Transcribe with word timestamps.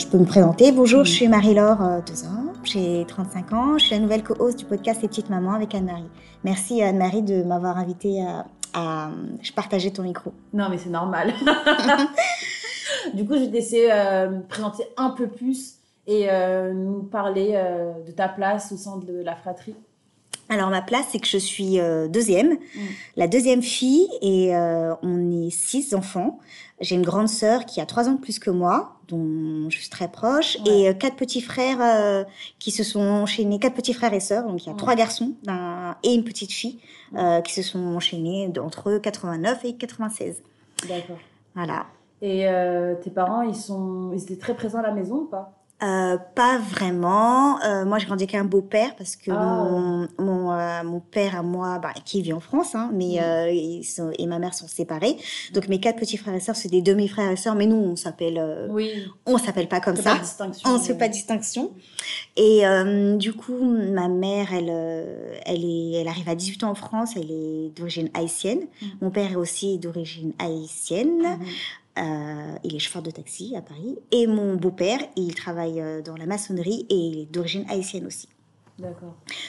je 0.00 0.06
peux 0.06 0.16
me 0.18 0.24
présenter. 0.24 0.72
Bonjour, 0.72 1.04
je 1.04 1.12
suis 1.12 1.28
Marie-Laure 1.28 1.82
euh, 1.82 2.00
Tezan, 2.00 2.54
j'ai 2.64 3.04
35 3.06 3.52
ans, 3.52 3.76
je 3.78 3.84
suis 3.84 3.94
la 3.94 4.00
nouvelle 4.00 4.22
co-host 4.22 4.58
du 4.58 4.64
podcast 4.64 5.02
Les 5.02 5.08
Petites 5.08 5.28
Mamans 5.28 5.52
avec 5.52 5.74
Anne-Marie. 5.74 6.08
Merci 6.42 6.82
Anne-Marie 6.82 7.20
de 7.20 7.42
m'avoir 7.42 7.76
invitée 7.76 8.22
à, 8.22 8.46
à, 8.72 9.10
partager 9.54 9.92
ton 9.92 10.02
micro. 10.02 10.32
Non, 10.54 10.68
mais 10.70 10.78
c'est 10.78 10.88
normal. 10.88 11.34
du 13.14 13.26
coup, 13.26 13.34
je 13.34 13.40
vais 13.40 13.50
t'essayer 13.50 13.92
euh, 13.92 14.30
me 14.30 14.42
présenter 14.42 14.84
un 14.96 15.10
peu 15.10 15.26
plus 15.26 15.74
et 16.06 16.30
euh, 16.30 16.72
nous 16.72 17.02
parler 17.02 17.50
euh, 17.54 17.92
de 18.06 18.12
ta 18.12 18.28
place 18.28 18.72
au 18.72 18.78
sein 18.78 18.96
de 18.96 19.22
la 19.22 19.36
fratrie. 19.36 19.74
Alors 20.50 20.68
ma 20.68 20.82
place, 20.82 21.06
c'est 21.12 21.20
que 21.20 21.28
je 21.28 21.38
suis 21.38 21.78
euh, 21.78 22.08
deuxième, 22.08 22.54
Mm. 22.54 22.80
la 23.16 23.28
deuxième 23.28 23.62
fille, 23.62 24.08
et 24.20 24.54
euh, 24.56 24.94
on 25.02 25.30
est 25.30 25.50
six 25.50 25.94
enfants. 25.94 26.40
J'ai 26.80 26.96
une 26.96 27.04
grande 27.04 27.28
sœur 27.28 27.66
qui 27.66 27.80
a 27.80 27.86
trois 27.86 28.08
ans 28.08 28.14
de 28.14 28.20
plus 28.20 28.40
que 28.40 28.50
moi, 28.50 28.96
dont 29.10 29.68
je 29.70 29.76
suis 29.78 29.88
très 29.90 30.08
proche, 30.08 30.56
Ouais. 30.66 30.72
et 30.72 30.88
euh, 30.88 30.92
quatre 30.94 31.16
petits 31.16 31.40
frères 31.42 31.78
euh, 31.80 32.24
qui 32.58 32.70
se 32.70 32.82
sont 32.84 33.00
enchaînés, 33.00 33.58
quatre 33.58 33.74
petits 33.74 33.92
frères 33.94 34.14
et 34.14 34.20
sœurs, 34.20 34.44
donc 34.46 34.62
il 34.62 34.66
y 34.66 34.68
a 34.70 34.72
Ouais. 34.72 34.78
trois 34.78 34.94
garçons 34.94 35.32
et 36.02 36.14
une 36.14 36.24
petite 36.24 36.52
fille 36.52 36.78
euh, 37.16 37.40
qui 37.40 37.52
se 37.52 37.62
sont 37.62 37.78
enchaînés 37.96 38.50
entre 38.62 38.96
89 38.98 39.64
et 39.64 39.74
96. 39.74 40.42
D'accord. 40.88 41.16
Voilà. 41.54 41.86
Et 42.22 42.46
tes 43.02 43.10
parents, 43.10 43.42
ils, 43.42 43.54
sont... 43.54 44.10
ils 44.12 44.22
étaient 44.22 44.36
très 44.36 44.54
présents 44.54 44.78
à 44.80 44.82
la 44.82 44.92
maison 44.92 45.16
ou 45.16 45.24
pas? 45.24 45.52
Euh, 45.82 46.18
pas 46.34 46.58
vraiment. 46.58 47.58
Euh, 47.62 47.86
moi, 47.86 47.96
j'ai 47.98 48.04
grandi 48.06 48.24
avec 48.24 48.34
un 48.34 48.44
beau-père 48.44 48.94
parce 48.96 49.16
que 49.16 49.30
Ah. 49.30 49.64
mon, 49.70 50.08
mon, 50.18 50.29
euh, 50.60 50.84
mon 50.84 51.00
père 51.00 51.34
à 51.36 51.42
moi, 51.42 51.78
bah, 51.78 51.92
qui 52.04 52.22
vit 52.22 52.32
en 52.32 52.40
France, 52.40 52.74
hein, 52.74 52.90
mais 52.92 53.16
Mm. 53.16 53.22
euh, 53.22 53.50
ils 53.50 53.84
sont- 53.84 54.12
et 54.18 54.26
ma 54.26 54.38
mère 54.38 54.54
sont 54.54 54.68
séparés. 54.68 55.16
Donc 55.54 55.68
mes 55.68 55.80
quatre 55.80 55.98
petits 55.98 56.16
frères 56.16 56.34
et 56.34 56.40
sœurs, 56.40 56.56
c'est 56.56 56.68
des 56.68 56.82
demi-frères 56.82 57.30
et 57.32 57.36
sœurs, 57.36 57.54
mais 57.54 57.66
nous, 57.66 57.76
on 57.76 57.96
s'appelle, 57.96 58.38
euh, 58.38 58.68
Oui. 58.70 58.90
on 59.26 59.38
s'appelle 59.38 59.68
pas 59.68 59.80
comme 59.80 59.96
ça. 59.96 60.16
pas. 60.38 60.50
On 60.66 60.74
ne 60.74 60.78
fait 60.78 60.94
pas 60.94 61.08
de 61.08 61.12
distinction. 61.14 61.72
Et 62.36 62.62
du 63.18 63.32
coup, 63.32 63.58
ma 63.58 64.08
mère, 64.08 64.52
elle, 64.52 64.70
elle, 65.46 65.64
est, 65.64 65.92
elle 66.00 66.08
arrive 66.08 66.28
à 66.28 66.34
18 66.34 66.64
ans 66.64 66.70
en 66.70 66.74
France, 66.74 67.10
elle 67.16 67.30
est 67.30 67.70
d'origine 67.76 68.08
haïtienne. 68.14 68.60
Mm. 68.82 68.86
Mon 69.02 69.10
père 69.10 69.32
est 69.32 69.36
aussi 69.36 69.78
d'origine 69.78 70.32
haïtienne. 70.38 71.18
Mhm. 71.22 71.38
Euh, 71.98 72.54
il 72.64 72.76
est 72.76 72.78
chauffeur 72.78 73.02
de 73.02 73.10
taxi 73.10 73.54
à 73.56 73.60
Paris. 73.62 73.96
Et 74.12 74.26
mon 74.26 74.54
beau-père, 74.54 75.00
il 75.16 75.34
travaille 75.34 75.82
dans 76.04 76.16
la 76.16 76.24
maçonnerie 76.26 76.86
et 76.88 76.94
il 76.94 77.18
est 77.20 77.32
d'origine 77.32 77.64
haïtienne 77.68 78.06
aussi. 78.06 78.28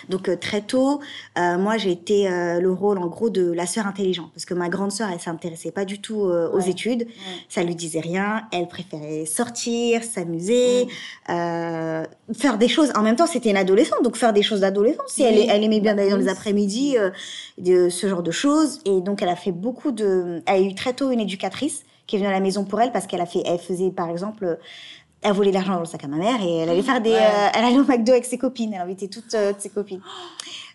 Donc 0.09 0.29
euh, 0.29 0.35
très 0.35 0.61
tôt, 0.61 0.99
euh, 1.37 1.57
moi 1.57 1.77
j'ai 1.77 1.91
été 1.91 2.27
euh, 2.29 2.59
le 2.59 2.71
rôle 2.71 2.97
en 2.97 3.07
gros 3.07 3.29
de 3.29 3.51
la 3.51 3.65
sœur 3.65 3.87
intelligente 3.87 4.31
parce 4.33 4.45
que 4.45 4.53
ma 4.53 4.69
grande 4.69 4.91
sœur, 4.91 5.09
elle 5.11 5.19
s'intéressait 5.19 5.71
pas 5.71 5.85
du 5.85 5.99
tout 6.01 6.23
euh, 6.25 6.49
aux 6.51 6.57
Ouais. 6.61 6.69
études, 6.69 7.01
Ouais. 7.01 7.35
ça 7.49 7.63
lui 7.63 7.75
disait 7.75 7.99
rien, 7.99 8.43
elle 8.51 8.67
préférait 8.67 9.25
sortir, 9.25 10.03
s'amuser, 10.03 10.87
faire 11.27 12.57
des 12.57 12.67
choses. 12.67 12.91
En 12.95 13.01
même 13.01 13.15
temps, 13.15 13.27
c'était 13.27 13.49
une 13.49 13.57
adolescente, 13.57 14.03
donc 14.03 14.15
faire 14.15 14.33
des 14.33 14.41
choses 14.43 14.61
d'adolescente. 14.61 15.07
Si 15.07 15.23
elle, 15.23 15.63
aimait 15.63 15.79
bien 15.79 15.95
d'aller 15.95 16.09
dans 16.11 16.17
les 16.17 16.29
après-midi, 16.29 16.95
de 17.57 17.89
ce 17.89 18.07
genre 18.07 18.23
de 18.23 18.31
choses. 18.31 18.79
Et 18.85 19.01
donc 19.01 19.21
elle 19.21 19.29
a 19.29 19.35
fait 19.35 19.51
beaucoup 19.51 19.91
de. 19.91 20.41
Elle 20.45 20.55
a 20.55 20.59
eu 20.61 20.75
très 20.75 20.93
tôt 20.93 21.11
une 21.11 21.19
éducatrice 21.19 21.83
qui 22.07 22.15
est 22.15 22.19
venue 22.19 22.29
à 22.29 22.33
la 22.33 22.39
maison 22.39 22.65
pour 22.65 22.81
elle 22.81 22.91
parce 22.91 23.07
qu'elle 23.07 23.21
a 23.21 23.25
fait, 23.25 23.43
elle 23.45 23.59
faisait 23.59 23.91
par 23.91 24.09
exemple. 24.09 24.57
Elle 25.21 25.33
volait 25.33 25.51
l'argent 25.51 25.73
dans 25.73 25.79
le 25.81 25.85
sac 25.85 26.03
à 26.03 26.07
ma 26.07 26.17
mère 26.17 26.41
et 26.41 26.57
elle 26.57 26.69
allait 26.69 26.81
faire 26.81 26.99
des, 27.01 27.11
Ouais. 27.11 27.17
euh, 27.17 27.47
elle 27.53 27.65
allait 27.65 27.79
au 27.79 27.83
McDo 27.85 28.11
avec 28.11 28.25
ses 28.25 28.37
copines. 28.37 28.73
Elle 28.73 28.81
invitait 28.81 29.07
toutes 29.07 29.33
euh, 29.35 29.53
ses 29.57 29.69
copines. 29.69 30.01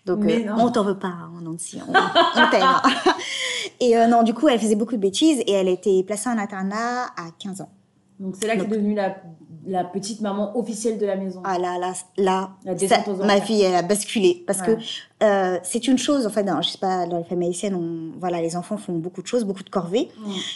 Donc 0.04 0.24
euh, 0.24 0.46
on 0.56 0.70
t'en 0.70 0.84
veut 0.84 0.96
pas, 0.98 1.08
hein, 1.08 1.30
Nancy, 1.42 1.80
on, 1.86 1.90
on 1.92 2.50
t'aime. 2.50 2.62
hein. 2.62 2.80
Et 3.80 3.96
euh, 3.98 4.06
non, 4.06 4.22
du 4.22 4.34
coup, 4.34 4.46
elle 4.48 4.60
faisait 4.60 4.76
beaucoup 4.76 4.92
de 4.94 5.00
bêtises 5.00 5.40
et 5.46 5.52
elle 5.52 5.66
a 5.66 5.72
été 5.72 6.02
placée 6.04 6.28
en 6.28 6.38
internat 6.38 7.06
à 7.16 7.24
15 7.40 7.60
ans. 7.62 7.70
Donc 8.18 8.34
c'est 8.40 8.46
là 8.46 8.56
que 8.56 8.62
t'es 8.62 8.68
devenue 8.68 8.94
la, 8.94 9.16
la 9.66 9.84
petite 9.84 10.20
maman 10.20 10.56
officielle 10.56 10.96
de 10.98 11.04
la 11.06 11.16
maison. 11.16 11.42
Ah 11.44 11.58
là, 11.58 11.76
là, 11.78 11.92
là, 12.16 12.50
ça- 12.88 13.04
ma 13.24 13.40
fille, 13.40 13.62
elle 13.62 13.74
a 13.74 13.82
basculé. 13.82 14.42
Parce 14.46 14.60
Ouais. 14.60 14.76
que 14.76 15.24
euh, 15.24 15.58
c'est 15.62 15.86
une 15.86 15.98
chose, 15.98 16.26
en 16.26 16.30
fait, 16.30 16.42
dans, 16.44 16.62
je 16.62 16.70
sais 16.70 16.78
pas, 16.78 17.06
dans 17.06 17.18
les 17.18 17.24
familles 17.24 17.48
haïtiennes, 17.48 17.74
on, 17.74 18.18
voilà, 18.18 18.40
les 18.40 18.56
enfants 18.56 18.76
font 18.78 18.94
beaucoup 18.94 19.20
de 19.22 19.26
choses, 19.26 19.44
beaucoup 19.44 19.62
de 19.64 19.68
corvées. 19.70 20.08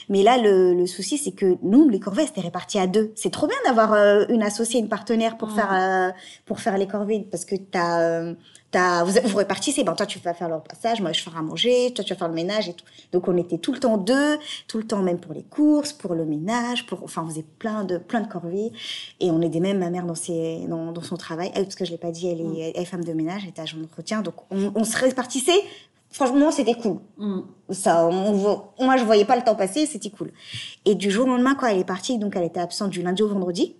Mais 0.09 0.22
là, 0.22 0.38
le, 0.38 0.75
le 0.75 0.87
souci, 0.87 1.19
c'est 1.19 1.32
que 1.32 1.56
nous, 1.62 1.88
les 1.88 2.00
corvées, 2.00 2.26
c'était 2.26 2.41
réparti 2.41 2.78
à 2.78 2.87
deux. 2.87 3.12
C'est 3.15 3.31
trop 3.31 3.47
bien 3.47 3.56
d'avoir 3.66 3.93
euh, 3.93 4.25
une 4.31 4.43
associée, 4.43 4.81
une 4.81 4.88
partenaire 4.88 5.37
pour, 5.37 5.50
faire, 5.53 5.72
euh, 5.72 6.10
pour 6.47 6.60
faire 6.60 6.78
les 6.78 6.87
corvées. 6.87 7.26
Parce 7.31 7.44
que 7.44 7.56
t'as, 7.56 8.00
euh, 8.00 8.34
vous, 8.75 9.12
vous 9.25 9.36
répartissez. 9.36 9.84
Ben, 9.84 9.94
toi, 9.94 10.06
tu 10.06 10.19
vas 10.19 10.34
faire 10.34 10.48
le 10.48 10.60
passage, 10.60 11.00
moi, 11.00 11.12
je 11.12 11.22
ferai 11.22 11.38
à 11.38 11.42
manger, 11.42 11.92
toi, 11.94 12.04
tu 12.04 12.12
vas 12.12 12.19
faire 12.19 12.28
le 12.28 12.34
ménage 12.34 12.69
et 12.69 12.75
tout. 12.75 12.84
Donc, 13.12 13.28
on 13.28 13.36
était 13.36 13.58
tout 13.58 13.72
le 13.72 13.81
temps 13.81 13.97
deux, 13.97 14.38
tout 14.69 14.78
le 14.78 14.84
temps 14.84 15.03
même 15.03 15.19
pour 15.19 15.34
les 15.34 15.42
courses, 15.42 15.92
pour 15.92 16.14
le 16.14 16.25
ménage, 16.25 16.86
pour, 16.86 17.03
enfin, 17.03 17.22
on 17.25 17.28
faisait 17.28 17.47
plein 17.58 17.84
de, 17.84 17.98
plein 17.98 18.20
de 18.20 18.28
corvées. 18.28 18.72
Et 19.20 19.31
on 19.31 19.41
aidait 19.41 19.60
même 19.60 19.78
ma 19.78 19.91
mère 19.91 20.06
dans, 20.06 20.14
ses, 20.14 20.66
dans, 20.69 20.92
dans 20.92 21.03
son 21.03 21.16
travail. 21.16 21.50
Elle, 21.54 21.64
parce 21.64 21.76
que 21.76 21.84
je 21.84 21.91
l'ai 21.91 21.98
pas 21.98 22.10
dit, 22.10 22.28
elle 22.28 22.41
est, 22.41 22.72
elle 22.75 22.82
est 22.82 22.86
femme 22.86 23.04
de 23.04 23.12
ménage, 23.12 23.42
elle 23.44 23.50
était 23.50 23.62
agent 23.62 23.78
d'entretien. 23.78 24.22
Donc, 24.22 24.34
on, 24.50 24.72
on 24.75 24.84
se 24.84 24.97
répartissait. 24.97 25.60
Franchement, 26.12 26.50
c'était 26.50 26.75
cool. 26.75 26.98
Mm. 27.19 27.41
Ça, 27.70 28.06
on 28.06 28.32
moi, 28.81 28.97
je 28.97 29.04
voyais 29.04 29.25
pas 29.25 29.37
le 29.37 29.42
temps 29.42 29.54
passer, 29.54 29.87
c'était 29.87 30.10
cool. 30.10 30.32
Et 30.84 30.94
du 30.94 31.10
jour 31.10 31.26
au 31.26 31.28
lendemain, 31.28 31.54
quand 31.54 31.66
elle 31.66 31.78
est 31.78 31.84
partie, 31.84 32.19
donc 32.19 32.34
elle 32.34 32.44
était 32.44 32.60
absente 32.60 32.91
du 32.91 33.02
lundi 33.02 33.22
au 33.22 33.28
vendredi. 33.28 33.76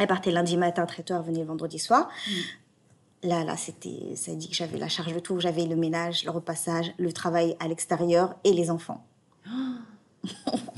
Elle 0.00 0.06
partait 0.06 0.30
lundi 0.30 0.56
matin 0.56 0.86
très 0.86 1.02
tôt, 1.02 1.12
elle 1.12 1.20
revenait 1.20 1.40
le 1.40 1.46
vendredi 1.46 1.78
soir. 1.78 2.08
Là, 3.24 3.44
là, 3.44 3.56
c'était, 3.56 4.16
ça 4.16 4.34
dit 4.34 4.48
que 4.48 4.54
j'avais 4.54 4.78
la 4.78 4.88
charge 4.88 5.14
de 5.14 5.20
tout. 5.20 5.38
J'avais 5.38 5.64
le 5.66 5.76
ménage, 5.76 6.24
le 6.24 6.30
repassage, 6.30 6.92
le 6.98 7.12
travail 7.12 7.56
à 7.60 7.68
l'extérieur 7.68 8.34
et 8.44 8.52
les 8.52 8.70
enfants. 8.70 9.04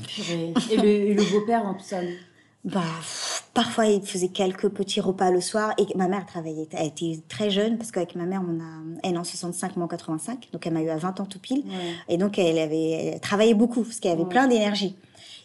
Purée. 0.07 0.53
Et 0.71 1.13
le, 1.13 1.31
beau-père 1.31 1.63
dans 1.63 1.73
tout 1.73 1.83
lui? 2.01 2.17
Bah, 2.63 2.81
pff, 2.99 3.47
parfois, 3.53 3.85
il 3.87 4.01
faisait 4.01 4.27
quelques 4.29 4.69
petits 4.69 4.99
repas 5.01 5.31
le 5.31 5.41
soir. 5.41 5.73
Et 5.77 5.85
ma 5.95 6.07
mère 6.07 6.25
travaillait, 6.25 6.67
elle 6.71 6.87
était 6.87 7.19
très 7.29 7.49
jeune, 7.49 7.77
parce 7.77 7.91
qu'avec 7.91 8.15
ma 8.15 8.25
mère, 8.25 8.41
on 8.47 8.59
a, 8.59 8.97
elle 9.03 9.15
est 9.15 9.17
en 9.17 9.23
65, 9.23 9.75
moi 9.77 9.85
en 9.85 9.87
85. 9.87 10.49
Donc, 10.51 10.65
elle 10.65 10.73
m'a 10.73 10.81
eu 10.81 10.89
à 10.89 10.97
20 10.97 11.19
ans 11.19 11.25
tout 11.25 11.39
pile. 11.39 11.63
Ouais. 11.67 11.93
Et 12.09 12.17
donc, 12.17 12.37
elle 12.39 12.57
avait 12.59 12.91
elle 13.13 13.19
travaillait 13.19 13.53
beaucoup, 13.53 13.83
parce 13.83 13.99
qu'elle 13.99 14.13
avait 14.13 14.23
Ouais. 14.23 14.29
plein 14.29 14.47
d'énergie. 14.47 14.95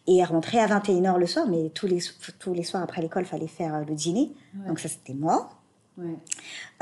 Et 0.07 0.17
elle 0.19 0.27
rentrait 0.27 0.59
à 0.59 0.67
21h 0.67 1.19
le 1.19 1.27
soir, 1.27 1.47
mais 1.49 1.71
tous 1.71 1.87
les, 1.87 2.01
tous 2.39 2.55
les 2.55 2.63
soirs 2.63 2.83
après 2.83 3.03
l'école, 3.03 3.25
il 3.25 3.29
fallait 3.29 3.47
faire 3.47 3.75
euh, 3.75 3.85
le 3.87 3.95
dîner. 3.95 4.33
Ouais. 4.55 4.69
Donc, 4.69 4.79
ça, 4.81 4.89
c'était 4.89 5.15
moi. 5.15 5.51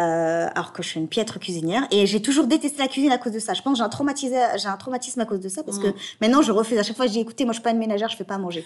Euh, 0.00 0.46
alors 0.54 0.72
que 0.72 0.80
je 0.84 0.90
suis 0.90 1.00
une 1.00 1.08
piètre 1.08 1.40
cuisinière. 1.40 1.82
Et 1.90 2.06
j'ai 2.06 2.22
toujours 2.22 2.46
détesté 2.46 2.78
la 2.78 2.86
cuisine 2.86 3.10
à 3.10 3.18
cause 3.18 3.32
de 3.32 3.40
ça. 3.40 3.52
Je 3.52 3.62
pense 3.62 3.72
que 3.72 3.78
j'ai 3.78 3.82
un, 3.84 3.88
traumatisé, 3.88 4.36
j'ai 4.56 4.68
un 4.68 4.76
traumatisme 4.76 5.18
à 5.20 5.24
cause 5.24 5.40
de 5.40 5.48
ça, 5.48 5.64
parce 5.64 5.80
que 5.80 5.88
Mm. 5.88 5.94
maintenant, 6.20 6.40
je 6.40 6.52
refuse. 6.52 6.78
À 6.78 6.84
chaque 6.84 6.96
fois, 6.96 7.06
je 7.08 7.12
dis, 7.12 7.18
écoutez, 7.18 7.44
moi, 7.44 7.52
je 7.52 7.56
suis 7.56 7.64
pas 7.64 7.72
une 7.72 7.78
ménagère, 7.78 8.08
je 8.08 8.16
fais 8.16 8.22
pas 8.22 8.36
à 8.36 8.38
manger. 8.38 8.64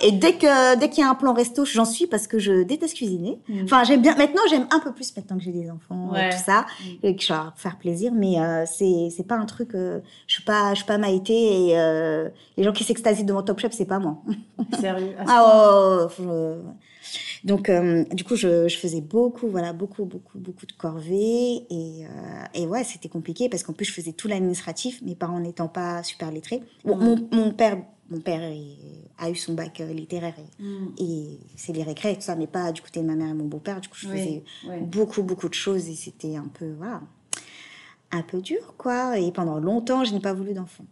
et 0.00 0.12
dès 0.12 0.34
que 0.34 0.76
dès 0.78 0.88
qu'il 0.90 1.02
y 1.02 1.06
a 1.06 1.10
un 1.10 1.16
plan 1.16 1.34
resto, 1.34 1.64
j'en 1.64 1.84
suis 1.84 2.06
parce 2.06 2.28
que 2.28 2.38
je 2.38 2.62
déteste 2.62 2.94
cuisiner. 2.94 3.40
Mm. 3.48 3.64
Enfin, 3.64 3.82
j'aime 3.82 4.00
bien. 4.00 4.14
Maintenant, 4.14 4.42
j'aime 4.48 4.68
un 4.70 4.78
peu 4.78 4.92
plus 4.92 5.16
maintenant 5.16 5.38
que 5.38 5.42
j'ai 5.42 5.50
des 5.50 5.70
enfants 5.72 6.10
Ouais. 6.12 6.28
et 6.28 6.30
tout 6.30 6.42
ça, 6.44 6.66
Mm. 6.80 7.06
et 7.06 7.16
que 7.16 7.22
je 7.24 7.32
vais 7.32 7.38
faire 7.56 7.76
plaisir. 7.76 8.12
Mais 8.14 8.38
euh, 8.40 8.64
c'est 8.64 9.08
c'est 9.10 9.26
pas 9.26 9.34
un 9.36 9.46
truc. 9.46 9.74
euh, 9.74 9.98
je 10.28 10.34
suis 10.34 10.44
pas 10.44 10.70
je 10.70 10.76
suis 10.76 10.86
pas 10.86 10.98
Maïté 10.98 11.32
et 11.70 11.78
euh, 11.80 12.28
les 12.56 12.62
gens 12.62 12.72
qui 12.72 12.84
s'extasient 12.84 13.24
devant 13.24 13.42
Top 13.42 13.58
Chef, 13.58 13.72
c'est 13.72 13.86
pas 13.86 13.98
moi. 13.98 14.18
Sérieux? 14.80 15.14
Ah 15.26 16.06
faut- 16.10 16.22
euh, 16.30 16.60
Donc, 17.44 17.68
euh, 17.68 18.04
du 18.12 18.24
coup, 18.24 18.36
je, 18.36 18.66
je 18.68 18.78
faisais 18.78 19.02
beaucoup, 19.02 19.48
voilà, 19.48 19.74
beaucoup, 19.74 20.04
beaucoup, 20.06 20.38
beaucoup 20.44 20.66
de 20.66 20.72
corvées. 20.72 21.66
Et, 21.70 22.04
euh, 22.06 22.44
et 22.54 22.66
ouais, 22.66 22.84
c'était 22.84 23.08
compliqué 23.08 23.48
parce 23.48 23.62
qu'en 23.62 23.72
plus, 23.72 23.84
je 23.86 23.92
faisais 23.92 24.12
tout 24.12 24.28
l'administratif, 24.28 25.02
mes 25.02 25.14
parents 25.16 25.40
n'étant 25.40 25.68
pas 25.68 26.02
super 26.02 26.30
lettrés. 26.30 26.62
Bon, 26.84 26.96
Mm. 26.96 27.04
mon, 27.04 27.28
mon 27.44 27.50
père, 27.52 27.82
mon 28.10 28.20
père 28.20 28.42
a 29.18 29.30
eu 29.30 29.34
son 29.34 29.54
bac 29.54 29.80
euh, 29.80 29.92
littéraire 29.92 30.34
et, 30.38 30.62
Mm. 30.62 30.94
et 30.98 31.38
c'est 31.56 31.72
les 31.72 31.82
récrés 31.82 32.12
et 32.12 32.14
tout 32.16 32.20
ça, 32.22 32.36
mais 32.36 32.46
pas 32.46 32.70
du 32.72 32.82
côté 32.82 33.00
de 33.00 33.06
ma 33.06 33.14
mère 33.16 33.30
et 33.30 33.34
mon 33.34 33.46
beau-père. 33.46 33.80
Du 33.80 33.88
coup, 33.88 33.96
je 33.98 34.08
Oui, 34.08 34.18
faisais 34.18 34.42
beaucoup, 34.82 35.22
beaucoup 35.22 35.48
de 35.48 35.54
choses 35.54 35.88
et 35.88 35.94
c'était 35.94 36.36
un 36.36 36.48
peu, 36.52 36.72
voilà, 36.78 37.00
un 38.12 38.22
peu 38.22 38.40
dur, 38.40 38.74
quoi. 38.78 39.18
Et 39.18 39.32
pendant 39.32 39.58
longtemps, 39.58 40.04
je 40.04 40.12
n'ai 40.12 40.20
pas 40.20 40.34
voulu 40.34 40.54
d'enfant. 40.54 40.84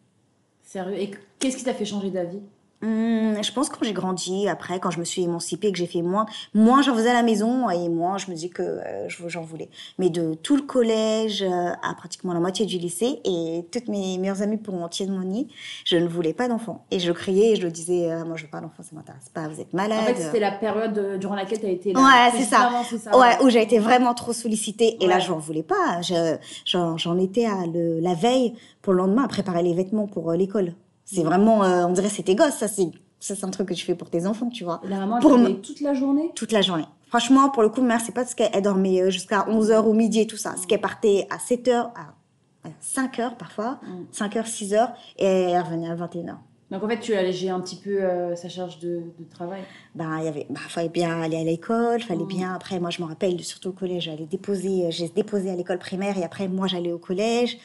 Sérieux. 0.64 0.98
Et 0.98 1.10
qu'est-ce 1.38 1.56
qui 1.58 1.64
t'a 1.64 1.74
fait 1.74 1.84
changer 1.84 2.10
d'avis? 2.10 2.40
Hum, 2.82 3.36
je 3.42 3.52
pense 3.52 3.68
que 3.68 3.76
quand 3.78 3.84
j'ai 3.84 3.92
grandi, 3.92 4.48
après, 4.48 4.80
quand 4.80 4.90
je 4.90 4.98
me 4.98 5.04
suis 5.04 5.22
émancipée, 5.22 5.70
que 5.70 5.78
j'ai 5.78 5.86
fait 5.86 6.02
moins, 6.02 6.26
moins 6.52 6.82
j'en 6.82 6.94
faisais 6.94 7.10
à 7.10 7.14
la 7.14 7.22
maison 7.22 7.70
et 7.70 7.88
moins 7.88 8.18
je 8.18 8.28
me 8.30 8.34
dis 8.34 8.50
que 8.50 8.62
euh, 8.62 9.08
je- 9.08 9.28
j'en 9.28 9.42
voulais. 9.42 9.68
Mais 9.98 10.10
de 10.10 10.34
tout 10.34 10.56
le 10.56 10.62
collège 10.62 11.42
euh, 11.42 11.70
à 11.82 11.94
pratiquement 11.96 12.32
la 12.32 12.40
moitié 12.40 12.66
du 12.66 12.78
lycée 12.78 13.20
et 13.24 13.64
toutes 13.70 13.86
mes 13.88 14.18
meilleures 14.18 14.42
amies 14.42 14.56
pourront 14.56 14.88
témoigner, 14.88 15.46
je 15.84 15.96
ne 15.96 16.08
voulais 16.08 16.32
pas 16.32 16.48
d'enfant. 16.48 16.84
Et 16.90 16.98
je 16.98 17.12
criais 17.12 17.52
et 17.52 17.56
je 17.56 17.62
le 17.62 17.70
disais, 17.70 18.10
euh, 18.10 18.24
moi 18.24 18.36
je 18.36 18.42
veux 18.44 18.50
pas 18.50 18.60
d'enfant, 18.60 18.82
ça 18.82 18.90
m'intéresse 18.96 19.28
pas, 19.32 19.46
vous 19.46 19.60
êtes 19.60 19.72
malade. 19.72 20.00
En 20.00 20.04
fait, 20.06 20.16
c'était 20.20 20.40
la 20.40 20.50
période 20.52 20.98
euh, 20.98 21.18
durant 21.18 21.36
laquelle 21.36 21.60
t'as 21.60 21.68
été 21.68 21.92
là. 21.92 22.00
Ouais, 22.00 22.38
c'est 22.38 22.44
ça. 22.44 22.68
Ouais, 23.16 23.36
où 23.44 23.48
j'ai 23.48 23.62
été 23.62 23.78
vraiment 23.78 24.14
trop 24.14 24.32
sollicitée. 24.32 24.96
Et 25.00 25.06
là, 25.06 25.16
Ouais. 25.16 25.20
j'en 25.20 25.38
voulais 25.38 25.62
pas. 25.62 26.00
Je- 26.02 26.36
J'en 26.64 27.18
étais 27.18 27.44
à 27.46 27.66
le, 27.66 28.00
la 28.00 28.14
veille 28.14 28.54
pour 28.80 28.92
le 28.92 28.98
lendemain 28.98 29.24
à 29.24 29.28
préparer 29.28 29.62
les 29.62 29.74
vêtements 29.74 30.06
pour 30.06 30.32
l'école. 30.32 30.72
C'est 31.12 31.22
Mm. 31.22 31.26
vraiment, 31.26 31.64
euh, 31.64 31.84
on 31.86 31.92
dirait, 31.92 32.08
c'était 32.08 32.34
gosse. 32.34 32.54
Ça, 32.54 32.68
c'est 32.68 32.88
ça, 33.20 33.36
c'est 33.36 33.44
un 33.44 33.50
truc 33.50 33.68
que 33.68 33.74
tu 33.74 33.84
fais 33.84 33.94
pour 33.94 34.10
tes 34.10 34.26
enfants, 34.26 34.48
tu 34.48 34.64
vois. 34.64 34.80
La 34.84 34.96
maman, 34.98 35.16
elle 35.16 35.22
Pour 35.22 35.30
travaillait 35.32 35.60
toute 35.60 35.80
la 35.80 35.94
journée? 35.94 36.32
Toute 36.34 36.50
la 36.52 36.60
journée. 36.62 36.86
Franchement, 37.08 37.50
pour 37.50 37.62
le 37.62 37.68
coup, 37.68 37.80
ma 37.82 37.88
mère, 37.88 38.00
c'est 38.00 38.12
pas 38.12 38.22
parce 38.22 38.34
qu'elle 38.34 38.62
dormait 38.62 39.00
euh, 39.02 39.10
jusqu'à 39.10 39.46
11h 39.48 39.86
ou 39.86 39.92
midi 39.92 40.20
et 40.20 40.26
tout 40.26 40.36
ça. 40.38 40.54
C'est 40.56 40.66
qu'elle 40.66 40.80
partait 40.80 41.26
à 41.30 41.36
7h, 41.36 41.90
à 41.94 42.68
5h 42.82 43.36
parfois, 43.36 43.78
Mm. 43.82 44.04
5h, 44.12 44.46
6h, 44.46 44.90
et 45.18 45.24
elle 45.26 45.62
revenait 45.62 45.88
à 45.90 45.94
21h. 45.94 46.36
Donc 46.70 46.82
en 46.82 46.88
fait, 46.88 47.00
tu 47.00 47.14
allégé 47.14 47.50
un 47.50 47.60
petit 47.60 47.76
peu 47.76 48.02
euh, 48.02 48.34
sa 48.34 48.48
charge 48.48 48.78
de, 48.78 49.02
de 49.18 49.24
travail? 49.30 49.60
bah 49.94 50.06
il 50.20 50.24
y 50.24 50.28
avait 50.28 50.46
bah, 50.48 50.60
fallait 50.68 50.88
bien 50.88 51.20
aller 51.20 51.36
à 51.36 51.44
l'école 51.44 52.00
fallait 52.00 52.24
Mm. 52.24 52.28
bien 52.28 52.54
après 52.54 52.80
moi 52.80 52.88
je 52.88 53.02
me 53.02 53.06
rappelle 53.06 53.38
surtout 53.44 53.68
au 53.68 53.72
collège 53.72 54.04
j'allais 54.04 54.24
déposer 54.24 54.90
j'ai 54.90 55.08
déposé 55.10 55.50
à 55.50 55.54
l'école 55.54 55.78
primaire 55.78 56.16
et 56.16 56.24
après 56.24 56.48
moi 56.48 56.66
j'allais 56.68 56.90
au 56.92 56.98
collège 56.98 57.58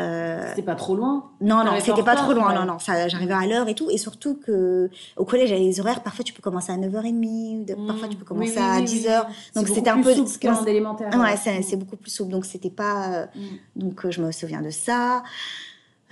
Euh, 0.00 0.48
C'était 0.48 0.62
pas 0.62 0.74
trop 0.74 0.96
loin. 0.96 1.30
non 1.40 1.62
non 1.64 1.72
c'était 1.80 2.02
pas 2.02 2.16
trop 2.16 2.32
loin 2.32 2.48
ouais. 2.48 2.54
non 2.58 2.64
non 2.64 2.78
ça 2.80 3.06
j'arrivais 3.06 3.32
à 3.34 3.46
l'heure 3.46 3.68
et 3.68 3.76
tout 3.76 3.88
et 3.90 3.96
surtout 3.96 4.34
que 4.44 4.90
au 5.16 5.24
collège 5.24 5.50
j'avais 5.50 5.60
les 5.60 5.78
horaires 5.78 6.02
parfois 6.02 6.24
tu 6.24 6.32
peux 6.32 6.42
commencer 6.42 6.72
à 6.72 6.76
9h30 6.76 7.60
ou 7.60 7.64
de- 7.64 7.74
parfois 7.86 8.08
tu 8.08 8.16
peux 8.16 8.24
Mm. 8.34 8.38
Oui, 8.40 8.52
commencer 8.52 8.58
oui, 8.58 8.64
à 8.64 8.76
oui, 8.78 8.84
10h 8.86 9.24
oui. 9.28 9.34
donc 9.54 9.68
C'est 9.68 9.74
c'était 9.74 9.90
un 9.90 10.02
peu 10.02 10.12
qu'en 10.42 10.64
élémentaire. 10.64 11.10
ouais 11.16 11.36
c'est 11.36 11.60
Mm. 11.60 11.62
c'est 11.62 11.76
beaucoup 11.76 11.96
plus 11.96 12.10
souple 12.10 12.32
donc 12.32 12.44
c'était 12.44 12.70
pas 12.70 13.06
euh, 13.12 13.26
Mm. 13.36 13.80
donc 13.82 14.04
euh, 14.04 14.10
je 14.10 14.20
me 14.20 14.32
souviens 14.32 14.62
de 14.62 14.70
ça 14.70 15.22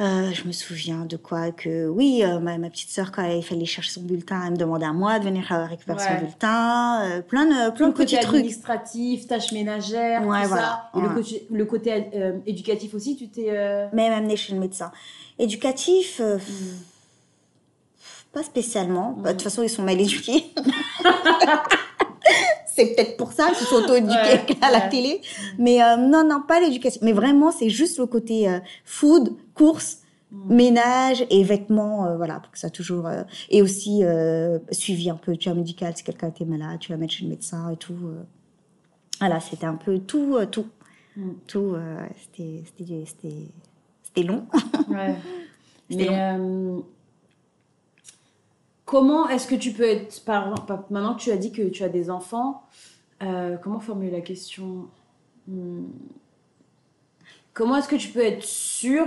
Euh, 0.02 0.32
je 0.32 0.48
me 0.48 0.52
souviens 0.52 1.04
de 1.04 1.16
quoi 1.16 1.52
que 1.52 1.86
oui 1.86 2.22
euh, 2.24 2.40
ma, 2.40 2.58
ma 2.58 2.70
petite 2.70 2.90
sœur 2.90 3.12
quand 3.12 3.22
il 3.22 3.42
fallait 3.42 3.66
chercher 3.66 3.92
son 3.92 4.02
bulletin 4.02 4.42
elle 4.46 4.52
me 4.52 4.56
demandait 4.56 4.86
à 4.86 4.92
moi 4.92 5.20
de 5.20 5.24
venir 5.24 5.46
euh, 5.52 5.64
récupérer 5.66 6.00
son 6.00 6.18
bulletin 6.18 7.02
euh, 7.04 7.22
plein 7.22 7.44
de 7.46 7.70
plein 7.70 7.86
le 7.86 7.92
de 7.92 7.96
côté 7.96 8.16
petits 8.16 8.26
trucs 8.26 8.38
administratif, 8.40 9.26
tâches 9.28 9.52
ménagères, 9.52 10.26
Ouais, 10.26 10.42
tout 10.42 10.48
voilà. 10.48 10.90
ça. 10.92 10.98
Et 10.98 11.02
le 11.02 11.08
côté, 11.14 11.46
le 11.52 11.64
côté 11.66 12.04
éducatif 12.46 12.94
aussi, 12.94 13.16
tu 13.16 13.28
t'es. 13.28 13.52
même 13.92 14.12
amené 14.12 14.36
chez 14.36 14.54
le 14.54 14.58
médecin 14.60 14.90
éducatif 15.38 16.20
euh, 16.20 16.38
Mm. 16.38 16.82
pas 18.32 18.42
spécialement 18.42 19.14
Bah, 19.18 19.30
de 19.32 19.34
toute 19.34 19.42
façon 19.42 19.62
ils 19.62 19.70
sont 19.70 19.82
mal 19.82 20.00
éduqués 20.00 20.46
c'est 22.74 22.94
peut-être 22.94 23.16
pour 23.16 23.32
ça 23.32 23.48
qu'ils 23.52 23.66
sont 23.66 23.76
auto-éduqués 23.76 24.14
Ouais, 24.14 24.56
à 24.62 24.70
la 24.70 24.78
ouais. 24.80 24.88
télé 24.88 25.20
mais 25.58 25.82
euh, 25.82 25.96
non 25.96 26.24
non 26.24 26.42
pas 26.46 26.60
l'éducation 26.60 27.00
mais 27.04 27.12
vraiment 27.12 27.50
c'est 27.50 27.68
juste 27.70 27.98
le 27.98 28.06
côté 28.06 28.48
euh, 28.48 28.58
food 28.84 29.34
course 29.54 29.98
Mm. 30.34 30.54
ménage 30.54 31.26
et 31.28 31.42
vêtements, 31.44 32.06
euh, 32.06 32.16
voilà, 32.16 32.40
pour 32.40 32.50
que 32.52 32.58
ça 32.58 32.70
toujours. 32.70 33.06
et 33.50 33.60
aussi 33.60 34.00
suivi 34.70 35.10
un 35.10 35.14
peu, 35.16 35.36
tu 35.36 35.50
vois, 35.50 35.54
médical, 35.58 35.94
si 35.94 36.02
quelqu'un 36.04 36.28
était 36.28 36.46
malade, 36.46 36.78
tu 36.80 36.90
vas 36.90 36.96
mettre 36.96 37.12
chez 37.12 37.24
le 37.24 37.28
médecin 37.28 37.68
et 37.68 37.76
tout. 37.76 37.94
Voilà, 39.20 39.40
c'était 39.40 39.66
un 39.66 39.74
peu 39.74 39.98
tout, 39.98 40.38
tout, 40.50 40.64
Mm. 41.18 41.30
tout. 41.46 41.76
c'était, 42.22 42.64
c'était, 42.64 43.04
c'était, 43.04 43.36
c'était 44.02 44.22
long. 44.26 44.46
Ouais. 44.88 45.16
Mais 45.90 46.08
euh, 46.10 46.78
comment 48.92 49.26
est-ce 49.30 49.46
que 49.46 49.54
tu 49.54 49.72
peux 49.72 49.84
être, 49.88 50.22
maintenant 50.90 51.14
que 51.14 51.20
tu 51.22 51.30
as 51.32 51.38
dit 51.38 51.50
que 51.50 51.62
tu 51.70 51.82
as 51.82 51.88
des 51.88 52.10
enfants, 52.10 52.62
euh, 53.22 53.56
comment 53.56 53.80
formuler 53.80 54.10
la 54.10 54.20
question? 54.20 54.86
Hmm. 55.48 55.86
Comment 57.54 57.76
est-ce 57.76 57.88
que 57.88 57.96
tu 57.96 58.08
peux 58.08 58.20
être 58.20 58.42
sûr 58.44 59.06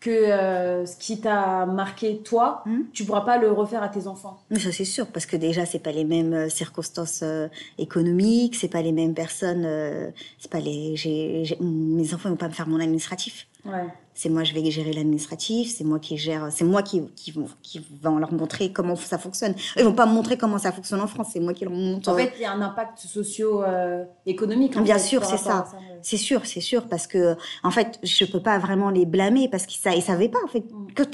que 0.00 0.10
euh, 0.10 0.86
ce 0.86 0.96
qui 0.96 1.20
t'a 1.20 1.66
marqué 1.66 2.18
toi, 2.18 2.62
Hmm. 2.66 2.82
tu 2.92 3.04
pourras 3.04 3.20
pas 3.20 3.38
le 3.38 3.52
refaire 3.52 3.82
à 3.84 3.88
tes 3.88 4.08
enfants? 4.08 4.40
Mais 4.50 4.58
ça 4.58 4.72
c'est 4.72 4.84
sûr, 4.84 5.06
parce 5.06 5.26
que 5.26 5.36
déjà 5.36 5.66
c'est 5.66 5.78
pas 5.78 5.92
les 5.92 6.04
mêmes 6.04 6.32
euh, 6.34 6.48
circonstances 6.48 7.20
euh, 7.22 7.46
économiques, 7.78 8.56
c'est 8.56 8.68
pas 8.76 8.82
les 8.82 8.92
mêmes 8.92 9.14
personnes, 9.14 9.64
euh, 9.64 10.10
c'est 10.40 10.50
pas 10.50 10.58
les. 10.58 10.96
j'ai- 10.96 11.44
j'ai- 11.44 11.58
mes 11.60 12.12
enfants 12.12 12.30
vont 12.30 12.36
pas 12.44 12.48
me 12.48 12.54
faire 12.54 12.66
mon 12.66 12.80
administratif. 12.80 13.46
Ouais. 13.64 13.86
C'est 14.12 14.28
moi, 14.28 14.44
je 14.44 14.52
vais 14.52 14.70
gérer 14.70 14.92
l'administratif, 14.92 15.72
c'est 15.74 15.84
moi 15.84 15.98
qui 15.98 16.18
gère, 16.18 16.48
c'est 16.50 16.64
moi 16.64 16.82
qui, 16.82 17.02
qui, 17.14 17.32
qui 17.62 17.86
va 18.02 18.10
leur 18.10 18.32
montrer 18.34 18.70
comment 18.70 18.96
ça 18.96 19.16
fonctionne. 19.16 19.54
Ils 19.78 19.84
vont 19.84 19.94
pas 19.94 20.04
me 20.04 20.12
montrer 20.12 20.36
comment 20.36 20.58
ça 20.58 20.72
fonctionne 20.72 21.00
en 21.00 21.06
France, 21.06 21.28
c'est 21.32 21.40
moi 21.40 21.54
qui 21.54 21.64
leur 21.64 21.72
montre. 21.72 22.10
En 22.10 22.16
fait, 22.16 22.32
il 22.36 22.42
y 22.42 22.44
a 22.44 22.52
un 22.52 22.60
impact 22.60 22.98
socio-économique. 22.98 24.78
Bien 24.82 24.98
sûr, 24.98 25.24
c'est 25.24 25.38
ça. 25.38 25.64
C'est 26.02 26.16
sûr, 26.16 26.44
c'est 26.44 26.60
sûr, 26.60 26.86
parce 26.88 27.06
que 27.06 27.36
en 27.62 27.70
fait, 27.70 27.98
je 28.02 28.24
peux 28.24 28.42
pas 28.42 28.58
vraiment 28.58 28.90
les 28.90 29.06
blâmer 29.06 29.48
parce 29.48 29.64
qu'ils 29.64 29.80
ils 29.94 30.02
savaient 30.02 30.28
pas 30.28 30.40
en 30.44 30.48
fait. 30.48 30.64
Mm. 30.70 30.88
Quand 30.96 31.04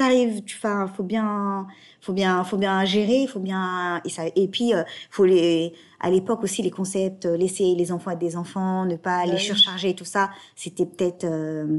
tu 0.44 0.56
fais, 0.56 0.68
faut 0.96 1.02
bien, 1.02 1.66
faut 2.00 2.12
bien, 2.12 2.42
faut 2.44 2.56
bien 2.56 2.84
gérer, 2.84 3.26
faut 3.26 3.40
bien. 3.40 4.00
Et, 4.04 4.08
ça, 4.08 4.22
et 4.34 4.48
puis, 4.48 4.74
euh, 4.74 4.82
faut 5.10 5.26
les. 5.26 5.74
À 6.00 6.10
l'époque 6.10 6.42
aussi, 6.42 6.62
les 6.62 6.70
concepts, 6.70 7.26
euh, 7.26 7.36
laisser 7.36 7.74
les 7.74 7.92
enfants 7.92 8.10
être 8.10 8.18
des 8.18 8.36
enfants, 8.36 8.84
ne 8.84 8.96
pas 8.96 9.24
les 9.26 9.32
oui. 9.32 9.40
surcharger, 9.40 9.94
tout 9.94 10.04
ça, 10.04 10.30
c'était 10.56 10.86
peut-être. 10.86 11.24
euh, 11.24 11.78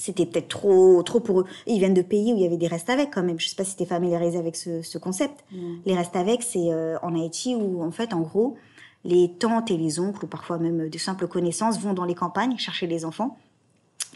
c'était 0.00 0.26
peut-être 0.26 0.48
trop, 0.48 1.02
trop 1.02 1.20
pour 1.20 1.40
eux. 1.40 1.44
Ils 1.66 1.78
viennent 1.78 1.94
de 1.94 2.02
pays 2.02 2.32
où 2.32 2.36
il 2.36 2.42
y 2.42 2.46
avait 2.46 2.56
des 2.56 2.66
restes 2.66 2.90
avec 2.90 3.10
quand 3.12 3.22
même. 3.22 3.38
Je 3.38 3.48
sais 3.48 3.56
pas 3.56 3.64
si 3.64 3.76
tu 3.76 3.82
es 3.82 3.86
familiarisé 3.86 4.38
avec 4.38 4.56
ce, 4.56 4.82
ce 4.82 4.98
concept. 4.98 5.44
Les 5.84 5.94
restes 5.94 6.16
avec, 6.16 6.42
c'est 6.42 6.72
euh, 6.72 6.98
en 7.02 7.14
Haïti 7.14 7.54
où, 7.54 7.82
en 7.82 7.90
fait, 7.90 8.12
en 8.12 8.20
gros, 8.20 8.56
les 9.04 9.32
tantes 9.38 9.70
et 9.70 9.76
les 9.76 10.00
oncles, 10.00 10.24
ou 10.24 10.28
parfois 10.28 10.58
même 10.58 10.88
de 10.88 10.98
simples 10.98 11.26
connaissances, 11.26 11.78
vont 11.78 11.92
dans 11.92 12.04
les 12.04 12.14
campagnes 12.14 12.56
chercher 12.58 12.86
les 12.86 13.04
enfants 13.04 13.36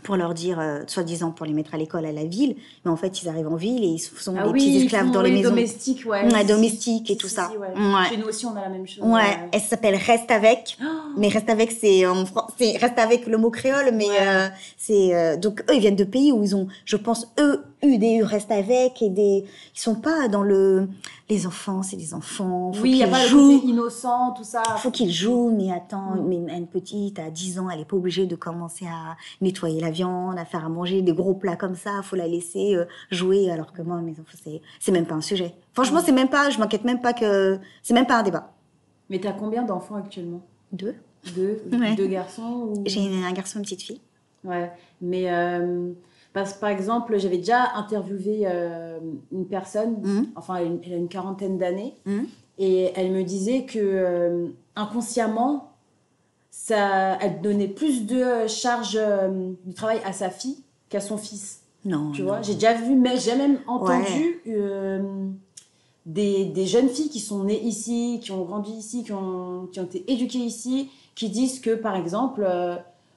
pour 0.02 0.17
leur 0.17 0.35
dire, 0.35 0.58
euh, 0.61 0.81
soi-disant 0.87 1.31
pour 1.31 1.46
les 1.46 1.52
mettre 1.55 1.75
à 1.75 1.79
l'école 1.79 2.05
à 2.05 2.12
la 2.12 2.25
ville, 2.25 2.56
mais 2.85 2.91
en 2.91 2.96
fait, 2.96 3.23
ils 3.23 3.29
arrivent 3.29 3.49
en 3.49 3.56
ville 3.56 3.82
et 3.85 3.87
ils 3.87 3.99
sont 3.99 4.35
Ah 4.38 4.43
des 4.44 4.50
oui, 4.50 4.58
petits 4.58 4.85
esclaves 4.85 5.11
dans 5.11 5.23
les 5.23 5.31
les 5.31 5.37
maisons. 5.37 5.50
domestiques, 5.50 6.05
ouais. 6.06 6.31
Ouais, 6.31 6.44
domestiques 6.44 7.11
et 7.11 7.17
tout 7.17 7.29
si, 7.29 7.35
ça. 7.35 7.49
si, 7.50 7.56
ouais. 7.56 7.69
Ouais. 7.69 8.08
Chez 8.11 8.17
nous 8.19 8.26
aussi, 8.26 8.44
on 8.44 8.55
a 8.56 8.61
la 8.61 8.69
même 8.69 8.87
chose. 8.87 9.02
Ouais, 9.05 9.38
elle 9.52 9.61
s'appelle 9.62 9.94
Reste 9.96 10.31
avec. 10.31 10.76
Oh, 10.82 10.87
Mais 11.17 11.29
reste 11.29 11.49
avec, 11.49 11.73
c'est 11.73 12.05
en 12.06 12.25
reste 12.61 12.99
avec 12.99 13.26
le 13.26 13.38
mot 13.38 13.50
créole, 13.50 13.93
mais 13.94 14.08
euh, 14.20 14.49
c'est 14.76 15.14
euh, 15.14 15.37
donc 15.37 15.62
eux 15.70 15.75
ils 15.75 15.81
viennent 15.81 15.97
de 15.97 16.05
pays 16.05 16.32
où 16.32 16.43
ils 16.43 16.55
ont, 16.55 16.67
je 16.85 16.97
pense, 16.97 17.32
eux 17.38 17.62
eu 17.84 17.98
des 17.98 18.22
reste 18.22 18.50
avec 18.50 19.00
et 19.02 19.10
des, 19.10 19.44
ils 19.75 19.78
sont 19.81 19.94
pas 19.94 20.28
dans 20.28 20.42
le, 20.42 20.88
les 21.28 21.46
enfants 21.46 21.82
c'est 21.82 21.96
des 21.96 22.14
enfants, 22.14 22.72
faut 22.72 22.82
oui, 22.82 22.90
il 22.92 22.96
n'y 22.96 23.02
a 23.04 23.08
pas 23.08 23.22
le 23.22 23.28
jouent, 23.28 23.62
innocent, 23.64 24.32
tout 24.32 24.44
ça. 24.44 24.62
faut 24.78 24.90
qu'ils 24.90 25.12
jouent, 25.12 25.50
mais 25.56 25.70
attends, 25.72 26.16
Mm. 26.16 26.26
mais 26.28 26.56
une 26.58 26.66
petite 26.66 27.19
à 27.19 27.31
10 27.31 27.58
ans, 27.58 27.70
elle 27.70 27.81
est 27.81 27.84
pas 27.84 27.96
obligée 27.96 28.26
de 28.26 28.36
commencer 28.36 28.86
à 28.86 29.16
nettoyer 29.40 29.81
la 29.81 29.90
viande, 29.90 30.38
à 30.38 30.44
faire 30.44 30.64
à 30.64 30.69
manger 30.69 31.02
des 31.02 31.12
gros 31.12 31.34
plats 31.34 31.56
comme 31.56 31.75
ça, 31.76 32.00
faut 32.02 32.16
la 32.16 32.26
laisser 32.26 32.75
euh, 32.75 32.84
jouer, 33.10 33.50
alors 33.50 33.72
que 33.72 33.82
moi 33.82 34.00
mes 34.00 34.12
enfants 34.12 34.38
c'est, 34.42 34.60
c'est 34.80 34.92
même 34.92 35.06
pas 35.06 35.14
un 35.14 35.20
sujet. 35.20 35.54
Franchement 35.72 36.00
Mm. 36.00 36.04
c'est 36.06 36.12
même 36.12 36.28
pas, 36.28 36.50
je 36.50 36.58
m'inquiète 36.58 36.84
même 36.84 37.00
pas 37.00 37.12
que, 37.12 37.58
c'est 37.82 37.94
même 37.94 38.06
pas 38.06 38.19
un 38.19 38.22
débat. 38.22 38.52
Mais 39.10 39.19
t'as 39.20 39.32
combien 39.32 39.62
d'enfants 39.62 39.96
actuellement? 39.96 40.40
Deux. 40.72 40.94
Deux, 41.34 41.62
Ouais. 41.72 41.94
deux 41.94 42.06
garçons 42.06 42.69
ou... 42.76 42.82
J'ai 42.87 43.00
un 43.25 43.32
garçon 43.32 43.56
et 43.56 43.60
une 43.60 43.64
petite 43.64 43.82
fille. 43.82 44.00
Ouais, 44.44 44.70
mais 45.00 45.30
euh, 45.32 45.90
parce, 46.34 46.52
par 46.52 46.69
exemple, 46.69 47.16
j'avais 47.19 47.38
déjà 47.38 47.72
interviewé 47.76 48.42
euh, 48.44 48.98
une 49.32 49.46
personne, 49.46 49.96
Mhm. 50.02 50.26
enfin, 50.36 50.56
elle, 50.56 50.81
elle 50.84 50.92
a 50.92 50.96
une 50.96 51.08
quarantaine 51.08 51.56
d'années, 51.56 51.94
Mhm. 52.04 52.26
et 52.58 52.90
elle 52.96 53.10
me 53.12 53.22
disait 53.22 53.62
que 53.64 53.78
euh, 53.81 54.48
inconsciemment, 54.76 55.70
ça, 56.50 57.16
elle 57.20 57.40
donnait 57.40 57.69
plus 57.69 58.04
de 58.04 58.46
charge 58.48 58.96
euh, 59.00 59.52
du 59.64 59.72
travail 59.75 60.00
à 60.04 60.12
sa 60.12 60.28
fille 60.28 60.58
qu'à 60.88 61.00
son 61.00 61.16
fils. 61.16 61.61
Non. 61.85 62.11
Tu 62.12 62.23
non. 62.23 62.28
vois, 62.28 62.42
j'ai 62.42 62.54
déjà 62.54 62.75
vu, 62.75 62.94
mais 62.97 63.16
j'ai 63.16 63.37
même 63.37 63.59
entendu 63.66 64.40
des, 66.06 66.44
des 66.47 66.66
jeunes 66.66 66.88
filles 66.88 67.09
qui 67.11 67.20
sont 67.20 67.44
nées 67.44 67.62
ici, 67.62 68.20
qui 68.23 68.30
ont 68.32 68.44
grandi 68.44 68.73
ici, 68.73 69.04
qui 69.04 69.12
ont, 69.12 69.68
qui 69.73 69.80
ont 69.80 69.85
été 69.85 70.04
éduquées 70.12 70.38
ici, 70.38 70.90
qui 71.14 71.28
disent 71.30 71.61
que, 71.61 71.75
par 71.75 71.97
exemple, 71.97 72.47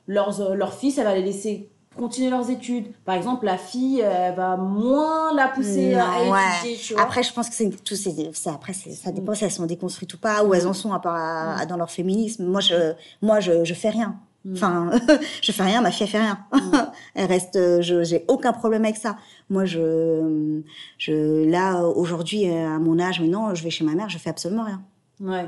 leurs, 0.07 0.55
leur 0.55 0.73
fils, 0.73 0.97
elle 0.97 1.03
va 1.05 1.15
les 1.15 1.23
laisser 1.23 1.69
continuer 1.97 2.29
leurs 2.29 2.49
études. 2.49 2.87
Par 3.05 3.15
exemple, 3.15 3.45
la 3.45 3.57
fille, 3.57 3.99
elle 3.99 4.35
va 4.35 4.55
moins 4.57 5.33
la 5.33 5.47
pousser 5.49 5.95
à 5.95 6.23
ouais. 6.29 6.39
étudier, 6.61 6.77
tu 6.77 6.93
vois. 6.93 7.01
Après, 7.03 7.23
je 7.23 7.33
pense 7.33 7.49
que 7.49 7.55
c'est 7.55 7.69
tout, 7.83 7.95
c'est- 7.95 8.49
après, 8.49 8.73
ça 8.73 9.11
dépend 9.11 9.33
si 9.33 9.43
elles 9.43 9.51
sont 9.51 9.65
déconstruites 9.65 10.13
ou 10.13 10.17
pas, 10.17 10.43
où 10.43 10.53
elles 10.53 10.67
en 10.67 10.73
sont 10.73 10.93
à 10.93 10.99
part 10.99 11.59
à- 11.59 11.65
dans 11.65 11.77
leur 11.77 11.91
féminisme. 11.91 12.45
Moi, 12.45 12.61
je, 12.61 12.93
moi, 13.21 13.39
je, 13.39 13.63
je 13.65 13.73
fais 13.73 13.89
rien. 13.89 14.15
Mm. 14.45 14.53
Enfin, 14.53 14.91
je 15.41 15.51
fais 15.51 15.63
rien, 15.63 15.81
ma 15.81 15.91
fille 15.91 16.03
elle 16.03 16.09
fait 16.09 16.19
rien. 16.21 16.39
Mm. 16.53 16.57
elle 17.15 17.25
reste, 17.25 17.55
euh, 17.57 17.81
je, 17.81 18.03
j'ai 18.03 18.23
aucun 18.27 18.53
problème 18.53 18.85
avec 18.85 18.97
ça. 18.97 19.17
Moi, 19.49 19.65
je, 19.65 20.61
je, 20.97 21.45
là, 21.49 21.81
aujourd'hui, 21.83 22.47
à 22.49 22.79
mon 22.79 22.99
âge, 22.99 23.19
maintenant, 23.19 23.53
je 23.55 23.63
vais 23.63 23.69
chez 23.69 23.83
ma 23.83 23.93
mère, 23.93 24.09
je 24.09 24.17
fais 24.17 24.29
absolument 24.29 24.63
rien. 24.63 24.81
Ouais. 25.19 25.47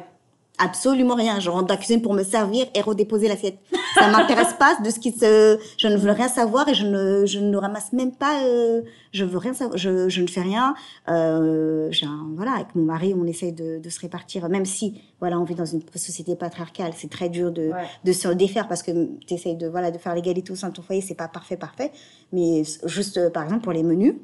Absolument 0.62 1.16
rien. 1.16 1.39
Je 1.39 1.50
rentre 1.50 1.68
dans 1.68 1.74
la 1.75 1.78
cuisine 1.78 2.01
pour 2.01 2.13
me 2.13 2.22
servir 2.24 2.66
et 2.75 2.82
redéposer 2.82 3.30
l'assiette. 3.30 3.58
Ça 3.96 4.10
m'intéresse 4.12 4.54
pas 4.60 4.75
de 4.84 4.89
ce 4.89 5.00
qui 5.00 5.12
se. 5.13 5.58
Je 5.78 5.88
ne 5.88 5.96
veux 5.96 6.12
rien 6.12 6.28
savoir 6.28 6.68
et 6.68 6.74
je 6.74 6.86
ne, 6.86 7.25
je 7.25 7.39
ne 7.39 7.56
ramasse 7.56 7.94
même 7.94 8.12
pas. 8.12 8.44
euh, 8.44 8.82
je 9.13 9.24
veux 9.24 9.38
rien 9.38 9.54
savoir. 9.54 9.78
Je, 9.78 10.10
je 10.10 10.22
ne 10.22 10.28
fais 10.28 10.42
rien. 10.42 10.74
Euh, 11.08 11.89
un- 12.04 12.28
voilà, 12.36 12.51
avec 12.56 12.75
mon 12.75 12.84
mari, 12.84 13.13
on 13.18 13.25
essaye 13.25 13.54
de, 13.54 13.80
de 13.80 13.89
se 13.89 14.01
répartir, 14.01 14.50
même 14.50 14.66
si 14.66 15.01
voilà, 15.22 15.39
on 15.39 15.46
vit 15.46 15.56
dans 15.56 15.66
une 15.66 15.82
société 15.96 16.36
patriarcale. 16.36 16.92
C'est 16.96 17.10
très 17.10 17.30
dur 17.30 17.51
de, 17.51 17.70
Ouais. 17.70 17.88
de 18.04 18.12
se 18.12 18.28
défaire 18.28 18.68
parce 18.68 18.84
que 18.84 18.92
tu 19.25 19.34
essayes 19.36 19.56
de 19.56 19.68
voilà 19.68 19.92
de 19.92 19.98
faire 19.98 20.13
l'égalité 20.13 20.51
au 20.51 20.56
sein 20.56 20.70
de 20.70 20.74
ton 20.74 20.82
foyer. 20.82 21.00
C'est 21.01 21.16
pas 21.16 21.30
parfait, 21.30 21.56
parfait. 21.58 21.92
Mais 22.34 22.63
juste 22.86 23.30
par 23.32 23.44
exemple 23.46 23.63
pour 23.63 23.72
les 23.74 23.84
menus, 23.84 24.16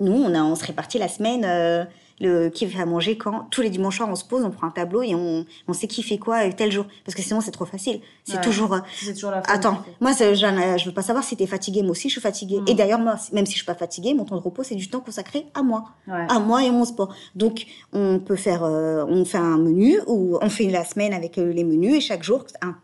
nous 0.00 0.12
on 0.12 0.34
a 0.34 0.42
on 0.42 0.54
se 0.54 0.64
répartit 0.64 0.98
la 0.98 1.08
semaine. 1.08 1.44
euh, 1.44 1.84
le 2.20 2.48
qui 2.48 2.66
fait 2.66 2.80
à 2.80 2.86
manger 2.86 3.18
quand 3.18 3.46
tous 3.50 3.60
les 3.60 3.68
dimanches 3.70 3.96
soirs 3.98 4.08
on 4.10 4.14
se 4.14 4.24
pose, 4.24 4.44
on 4.44 4.50
prend 4.50 4.66
un 4.68 4.70
tableau 4.70 5.02
et 5.02 5.14
on, 5.14 5.44
on 5.68 5.72
sait 5.72 5.86
qui 5.86 6.02
fait 6.02 6.16
quoi 6.18 6.46
euh, 6.46 6.50
tel 6.56 6.72
jour 6.72 6.86
parce 7.04 7.14
que 7.14 7.22
sinon 7.22 7.40
c'est 7.40 7.50
trop 7.50 7.66
facile. 7.66 8.00
C'est 8.24 8.36
Ouais. 8.36 8.40
toujours 8.40 8.72
euh, 8.74 8.78
C'est 8.98 9.12
toujours 9.14 9.30
la 9.32 9.38
attends, 9.48 9.82
moi 10.00 10.12
ai- 10.20 10.34
je 10.34 10.84
veux 10.86 10.94
pas 10.94 11.02
savoir 11.02 11.22
si 11.24 11.36
t'es 11.36 11.46
fatiguée, 11.46 11.82
moi 11.82 11.90
aussi 11.90 12.08
je 12.08 12.12
suis 12.14 12.20
fatiguée. 12.22 12.60
Mm. 12.60 12.68
Et 12.68 12.74
d'ailleurs 12.74 12.98
moi 12.98 13.16
même 13.32 13.44
si 13.46 13.52
je 13.52 13.58
suis 13.58 13.66
pas 13.66 13.74
fatiguée, 13.74 14.14
mon 14.14 14.24
temps 14.24 14.36
de 14.36 14.40
repos 14.42 14.62
c'est 14.62 14.74
du 14.76 14.88
temps 14.88 15.00
consacré 15.00 15.46
à 15.54 15.62
moi, 15.62 15.84
Ouais. 16.08 16.24
à 16.28 16.38
moi 16.38 16.64
et 16.64 16.70
mon 16.70 16.84
sport. 16.86 17.14
Donc 17.34 17.66
on 17.92 18.18
peut 18.18 18.36
faire 18.36 18.64
euh, 18.64 19.04
on 19.08 19.24
fait 19.24 19.38
un 19.38 19.58
menu 19.58 19.98
ou 20.06 20.38
on 20.40 20.48
fait 20.48 20.70
la 20.70 20.84
semaine 20.84 21.12
avec 21.12 21.36
euh, 21.38 21.52
les 21.52 21.64
menus 21.64 21.96
et 21.96 22.00
chaque 22.00 22.22
jour 22.22 22.44
un- 22.62 22.76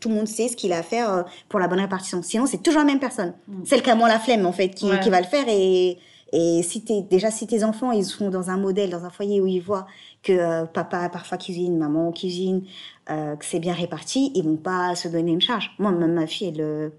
tout 0.00 0.10
le 0.10 0.14
monde 0.16 0.28
sait 0.28 0.48
ce 0.48 0.56
qu'il 0.56 0.72
a 0.74 0.78
à 0.78 0.82
faire 0.82 1.10
euh, 1.12 1.22
pour 1.48 1.58
la 1.58 1.66
bonne 1.66 1.80
répartition. 1.80 2.22
Sinon 2.22 2.46
c'est 2.46 2.62
toujours 2.62 2.80
la 2.80 2.86
même 2.86 3.00
personne. 3.00 3.32
Mm. 3.48 3.64
Celle 3.64 3.82
qui 3.82 3.90
a 3.90 3.94
moins 3.94 4.08
la 4.08 4.18
flemme 4.18 4.44
en 4.46 4.52
fait 4.52 4.68
qui, 4.70 4.88
Ouais. 4.90 5.00
qui 5.00 5.10
va 5.10 5.20
le 5.20 5.26
faire 5.26 5.44
et 5.48 5.98
Et 6.32 6.62
si 6.62 6.82
t'es, 6.82 7.02
déjà, 7.02 7.30
si 7.30 7.46
tes 7.46 7.62
enfants, 7.64 7.92
ils 7.92 8.04
sont 8.04 8.30
dans 8.30 8.48
un 8.50 8.56
modèle, 8.56 8.90
dans 8.90 9.04
un 9.04 9.10
foyer 9.10 9.40
où 9.40 9.46
ils 9.46 9.60
voient 9.60 9.86
que 10.22 10.32
euh, 10.32 10.64
papa 10.64 11.08
parfois 11.10 11.36
cuisine, 11.38 11.76
maman 11.76 12.10
cuisine, 12.12 12.62
euh, 13.10 13.36
que 13.36 13.44
c'est 13.44 13.58
bien 13.60 13.74
réparti, 13.74 14.32
ils 14.34 14.42
vont 14.44 14.56
pas 14.56 14.94
se 14.94 15.08
donner 15.08 15.32
une 15.32 15.40
charge. 15.42 15.72
Moi, 15.78 15.90
même 15.92 16.14
ma 16.14 16.26
fille, 16.26 16.48
elle, 16.56 16.92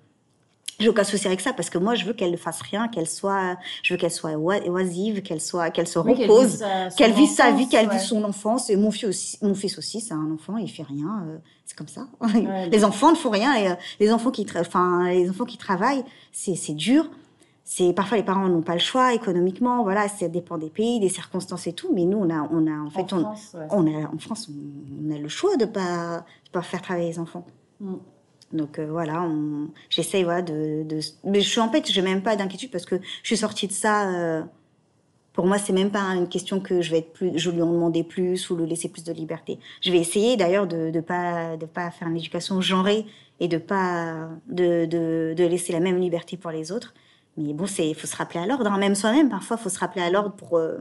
j'ai 0.79 0.89
aucun 0.89 1.03
souci 1.03 1.27
avec 1.27 1.39
ça 1.39 1.53
parce 1.53 1.69
que 1.69 1.77
moi 1.77 1.93
je 1.95 2.03
veux 2.03 2.13
qu'elle 2.13 2.31
ne 2.31 2.37
fasse 2.37 2.61
rien, 2.61 2.87
qu'elle 2.87 3.07
soit, 3.07 3.57
je 3.83 3.93
veux 3.93 3.97
qu'elle 3.97 4.11
soit 4.11 4.33
oisive, 4.35 5.21
qu'elle 5.21 5.39
soit, 5.41 5.69
qu'elle 5.69 5.87
se 5.87 5.99
Oui, 5.99 6.15
qu'elle 6.15 6.29
repose, 6.29 6.47
vive 6.49 6.57
sa- 6.59 6.89
son 6.89 6.95
qu'elle 6.97 7.13
vive 7.13 7.29
sa 7.29 7.51
vie, 7.51 7.69
qu'elle 7.69 7.87
ouais. 7.87 7.93
vive 7.97 8.01
son 8.05 8.23
enfance. 8.23 8.69
Et 8.69 8.75
mon 8.75 8.91
fils 8.91 9.05
aussi, 9.05 9.37
mon 9.41 9.53
fils 9.55 9.77
aussi, 9.77 10.01
c'est 10.01 10.13
un 10.15 10.31
enfant, 10.33 10.57
il 10.57 10.69
fait 10.69 10.83
rien, 10.83 11.25
euh, 11.27 11.37
c'est 11.65 11.77
comme 11.77 11.87
ça. 11.87 12.07
Ouais. 12.21 12.69
les 12.69 12.83
enfants 12.83 13.11
ne 13.11 13.15
font 13.15 13.29
rien. 13.29 13.55
Et, 13.55 13.67
euh, 13.69 13.75
les 13.99 14.11
enfants 14.11 14.31
qui, 14.31 14.45
enfin, 14.59 15.09
les 15.09 15.29
enfants 15.29 15.45
qui 15.45 15.57
travaillent, 15.57 16.03
c'est 16.31 16.73
dur. 16.75 17.09
C'est 17.65 17.93
parfois 17.93 18.17
les 18.17 18.23
parents 18.23 18.49
n'ont 18.49 18.61
pas 18.61 18.73
le 18.73 18.79
choix 18.79 19.13
économiquement. 19.13 19.83
Voilà, 19.83 20.07
ça 20.09 20.27
dépend 20.27 20.57
des 20.57 20.69
pays, 20.69 20.99
des 20.99 21.09
circonstances 21.09 21.65
et 21.67 21.73
tout. 21.73 21.91
Mais 21.93 22.03
nous, 22.05 22.17
on 22.17 22.29
a, 22.29 22.47
on 22.51 22.67
a 22.67 22.77
en 22.77 22.89
fait, 22.89 23.13
En 23.13 23.17
on, 23.19 23.21
France, 23.21 23.55
ouais. 23.57 23.67
on 23.71 23.87
a 23.87 24.07
en 24.13 24.17
France, 24.19 24.49
on, 24.49 25.07
on 25.07 25.15
a 25.15 25.17
le 25.17 25.29
choix 25.29 25.55
de 25.57 25.65
pas, 25.65 26.25
de 26.45 26.49
pas 26.51 26.61
faire 26.61 26.81
travailler 26.81 27.07
les 27.09 27.19
enfants. 27.19 27.45
Mm. 27.79 27.93
Donc 28.51 28.77
euh, 28.77 28.85
voilà, 28.91 29.27
j'essaye 29.89 30.23
voilà, 30.23 30.43
de, 30.43 30.83
de... 30.83 30.99
Mais 31.23 31.41
je 31.41 31.49
suis 31.49 31.59
en 31.61 31.71
fait, 31.71 31.89
j'ai 31.89 32.01
même 32.03 32.21
pas 32.21 32.35
d'inquiétude 32.35 32.69
parce 32.69 32.85
que 32.85 32.97
je 33.23 33.27
suis 33.27 33.37
sortie 33.37 33.67
de 33.67 33.71
ça. 33.71 34.09
euh, 34.11 34.43
Pour 35.33 35.47
moi, 35.47 35.57
c'est 35.57 35.73
même 35.73 35.89
pas 35.89 36.01
une 36.13 36.27
question 36.29 36.59
que 36.59 36.81
je 36.81 36.91
vais 36.91 36.99
être 36.99 37.13
plus, 37.13 37.31
je 37.35 37.49
lui 37.49 37.63
en 37.63 37.71
demander 37.71 38.03
plus 38.03 38.51
ou 38.51 38.55
lui 38.57 38.67
laisser 38.67 38.89
plus 38.89 39.03
de 39.03 39.11
liberté. 39.11 39.57
Je 39.81 39.89
vais 39.91 39.97
essayer 39.97 40.37
d'ailleurs 40.37 40.67
de 40.67 40.91
de 40.91 40.99
pas 41.01 41.57
de 41.57 41.65
pas 41.65 41.89
faire 41.89 42.07
une 42.09 42.17
éducation 42.17 42.61
genrée 42.61 43.07
et 43.39 43.47
de 43.47 43.57
pas 43.57 44.29
de, 44.47 44.85
de, 44.85 45.33
de 45.35 45.43
laisser 45.45 45.73
la 45.73 45.79
même 45.79 45.97
liberté 45.97 46.37
pour 46.37 46.51
les 46.51 46.71
autres. 46.71 46.93
Mais 47.37 47.53
bon, 47.53 47.65
c'est 47.65 47.87
il 47.89 47.95
faut 47.95 48.07
se 48.07 48.15
rappeler 48.15 48.41
à 48.41 48.45
l'ordre, 48.45 48.71
hein. 48.71 48.77
même 48.77 48.95
soi-même. 48.95 49.29
Parfois, 49.29 49.57
il 49.59 49.63
faut 49.63 49.69
se 49.69 49.79
rappeler 49.79 50.01
à 50.01 50.09
l'ordre 50.09 50.35
pour 50.35 50.57
euh, 50.57 50.79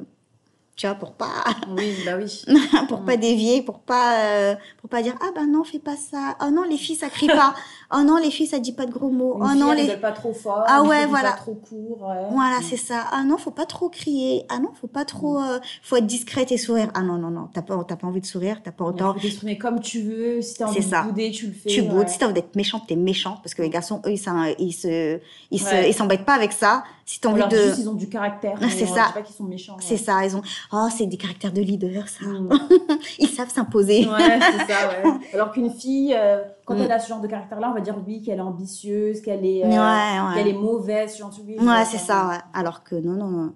tu 0.83 0.89
vois 0.89 0.97
pour 0.97 1.13
pas 1.13 1.45
Oui, 1.77 1.95
bah 2.05 2.13
oui. 2.19 2.43
pour 2.89 3.03
pas 3.05 3.17
dévier, 3.17 3.63
pour 3.63 3.79
pas 3.79 4.17
euh, 4.19 4.55
pour 4.81 4.91
pas 4.91 5.01
dire 5.01 5.15
ah 5.23 5.31
ben 5.33 5.47
non 5.47 5.63
fais 5.63 5.79
pas 5.79 5.95
ça, 5.95 6.37
oh 6.43 6.51
non 6.51 6.65
les 6.65 6.77
filles 6.77 6.97
ça 6.97 7.09
crie 7.09 7.29
pas, 7.29 7.55
oh 7.95 8.03
non 8.05 8.17
les 8.17 8.33
filles 8.33 8.49
ça 8.49 8.59
dit 8.59 8.73
pas 8.73 8.85
de 8.87 8.91
gros 8.91 9.09
mots, 9.11 9.37
Une 9.37 9.43
oh 9.45 9.49
fille, 9.51 9.61
non 9.61 9.73
elle 9.75 9.87
les 9.87 9.97
pas 9.97 10.11
trop 10.11 10.33
fort. 10.33 10.65
Ah 10.67 10.83
ouais, 10.83 11.07
voilà. 11.07 11.31
Pas 11.31 11.37
trop 11.37 11.55
court. 11.55 12.03
ouais. 12.03 12.27
voilà 12.33 12.59
Mm. 12.59 12.63
c'est 12.69 12.77
ça, 12.77 13.05
ah 13.13 13.23
non 13.25 13.37
faut 13.39 13.53
pas 13.53 13.65
trop 13.65 13.89
crier, 13.91 14.45
ah 14.49 14.59
non 14.59 14.71
faut 14.81 14.89
pas 14.89 15.05
trop, 15.05 15.39
euh, 15.41 15.61
faut 15.85 15.95
être 15.95 16.07
discrète 16.07 16.51
et 16.51 16.59
sourire, 16.59 16.91
ah 16.95 17.03
non 17.03 17.17
non 17.17 17.31
non 17.31 17.49
t'as 17.55 17.63
pas 17.63 17.83
t'as 17.87 17.95
pas 17.95 18.09
envie 18.09 18.21
de 18.21 18.27
sourire, 18.27 18.61
t'as 18.65 18.73
pas 18.73 18.85
autant, 18.85 19.15
t'exprimer 19.15 19.59
comme 19.59 19.79
tu 19.81 20.01
veux. 20.03 20.43
Si 20.43 20.57
t'as 20.57 20.67
envie 20.67 20.81
de 20.85 21.05
bouder, 21.05 21.31
tu 21.31 21.47
le 21.47 21.53
fais. 21.53 21.69
tu 21.69 21.83
boudes, 21.83 21.99
ouais. 22.01 22.09
si 22.09 22.19
t'as 22.19 22.25
envie 22.27 22.35
d'être 22.35 22.57
méchante 22.57 22.83
t'es 22.89 22.97
méchante 22.97 23.39
parce 23.41 23.55
que 23.55 23.63
les 23.63 23.71
garçons 23.71 24.03
eux 24.07 24.11
ils 24.11 24.57
ils 24.59 24.73
se 24.73 25.21
ils 25.53 25.63
Ouais. 25.63 25.93
s'embêtent 25.93 26.25
pas 26.25 26.35
avec 26.35 26.53
ça, 26.53 26.83
si 27.07 27.21
t'as 27.21 27.29
envie 27.29 27.47
de 27.47 27.57
juste 27.57 27.79
ils 27.79 27.89
ont 27.89 27.95
du 27.95 28.09
caractère. 28.09 28.57
mais 28.61 28.69
C'est 28.71 28.91
on 28.91 28.95
ça. 28.97 29.11
pas 29.15 29.23
qu'ils 29.23 29.37
sont 29.37 29.45
méchants. 29.45 29.77
c'est 29.79 29.97
ça, 29.97 30.25
ils 30.25 30.35
ont 30.35 30.43
oh 30.73 30.89
c'est 30.97 31.07
des 31.07 31.17
caractères 31.17 31.53
de 31.53 31.61
leader 31.61 32.09
ça, 32.09 32.25
Mm. 32.27 32.49
ils 33.19 33.29
savent 33.29 33.51
s'imposer. 33.51 34.09
Ouais, 34.09 34.39
c'est 34.41 34.73
ça, 34.73 34.89
ouais. 34.89 35.13
Alors 35.35 35.51
qu'une 35.53 35.71
fille, 35.71 36.15
euh, 36.17 36.43
quand 36.67 36.75
Mm. 36.75 36.83
elle 36.83 36.93
a 36.93 36.99
ce 36.99 37.09
genre 37.09 37.21
de 37.21 37.29
caractère-là, 37.29 37.69
on 37.71 37.75
va 37.75 37.81
dire 37.81 37.97
oui, 38.07 38.23
qu'elle 38.23 38.39
est 38.39 38.43
ambitieuse, 38.43 39.21
qu'elle 39.21 39.45
est, 39.45 39.65
euh, 39.65 39.69
Ouais, 39.69 40.29
ouais. 40.29 40.35
qu'elle 40.35 40.49
est 40.49 40.53
mauvaise, 40.59 41.17
genre. 41.19 41.31
Oui, 41.47 41.57
Ouais, 41.59 41.85
c'est 41.85 41.99
ça, 41.99 42.29
ouais. 42.29 42.39
Alors 42.55 42.83
que 42.85 42.95
non, 42.97 43.13
non, 43.13 43.29
non. 43.29 43.53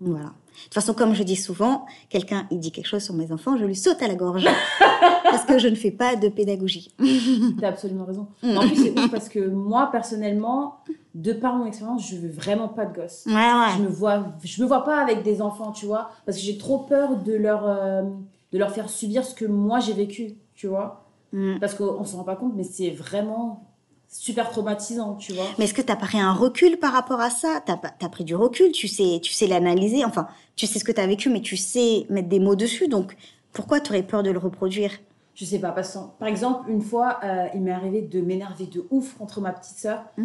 Voilà. 0.00 0.26
De 0.26 0.64
toute 0.64 0.74
façon, 0.74 0.94
comme 0.94 1.14
je 1.14 1.22
dis 1.24 1.36
souvent, 1.36 1.86
quelqu'un, 2.08 2.46
il 2.50 2.58
dit 2.60 2.70
quelque 2.72 2.86
chose 2.86 3.02
sur 3.02 3.14
mes 3.14 3.30
enfants, 3.32 3.56
je 3.56 3.64
lui 3.64 3.76
saute 3.76 4.00
à 4.02 4.08
la 4.08 4.14
gorge. 4.14 4.44
parce 5.30 5.44
que 5.44 5.58
je 5.58 5.68
ne 5.68 5.74
fais 5.74 5.90
pas 5.90 6.16
de 6.16 6.28
pédagogie. 6.28 6.94
T'as 7.60 7.68
absolument 7.68 8.04
raison. 8.04 8.28
Mm. 8.42 8.56
En 8.56 8.60
plus, 8.66 8.76
c'est 8.76 8.98
ouf 8.98 9.10
parce 9.10 9.28
que 9.28 9.40
moi, 9.48 9.88
personnellement, 9.90 10.78
de 11.14 11.32
par 11.32 11.56
mon 11.56 11.66
expérience, 11.66 12.08
je 12.08 12.16
veux 12.16 12.30
vraiment 12.30 12.68
pas 12.68 12.86
de 12.86 12.94
gosse. 12.94 13.24
Ouais, 13.26 13.50
Je 13.76 13.82
me 13.82 13.88
vois, 13.88 14.26
je 14.42 14.62
me 14.62 14.66
vois 14.66 14.84
pas 14.84 15.00
avec 15.00 15.22
des 15.22 15.42
enfants, 15.42 15.72
tu 15.72 15.86
vois, 15.86 16.10
parce 16.26 16.38
que 16.38 16.44
j'ai 16.44 16.58
trop 16.58 16.78
peur 16.78 17.16
de 17.16 17.34
leur, 17.34 17.66
euh, 17.66 18.02
de 18.52 18.58
leur 18.58 18.70
faire 18.70 18.88
subir 18.88 19.24
ce 19.24 19.34
que 19.34 19.44
moi 19.44 19.80
j'ai 19.80 19.94
vécu, 19.94 20.34
tu 20.54 20.66
vois. 20.66 21.04
Mm. 21.32 21.58
Parce 21.60 21.74
qu'on 21.74 22.04
s'en 22.04 22.18
rend 22.18 22.24
pas 22.24 22.36
compte, 22.36 22.54
mais 22.56 22.64
c'est 22.64 22.90
vraiment 22.90 23.68
super 24.08 24.50
traumatisant, 24.50 25.16
tu 25.16 25.32
vois. 25.34 25.44
Mais 25.58 25.64
est-ce 25.64 25.74
que 25.74 25.82
tu 25.82 25.92
as 25.92 25.96
pris 25.96 26.18
un 26.18 26.32
recul 26.32 26.78
par 26.78 26.92
rapport 26.92 27.20
à 27.20 27.30
ça? 27.30 27.62
Tu 27.66 27.72
as, 27.72 28.08
pris 28.08 28.24
du 28.24 28.34
recul, 28.34 28.72
tu 28.72 28.88
sais, 28.88 29.20
tu 29.22 29.32
sais 29.32 29.46
l'analyser, 29.46 30.04
enfin, 30.04 30.26
tu 30.56 30.66
sais 30.66 30.78
ce 30.78 30.84
que 30.84 30.92
tu 30.92 31.00
as 31.00 31.06
vécu, 31.06 31.28
mais 31.28 31.40
tu 31.40 31.56
sais 31.56 32.06
mettre 32.08 32.28
des 32.28 32.40
mots 32.40 32.56
dessus. 32.56 32.88
Donc, 32.88 33.16
pourquoi 33.52 33.80
tu 33.80 33.90
aurais 33.90 34.02
peur 34.02 34.22
de 34.22 34.30
le 34.30 34.38
reproduire? 34.38 34.92
Je 35.38 35.44
sais 35.44 35.60
pas, 35.60 35.70
parce 35.70 35.92
que, 35.94 35.98
par 36.18 36.26
exemple, 36.26 36.68
une 36.68 36.82
fois, 36.82 37.20
euh, 37.22 37.46
il 37.54 37.60
m'est 37.60 37.70
arrivé 37.70 38.02
de 38.02 38.20
m'énerver 38.20 38.66
de 38.66 38.84
ouf 38.90 39.14
contre 39.16 39.40
ma 39.40 39.52
petite 39.52 39.78
sœur. 39.78 40.02
Mm. 40.16 40.24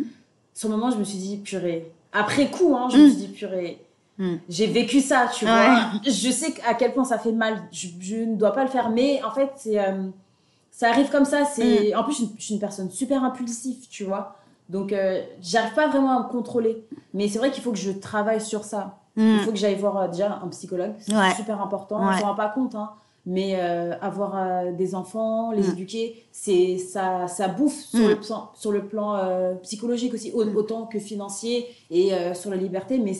Sur 0.55 0.69
le 0.69 0.75
moment, 0.75 0.89
je 0.89 0.97
me 0.97 1.03
suis 1.03 1.19
dit, 1.19 1.37
purée. 1.37 1.91
Après 2.11 2.49
coup, 2.49 2.75
hein, 2.75 2.87
je 2.91 2.97
me 2.97 3.07
suis 3.09 3.17
dit, 3.17 3.27
purée. 3.27 3.79
Mm. 4.17 4.37
J'ai 4.49 4.65
vécu 4.65 5.01
ça, 5.01 5.27
tu 5.31 5.45
Ouais. 5.45 5.51
vois. 5.51 5.91
Je 6.03 6.31
sais 6.31 6.55
à 6.67 6.73
quel 6.73 6.95
point 6.95 7.03
ça 7.05 7.19
fait 7.19 7.31
mal. 7.31 7.61
Je, 7.71 7.89
je 7.99 8.15
ne 8.15 8.35
dois 8.35 8.53
pas 8.53 8.63
le 8.63 8.69
faire, 8.71 8.89
mais 8.89 9.21
en 9.23 9.29
fait, 9.29 9.51
c'est, 9.55 9.77
euh, 9.79 10.07
ça 10.71 10.89
arrive 10.89 11.11
comme 11.11 11.25
ça. 11.25 11.45
C'est, 11.45 11.93
En 11.93 12.03
plus, 12.03 12.17
je, 12.19 12.25
je 12.39 12.43
suis 12.43 12.53
une 12.55 12.59
personne 12.59 12.89
super 12.89 13.23
impulsive, 13.23 13.87
tu 13.91 14.05
vois. 14.05 14.35
Donc, 14.69 14.93
euh, 14.93 15.21
j'arrive 15.43 15.75
pas 15.75 15.89
vraiment 15.89 16.17
à 16.17 16.23
me 16.23 16.27
contrôler. 16.29 16.83
Mais 17.13 17.27
c'est 17.27 17.37
vrai 17.37 17.51
qu'il 17.51 17.61
faut 17.61 17.71
que 17.71 17.77
je 17.77 17.91
travaille 17.91 18.41
sur 18.41 18.63
ça. 18.63 18.97
Il 19.15 19.41
faut 19.41 19.51
que 19.51 19.57
j'aille 19.57 19.75
voir 19.75 20.09
déjà 20.09 20.39
un 20.43 20.47
psychologue, 20.47 20.93
c'est 20.97 21.15
Ouais. 21.15 21.35
super 21.35 21.61
important. 21.61 21.97
On 22.01 22.07
Ouais. 22.07 22.19
s'en 22.19 22.29
rend 22.29 22.35
pas 22.35 22.49
compte, 22.49 22.73
hein. 22.73 22.89
Mais 23.25 23.55
euh, 23.55 23.93
avoir 24.01 24.35
euh, 24.35 24.71
des 24.73 24.95
enfants, 24.95 25.51
les 25.51 25.63
Mm. 25.67 25.71
éduquer, 25.71 26.25
c'est 26.31 26.77
ça, 26.77 27.27
ça 27.27 27.47
bouffe 27.47 27.79
sur 27.79 28.05
Mm. 28.05 28.09
le 28.09 28.15
plan, 28.19 28.51
sur 28.55 28.71
le 28.71 28.85
plan 28.85 29.15
euh, 29.15 29.55
psychologique 29.63 30.13
aussi, 30.13 30.31
au- 30.33 30.43
autant 30.55 30.85
que 30.87 30.99
financier 30.99 31.67
et 31.89 32.13
euh, 32.13 32.33
sur 32.33 32.49
la 32.49 32.57
liberté, 32.57 32.99
mais 32.99 33.13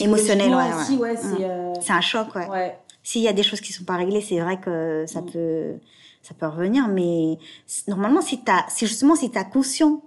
Émotionnel, 0.00 0.52
ouais, 0.54 0.74
aussi, 0.74 0.96
ouais. 0.96 1.10
ouais, 1.10 1.16
c'est 1.16 1.44
euh, 1.44 1.72
C'est 1.80 1.92
un 1.92 2.00
choc, 2.00 2.34
ouais. 2.34 2.48
ouais. 2.48 2.78
S'il 3.04 3.22
y 3.22 3.28
a 3.28 3.32
des 3.32 3.44
choses 3.44 3.60
qui 3.60 3.72
sont 3.72 3.84
pas 3.84 3.96
réglées, 3.96 4.20
c'est 4.20 4.40
vrai 4.40 4.58
que 4.58 5.04
ça 5.06 5.20
Mm. 5.20 5.30
peut, 5.30 5.74
ça 6.22 6.34
peut 6.34 6.46
revenir. 6.46 6.88
Mais 6.88 7.38
normalement, 7.86 8.20
si 8.22 8.40
t'as, 8.42 8.64
si 8.68 8.86
justement, 8.86 9.14
si 9.14 9.30
t'as 9.30 9.44
conscient 9.44 10.02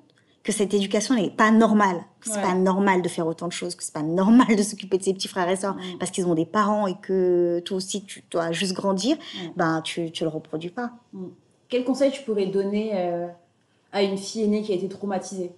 que 0.48 0.54
cette 0.54 0.74
éducation 0.74 1.14
n'est 1.14 1.30
pas 1.30 1.52
normale, 1.52 1.98
que 2.22 2.30
c'est 2.30 2.38
Ouais. 2.38 2.42
pas 2.42 2.54
normal 2.54 3.02
de 3.02 3.10
faire 3.10 3.28
autant 3.28 3.48
de 3.48 3.52
choses, 3.52 3.76
que 3.76 3.84
c'est 3.84 3.94
pas 3.94 4.02
normal 4.02 4.56
de 4.56 4.64
s'occuper 4.64 4.98
de 4.98 5.04
ses 5.04 5.14
petits 5.14 5.28
frères 5.28 5.50
et 5.50 5.58
sœurs 5.58 5.76
Mm. 5.76 5.98
parce 6.00 6.10
qu'ils 6.10 6.26
ont 6.26 6.36
des 6.36 6.46
parents 6.46 6.88
et 6.88 6.96
que 7.02 7.60
toi 7.66 7.76
aussi 7.76 8.04
tu 8.06 8.24
dois 8.32 8.54
juste 8.54 8.72
grandir, 8.74 9.18
Mm. 9.18 9.48
ben 9.58 9.82
tu, 9.84 10.10
tu 10.12 10.24
le 10.24 10.30
reproduis 10.30 10.70
pas. 10.70 10.92
Quel 11.68 11.84
conseil 11.84 12.12
tu 12.12 12.22
pourrais 12.24 12.46
donner 12.46 12.92
euh, 12.94 13.28
à 13.92 14.02
une 14.04 14.18
fille 14.18 14.44
aînée 14.44 14.62
qui 14.62 14.72
a 14.72 14.76
été 14.76 14.88
traumatisée? 14.88 15.52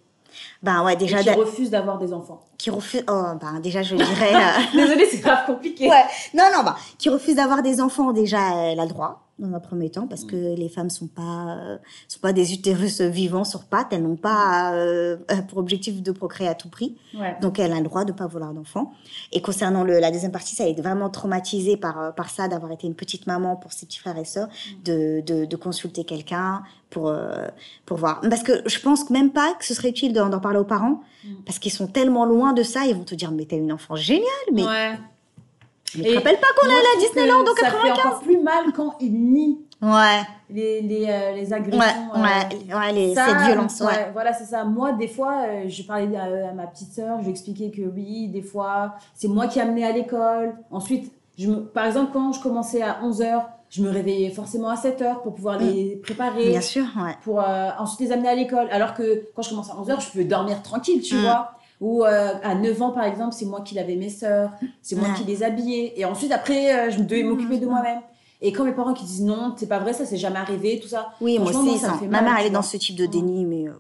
Ben 0.63 0.84
ouais, 0.84 0.93
et 0.93 0.98
déjà, 0.98 1.19
qui 1.19 1.25
d'a- 1.25 1.36
refuse 1.36 1.69
d'avoir 1.69 2.00
des 2.00 2.12
enfants 2.13 2.41
qui 2.58 2.69
refuse, 2.72 3.03
oh, 3.10 3.24
ben 3.39 3.60
déjà, 3.62 3.84
je 3.84 3.96
dirais, 3.96 4.34
euh, 4.36 4.39
Désolée, 4.74 5.05
c'est 5.05 5.19
grave 5.22 5.46
compliqué. 5.46 5.88
Ouais. 5.88 6.03
Non, 6.34 6.43
non, 6.53 6.63
bah, 6.63 6.75
qui 6.98 7.10
refuse 7.10 7.36
d'avoir 7.36 7.62
des 7.62 7.79
enfants, 7.79 8.12
déjà, 8.12 8.53
elle 8.65 8.79
a 8.79 8.84
le 8.84 8.89
droit, 8.89 9.28
dans 9.39 9.53
un 9.55 9.60
premier 9.60 9.89
temps, 9.89 10.05
parce 10.08 10.24
que 10.25 10.36
les 10.36 10.69
femmes 10.69 10.89
sont 10.89 11.08
pas, 11.08 11.55
euh, 11.58 11.77
sont 12.08 12.19
pas 12.19 12.34
des 12.34 12.53
utérus 12.53 13.01
vivants 13.01 13.43
sur 13.43 13.63
pattes, 13.65 13.88
elles 13.91 14.03
n'ont 14.03 14.15
pas 14.15 14.74
euh, 14.74 15.17
pour 15.48 15.58
objectif 15.58 16.01
de 16.03 16.12
procréer 16.12 16.48
à 16.48 16.55
tout 16.55 16.69
prix. 16.69 16.96
Ouais. 17.17 17.36
Donc, 17.41 17.58
elle 17.60 17.72
a 17.72 17.77
le 17.77 17.84
droit 17.84 18.05
de 18.05 18.12
pas 18.12 18.27
vouloir 18.27 18.53
d'enfants. 18.53 18.93
Et 19.31 19.41
concernant 19.41 19.84
le, 19.84 20.00
la 20.00 20.12
deuxième 20.12 20.31
partie, 20.31 20.55
ça 20.55 20.63
a 20.63 20.67
été 20.67 20.81
vraiment 20.81 21.10
traumatisée 21.10 21.77
par, 21.77 22.00
euh, 22.00 22.12
par 22.12 22.29
ça, 22.29 22.48
d'avoir 22.48 22.72
été 22.72 22.86
une 22.86 22.96
petite 22.96 23.25
maman 23.27 23.55
pour 23.55 23.72
ses 23.74 23.86
petits 23.86 24.00
frères 24.00 24.17
et 24.17 24.25
sœurs, 24.25 24.50
de, 24.86 25.22
de, 25.25 25.46
de 25.46 25.55
consulter 25.55 26.03
quelqu'un 26.03 26.62
pour, 26.89 27.08
euh, 27.08 27.48
pour 27.86 27.98
voir. 27.98 28.22
Parce 28.29 28.43
que 28.43 28.62
je 28.67 28.79
pense 28.79 29.10
même 29.10 29.31
pas 29.31 29.53
que 29.60 29.65
ce 29.65 29.74
serait 29.74 29.89
utile 29.89 30.13
d'en 30.13 30.29
d'en 30.29 30.39
parler 30.39 30.60
aux 30.60 30.63
parents, 30.65 31.01
Mm. 31.25 31.34
parce 31.46 31.60
qu'ils 31.60 31.74
sont 31.74 31.88
tellement 31.88 32.24
loin 32.25 32.53
de 32.53 32.63
ça, 32.63 32.86
ils 32.86 32.96
vont 32.96 33.03
te 33.03 33.13
dire, 33.13 33.31
mais 33.31 33.43
t'as 33.43 33.58
une 33.58 33.74
enfant 33.74 33.96
géniale, 33.98 34.24
mais 34.53 34.63
Ouais. 34.63 34.98
Je 35.93 36.01
Et 36.03 36.12
te 36.12 36.15
rappelle 36.15 36.39
pas 36.39 36.48
qu'on 36.60 36.67
est 36.69 36.74
allé 36.74 36.88
à 36.96 37.00
Disneyland 37.00 37.41
en 37.41 37.46
Ça 37.55 37.65
fait 37.72 37.88
95 37.88 38.00
encore 38.00 38.19
plus 38.22 38.38
mal 38.39 38.72
quand 38.75 38.96
ils 39.00 39.13
nient 39.13 39.60
Ouais, 39.81 40.22
les, 40.50 40.81
les, 40.81 41.05
euh, 41.08 41.31
les 41.36 41.48
ouais, 41.48 41.53
agressions. 41.53 42.10
euh, 42.13 42.22
ouais, 42.22 42.75
ouais, 42.75 42.91
les- 42.93 43.15
ça, 43.15 43.27
cette 43.27 43.38
violence, 43.48 43.79
ouais. 43.79 44.10
Voilà, 44.12 44.34
c'est 44.34 44.43
ça. 44.43 44.65
Moi, 44.65 44.91
des 44.91 45.08
fois, 45.08 45.43
euh, 45.48 45.63
je 45.69 45.84
parlais 45.84 46.17
à, 46.17 46.50
à 46.50 46.51
ma 46.53 46.67
petite 46.67 46.91
sœur, 46.91 47.17
je 47.19 47.24
lui 47.24 47.31
expliquais 47.31 47.72
que 47.72 47.84
oui, 47.84 48.27
des 48.27 48.41
fois, 48.41 48.96
c'est 49.15 49.29
moi 49.29 49.48
qui 49.48 49.62
amenais 49.62 49.86
à 49.86 49.93
l'école. 49.93 50.53
Ensuite, 50.69 51.13
je 51.38 51.48
me, 51.50 51.62
par 51.65 51.86
exemple, 51.86 52.12
quand 52.12 52.34
je 52.34 52.41
commençais 52.41 52.81
à 52.81 53.00
11h, 53.05 53.43
je 53.69 53.81
me 53.81 53.89
réveillais 53.89 54.31
forcément 54.31 54.67
à 54.67 54.75
7h 54.75 55.22
pour 55.22 55.34
pouvoir 55.36 55.58
les 55.60 55.96
préparer, 56.03 56.48
Mm. 56.48 56.50
Bien 56.50 56.62
sûr, 56.62 56.84
ouais. 56.98 57.15
pour 57.24 57.39
euh, 57.39 57.69
ensuite 57.79 58.01
les 58.01 58.12
amener 58.12 58.27
à 58.29 58.36
l'école. 58.36 58.67
Alors 58.72 58.93
que 58.96 59.27
quand 59.34 59.43
je 59.43 59.51
commence 59.51 59.69
à 59.69 59.75
11h, 59.75 60.01
je 60.01 60.10
peux 60.12 60.25
dormir 60.25 60.62
tranquille, 60.62 61.01
tu 61.01 61.15
Mm. 61.15 61.22
vois. 61.22 61.51
Ou 61.81 62.03
euh, 62.03 62.33
à 62.43 62.55
9 62.55 62.81
ans, 62.81 62.91
par 62.91 63.05
exemple, 63.05 63.33
c'est 63.33 63.45
moi 63.45 63.62
qui 63.62 63.74
lavais 63.75 63.95
mes 63.95 64.09
sœurs, 64.09 64.51
c'est 64.81 64.95
moi 64.95 65.07
Ouais. 65.09 65.13
qui 65.15 65.24
les 65.24 65.43
habillais. 65.43 65.93
Et 65.95 66.03
ensuite, 66.05 66.31
après, 66.31 66.74
euh, 66.74 66.91
je 66.91 67.01
devais 67.01 67.24
m'occuper 67.24 67.57
de 67.57 67.65
moi-même. 67.65 68.01
Et 68.41 68.51
quand 68.51 68.63
mes 68.65 68.71
parents 68.74 68.93
qui 68.93 69.05
disent 69.05 69.24
non, 69.24 69.53
c'est 69.57 69.67
pas 69.67 69.79
vrai, 69.79 69.93
ça 69.93 70.05
s'est 70.05 70.17
jamais 70.17 70.39
arrivé, 70.39 70.79
tout 70.81 70.88
ça. 70.88 71.09
Oui, 71.21 71.39
moi 71.39 71.50
aussi, 71.51 71.77
ça 71.77 71.93
me 71.93 71.98
fait 72.00 72.07
ma 72.07 72.21
mal, 72.21 72.24
mère, 72.25 72.33
tu 72.36 72.41
elle 72.41 72.48
est 72.48 72.51
dans 72.51 72.62
ce 72.62 72.77
type 72.77 72.95
de 72.95 73.05
Mm. 73.05 73.09
déni, 73.09 73.45
mais. 73.45 73.67
euh, 73.69 73.74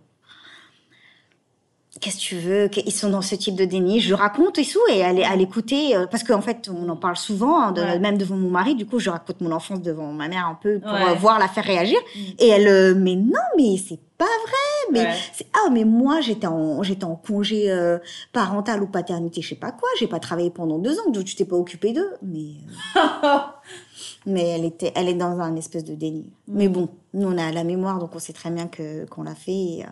Qu'est-ce 2.01 2.17
que 2.17 2.21
tu 2.21 2.35
veux? 2.37 2.69
Ils 2.85 2.91
sont 2.93 3.09
dans 3.09 3.23
ce 3.23 3.33
type 3.35 3.55
de 3.55 3.65
déni. 3.65 3.99
Je 3.99 4.13
raconte 4.13 4.59
et 4.59 4.65
tout, 4.65 4.79
et 4.91 5.03
à, 5.03 5.11
l'é- 5.11 5.23
à 5.25 5.35
l'écouter, 5.35 5.95
euh, 5.97 6.05
parce 6.05 6.23
qu'en 6.23 6.39
fait, 6.39 6.69
on 6.71 6.87
en 6.87 6.95
parle 6.95 7.17
souvent, 7.17 7.59
hein, 7.59 7.71
de- 7.71 7.81
Ouais. 7.81 7.99
même 7.99 8.17
devant 8.17 8.35
mon 8.35 8.49
mari. 8.51 8.75
Du 8.75 8.85
coup, 8.85 8.99
je 8.99 9.09
raconte 9.09 9.41
mon 9.41 9.51
enfance 9.51 9.81
devant 9.81 10.13
ma 10.13 10.27
mère 10.27 10.45
un 10.47 10.53
peu 10.55 10.79
pour 10.79 10.91
Ouais. 10.93 11.09
euh, 11.09 11.13
voir 11.15 11.39
la 11.39 11.47
faire 11.47 11.63
réagir. 11.65 11.97
Mm. 12.15 12.19
Et 12.37 12.47
elle, 12.47 12.67
euh, 12.67 12.93
mais 12.95 13.15
non, 13.15 13.33
mais 13.57 13.75
c'est 13.77 13.99
pas 14.17 14.25
vrai. 14.25 14.91
mais 14.91 15.01
Ouais. 15.01 15.13
c'est 15.33 15.45
ah 15.53 15.69
mais 15.71 15.83
moi 15.83 16.19
j'étais 16.19 16.47
en 16.47 16.81
j'étais 16.81 17.03
en 17.05 17.15
congé 17.15 17.69
euh, 17.69 17.99
parental 18.33 18.81
ou 18.81 18.87
paternité, 18.87 19.41
je 19.41 19.49
sais 19.49 19.55
pas 19.55 19.71
quoi, 19.71 19.87
j'ai 19.99 20.07
pas 20.07 20.19
travaillé 20.19 20.49
pendant 20.49 20.79
deux 20.79 20.97
ans, 20.99 21.11
donc 21.11 21.25
tu 21.25 21.35
t'es 21.35 21.45
pas 21.45 21.55
occupé 21.57 21.93
d'eux, 21.93 22.09
mais 22.23 22.53
euh, 22.97 22.99
mais 24.25 24.47
elle 24.47 24.65
était 24.65 24.91
elle 24.95 25.07
est 25.09 25.13
dans 25.13 25.39
un 25.39 25.55
espèce 25.55 25.83
de 25.83 25.93
déni. 25.93 26.25
Mais 26.47 26.67
bon, 26.69 26.89
nous 27.13 27.27
on 27.27 27.37
a 27.37 27.51
la 27.51 27.63
mémoire, 27.63 27.99
donc 27.99 28.15
on 28.15 28.19
sait 28.19 28.33
très 28.33 28.49
bien 28.49 28.67
que 28.67 29.05
qu'on 29.05 29.21
l'a 29.23 29.35
fait 29.35 29.85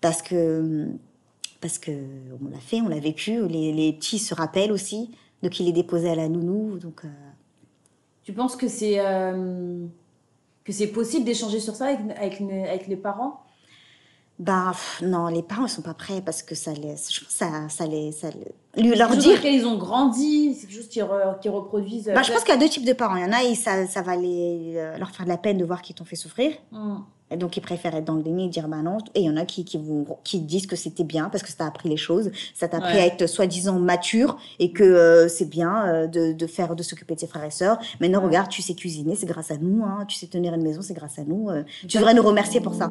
parce 0.00 0.22
que 0.22 0.86
parce 1.62 1.78
que 1.78 1.92
on 2.44 2.50
l'a 2.50 2.58
fait, 2.58 2.82
on 2.82 2.88
l'a 2.88 3.00
vécu. 3.00 3.48
Les, 3.48 3.72
les 3.72 3.94
petits 3.94 4.18
se 4.18 4.34
rappellent 4.34 4.72
aussi, 4.72 5.12
donc 5.42 5.58
il 5.60 5.68
est 5.68 5.72
déposé 5.72 6.10
à 6.10 6.14
la 6.14 6.28
nounou, 6.28 6.78
donc. 6.78 7.06
euh, 7.06 7.08
Tu 8.24 8.34
penses 8.34 8.56
que 8.56 8.68
c'est 8.68 8.98
euh, 8.98 9.86
que 10.64 10.72
c'est 10.72 10.88
possible 10.88 11.24
d'échanger 11.24 11.60
sur 11.60 11.74
ça 11.74 11.86
avec, 11.86 12.40
avec, 12.68 12.86
les 12.88 12.96
parents? 12.96 13.40
Ben 14.44 14.70
pff, 14.72 15.02
non, 15.02 15.28
les 15.28 15.42
parents 15.42 15.66
ils 15.66 15.68
sont 15.70 15.82
pas 15.82 15.94
prêts 15.94 16.20
parce 16.20 16.42
que 16.42 16.54
ça 16.54 16.72
les, 16.72 16.96
je 16.96 17.20
pense 17.20 17.28
que 17.28 17.32
ça, 17.32 17.46
ça 17.68 17.86
les, 17.86 18.10
ça 18.10 18.28
les- 18.30 18.82
lui 18.82 18.96
leur 18.96 19.10
dire. 19.16 19.30
dans 19.32 19.36
lequel 19.36 19.54
ils 19.54 19.66
ont 19.66 19.76
grandi, 19.78 20.54
c'est 20.54 20.66
quelque 20.66 20.76
chose 20.76 20.88
qu'ils 20.88 21.02
re- 21.04 21.38
qu'ils 21.40 21.50
reproduisent. 21.52 22.08
euh, 22.08 22.14
Bah, 22.14 22.22
je 22.22 22.32
pense 22.32 22.42
qu'il 22.42 22.52
y 22.52 22.56
a 22.56 22.60
deux 22.60 22.68
types 22.68 22.84
de 22.86 22.92
parents. 22.92 23.16
Il 23.16 23.22
y 23.22 23.24
en 23.24 23.32
a, 23.32 23.44
et 23.44 23.54
ça, 23.54 23.86
ça 23.86 24.02
va 24.02 24.16
les, 24.16 24.74
euh, 24.76 24.98
leur 24.98 25.10
faire 25.10 25.24
de 25.26 25.30
la 25.30 25.36
peine 25.36 25.58
de 25.58 25.64
voir 25.64 25.80
qu'ils 25.82 25.94
t'ont 25.94 26.04
fait 26.04 26.16
souffrir. 26.16 26.52
Hum. 26.72 27.04
Et 27.30 27.36
donc, 27.36 27.56
ils 27.56 27.60
préfèrent 27.62 27.94
être 27.94 28.04
dans 28.04 28.14
le 28.16 28.22
déni 28.22 28.46
et 28.46 28.48
dire 28.48 28.68
bah 28.68 28.82
non. 28.82 28.98
Et 29.14 29.20
il 29.20 29.26
y 29.26 29.30
en 29.30 29.36
a 29.38 29.46
qui, 29.46 29.64
qui, 29.64 29.78
vont, 29.78 30.04
qui 30.24 30.38
disent 30.40 30.66
que 30.66 30.76
c'était 30.76 31.04
bien 31.04 31.30
parce 31.30 31.42
que 31.42 31.48
ça 31.48 31.54
t'a 31.58 31.66
appris 31.66 31.88
les 31.88 31.96
choses. 31.96 32.30
Ça 32.54 32.68
t'a 32.68 32.76
appris 32.78 32.94
Ouais. 32.94 33.00
à 33.00 33.06
être 33.06 33.26
soi-disant 33.26 33.78
mature 33.78 34.36
et 34.58 34.70
que 34.72 34.82
euh, 34.84 35.28
c'est 35.28 35.48
bien 35.48 35.86
euh, 35.86 36.06
de, 36.08 36.32
de 36.32 36.46
faire, 36.46 36.74
de 36.76 36.82
s'occuper 36.82 37.14
de 37.14 37.20
ses 37.20 37.26
frères 37.26 37.44
et 37.44 37.50
sœurs. 37.50 37.78
Maintenant, 38.00 38.20
regarde, 38.20 38.48
tu 38.50 38.60
sais 38.60 38.74
cuisiner, 38.74 39.14
c'est 39.16 39.24
grâce 39.26 39.50
à 39.50 39.56
nous. 39.56 39.82
Hein. 39.82 40.04
Tu 40.08 40.16
sais 40.18 40.26
tenir 40.26 40.52
une 40.52 40.62
maison, 40.62 40.82
c'est 40.82 40.92
grâce 40.94 41.18
à 41.18 41.24
nous. 41.24 41.48
euh. 41.48 41.62
tu 41.88 41.96
devrais 41.96 42.12
nous 42.12 42.22
remercier 42.22 42.60
pour 42.60 42.74
ça. 42.74 42.90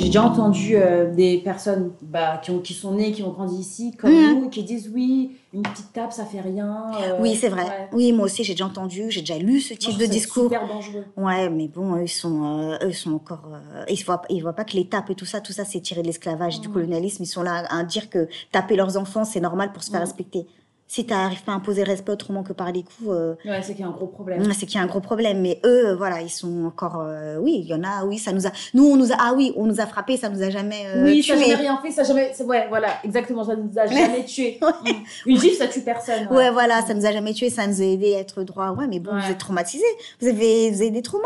J'ai 0.00 0.06
déjà 0.06 0.22
entendu 0.24 0.76
euh, 0.76 1.12
des 1.14 1.38
personnes 1.38 1.92
bah, 2.00 2.40
qui, 2.42 2.50
ont, 2.50 2.58
qui 2.60 2.72
sont 2.74 2.92
nées, 2.94 3.12
qui 3.12 3.22
ont 3.22 3.30
grandi 3.30 3.56
ici, 3.60 3.94
comme 3.98 4.10
Mhm. 4.10 4.40
nous, 4.40 4.48
qui 4.48 4.62
disent 4.62 4.90
oui, 4.94 5.36
une 5.52 5.62
petite 5.62 5.92
tape, 5.92 6.12
ça 6.12 6.24
fait 6.24 6.40
rien. 6.40 6.86
euh, 7.02 7.16
Oui, 7.20 7.34
c'est 7.36 7.48
vrai. 7.50 7.64
ouais. 7.64 7.88
Oui, 7.92 8.12
moi 8.12 8.24
aussi, 8.24 8.42
j'ai 8.42 8.54
déjà 8.54 8.64
entendu, 8.66 9.10
j'ai 9.10 9.20
déjà 9.20 9.36
lu 9.38 9.60
ce 9.60 9.74
type 9.74 9.98
de 9.98 10.06
discours. 10.06 10.44
super 10.44 10.66
dangereux. 10.66 11.04
Ouais, 11.16 11.50
mais 11.50 11.68
bon, 11.68 11.96
eux, 11.96 12.04
ils 12.04 12.08
sont, 12.08 12.44
euh, 12.44 12.78
eux, 12.86 12.92
sont 12.92 13.12
encore. 13.12 13.48
euh, 13.52 13.84
ils 13.90 14.02
voient, 14.04 14.22
ils 14.30 14.40
voient 14.40 14.54
pas 14.54 14.64
que 14.64 14.76
les 14.76 14.86
tapes 14.88 15.10
et 15.10 15.14
tout 15.14 15.26
ça, 15.26 15.40
tout 15.40 15.52
ça, 15.52 15.64
c'est 15.64 15.80
tiré 15.80 16.00
de 16.02 16.06
l'esclavage 16.06 16.56
et 16.56 16.60
du 16.60 16.68
Mm. 16.68 16.72
colonialisme. 16.72 17.22
Ils 17.22 17.26
sont 17.26 17.42
là 17.42 17.64
à 17.68 17.84
dire 17.84 18.08
que 18.08 18.26
taper 18.52 18.76
leurs 18.76 18.96
enfants, 18.96 19.24
c'est 19.24 19.40
normal 19.40 19.72
pour 19.72 19.82
se 19.82 19.90
faire 19.90 20.00
Mm. 20.00 20.04
respecter. 20.04 20.46
Si 20.92 21.06
tu 21.06 21.12
n'arrives 21.12 21.44
pas 21.44 21.52
à 21.52 21.54
imposer 21.54 21.84
le 21.84 21.90
respect 21.92 22.10
autrement 22.10 22.42
que 22.42 22.52
par 22.52 22.72
les 22.72 22.82
coups, 22.82 23.10
euh, 23.10 23.36
Ouais, 23.44 23.62
c'est 23.62 23.74
qu'il 23.74 23.82
y 23.82 23.84
a 23.84 23.86
un 23.86 23.92
gros 23.92 24.08
problème. 24.08 24.42
c'est 24.52 24.66
qu'il 24.66 24.74
y 24.74 24.78
a 24.80 24.82
un 24.82 24.88
gros 24.88 24.98
problème. 24.98 25.40
Mais 25.40 25.60
eux, 25.64 25.90
euh, 25.90 25.94
voilà, 25.94 26.20
ils 26.20 26.28
sont 26.30 26.64
encore. 26.66 27.00
euh, 27.06 27.36
oui, 27.38 27.60
il 27.62 27.66
y 27.68 27.74
en 27.74 27.84
a. 27.84 28.04
Oui, 28.04 28.18
ça 28.18 28.32
nous 28.32 28.44
a. 28.48 28.50
Nous, 28.74 28.84
on 28.84 28.96
nous 28.96 29.12
a. 29.12 29.16
Ah 29.20 29.32
oui, 29.36 29.52
on 29.56 29.66
nous 29.66 29.80
a 29.80 29.86
frappé, 29.86 30.16
ça 30.16 30.28
nous 30.28 30.42
a 30.42 30.50
jamais 30.50 30.82
euh, 30.88 31.04
oui, 31.04 31.22
ça 31.22 31.34
n'a 31.36 31.42
tué. 31.42 31.50
jamais 31.52 31.62
rien 31.62 31.78
fait, 31.80 31.92
ça 31.92 32.02
jamais. 32.02 32.32
Ouais, 32.44 32.66
voilà, 32.68 32.88
exactement, 33.04 33.44
ça 33.44 33.54
nous 33.54 33.70
a 33.78 33.86
jamais 33.86 34.24
tué. 34.24 34.58
Mm. 34.60 34.88
Une 35.26 35.38
gifle, 35.40 35.58
ça 35.58 35.68
tue 35.68 35.82
personne. 35.82 36.26
Ouais, 36.28 36.50
voilà, 36.50 36.82
ça 36.82 36.92
nous 36.92 37.06
a 37.06 37.12
jamais 37.12 37.34
tué, 37.34 37.50
ça 37.50 37.68
nous 37.68 37.80
a 37.80 37.84
aidé 37.84 38.16
à 38.16 38.18
être 38.18 38.42
droit. 38.42 38.70
Ouais, 38.72 38.88
mais 38.88 38.98
bon, 38.98 39.12
Ouais. 39.14 39.20
vous 39.24 39.30
êtes 39.30 39.38
traumatisés. 39.38 39.84
Vous 40.20 40.26
avez, 40.26 40.72
vous 40.72 40.80
avez 40.82 40.90
des 40.90 41.02
traumas. 41.02 41.22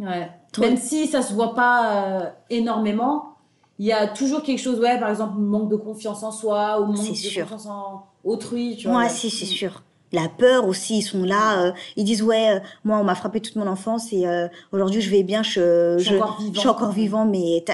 Ouais. 0.00 0.28
Trop- 0.50 0.62
Même 0.62 0.76
si 0.76 1.06
ça 1.06 1.22
se 1.22 1.32
voit 1.34 1.54
pas 1.54 2.32
énormément, 2.50 3.36
il 3.78 3.86
y 3.86 3.92
a 3.92 4.08
toujours 4.08 4.42
quelque 4.42 4.58
chose, 4.60 4.80
ouais, 4.80 4.98
par 4.98 5.10
exemple, 5.10 5.38
manque 5.38 5.68
de 5.70 5.76
confiance 5.76 6.24
en 6.24 6.32
soi 6.32 6.80
ou 6.80 6.86
manque 6.86 7.10
de 7.10 7.14
sûr. 7.14 7.42
confiance 7.42 7.66
en 7.66 8.06
autrui, 8.24 8.76
tu 8.76 8.88
vois. 8.88 9.00
Moi, 9.00 9.08
si, 9.08 9.30
c'est 9.30 9.46
sûr. 9.46 9.82
La 10.12 10.28
peur 10.28 10.68
aussi, 10.68 10.98
ils 10.98 11.02
sont 11.02 11.24
là, 11.24 11.58
euh, 11.60 11.72
ils 11.96 12.04
disent 12.04 12.22
ouais, 12.22 12.50
euh, 12.56 12.60
moi 12.84 12.98
on 12.98 13.04
m'a 13.04 13.16
frappé 13.16 13.40
toute 13.40 13.56
mon 13.56 13.66
enfance 13.66 14.12
et 14.12 14.28
euh, 14.28 14.46
aujourd'hui 14.70 15.00
je 15.00 15.10
vais 15.10 15.24
bien, 15.24 15.42
je, 15.42 15.96
Je 15.98 16.04
suis 16.04 16.14
encore 16.16 16.38
vivant. 16.38 16.52
je 16.54 16.58
suis 16.60 16.68
encore 16.68 16.92
vivant, 16.92 17.24
mais 17.26 17.64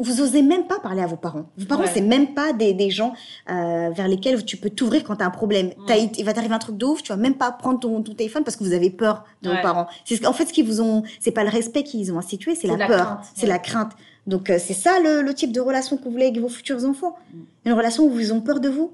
vous 0.00 0.20
osez 0.20 0.42
même 0.42 0.66
pas 0.66 0.80
parler 0.80 1.02
à 1.02 1.06
vos 1.06 1.14
parents. 1.16 1.46
Vos 1.56 1.66
parents, 1.66 1.82
Ouais. 1.82 1.90
c'est 1.92 2.00
même 2.00 2.34
pas 2.34 2.52
des, 2.52 2.72
des 2.72 2.90
gens 2.90 3.12
euh, 3.50 3.90
vers 3.90 4.08
lesquels 4.08 4.44
tu 4.44 4.56
peux 4.56 4.70
t'ouvrir 4.70 5.04
quand 5.04 5.16
tu 5.16 5.22
as 5.22 5.26
un 5.26 5.30
problème. 5.30 5.68
Mm. 5.88 5.92
Il 6.18 6.24
va 6.24 6.32
t'arriver 6.32 6.54
un 6.54 6.58
truc 6.58 6.76
de 6.78 6.84
ouf, 6.84 7.02
tu 7.02 7.10
vas 7.12 7.16
même 7.16 7.34
pas 7.34 7.52
prendre 7.52 7.78
ton, 7.78 8.02
ton 8.02 8.14
téléphone 8.14 8.42
parce 8.42 8.56
que 8.56 8.64
vous 8.64 8.72
avez 8.72 8.90
peur 8.90 9.24
de 9.42 9.48
Ouais. 9.50 9.56
vos 9.56 9.62
parents. 9.62 9.86
C'est 10.04 10.16
ce- 10.16 10.26
en 10.26 10.32
fait 10.32 10.46
ce 10.46 10.52
qu'ils 10.52 10.66
vous 10.66 10.80
ont, 10.80 11.04
c'est 11.20 11.30
pas 11.32 11.44
le 11.44 11.50
respect 11.50 11.84
qu'ils 11.84 12.12
ont 12.12 12.18
institué, 12.18 12.56
c'est 12.56 12.66
la, 12.68 12.76
la 12.76 12.86
peur, 12.88 13.20
c'est 13.36 13.42
ouais. 13.42 13.48
la 13.48 13.58
crainte. 13.60 13.92
Donc 14.26 14.50
euh, 14.50 14.58
c'est 14.60 14.74
ça 14.74 14.98
le, 15.00 15.22
le 15.22 15.32
type 15.34 15.52
de 15.52 15.60
relation 15.60 15.96
que 15.96 16.04
vous 16.04 16.10
voulez 16.10 16.26
avec 16.26 16.38
vos 16.40 16.48
futurs 16.48 16.84
enfants. 16.84 17.16
Mm. 17.32 17.38
Une 17.66 17.72
relation 17.74 18.04
où 18.04 18.18
ils 18.18 18.32
ont 18.32 18.40
peur 18.40 18.58
de 18.60 18.68
vous. 18.68 18.92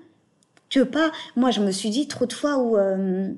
Tu 0.68 0.78
veux 0.80 0.90
pas. 0.90 1.10
Moi, 1.36 1.50
je 1.50 1.60
me 1.60 1.70
suis 1.70 1.90
dit 1.90 2.08
trop 2.08 2.26
de 2.26 2.32
fois 2.32 2.58
où. 2.58 2.76
euh, 2.76 3.28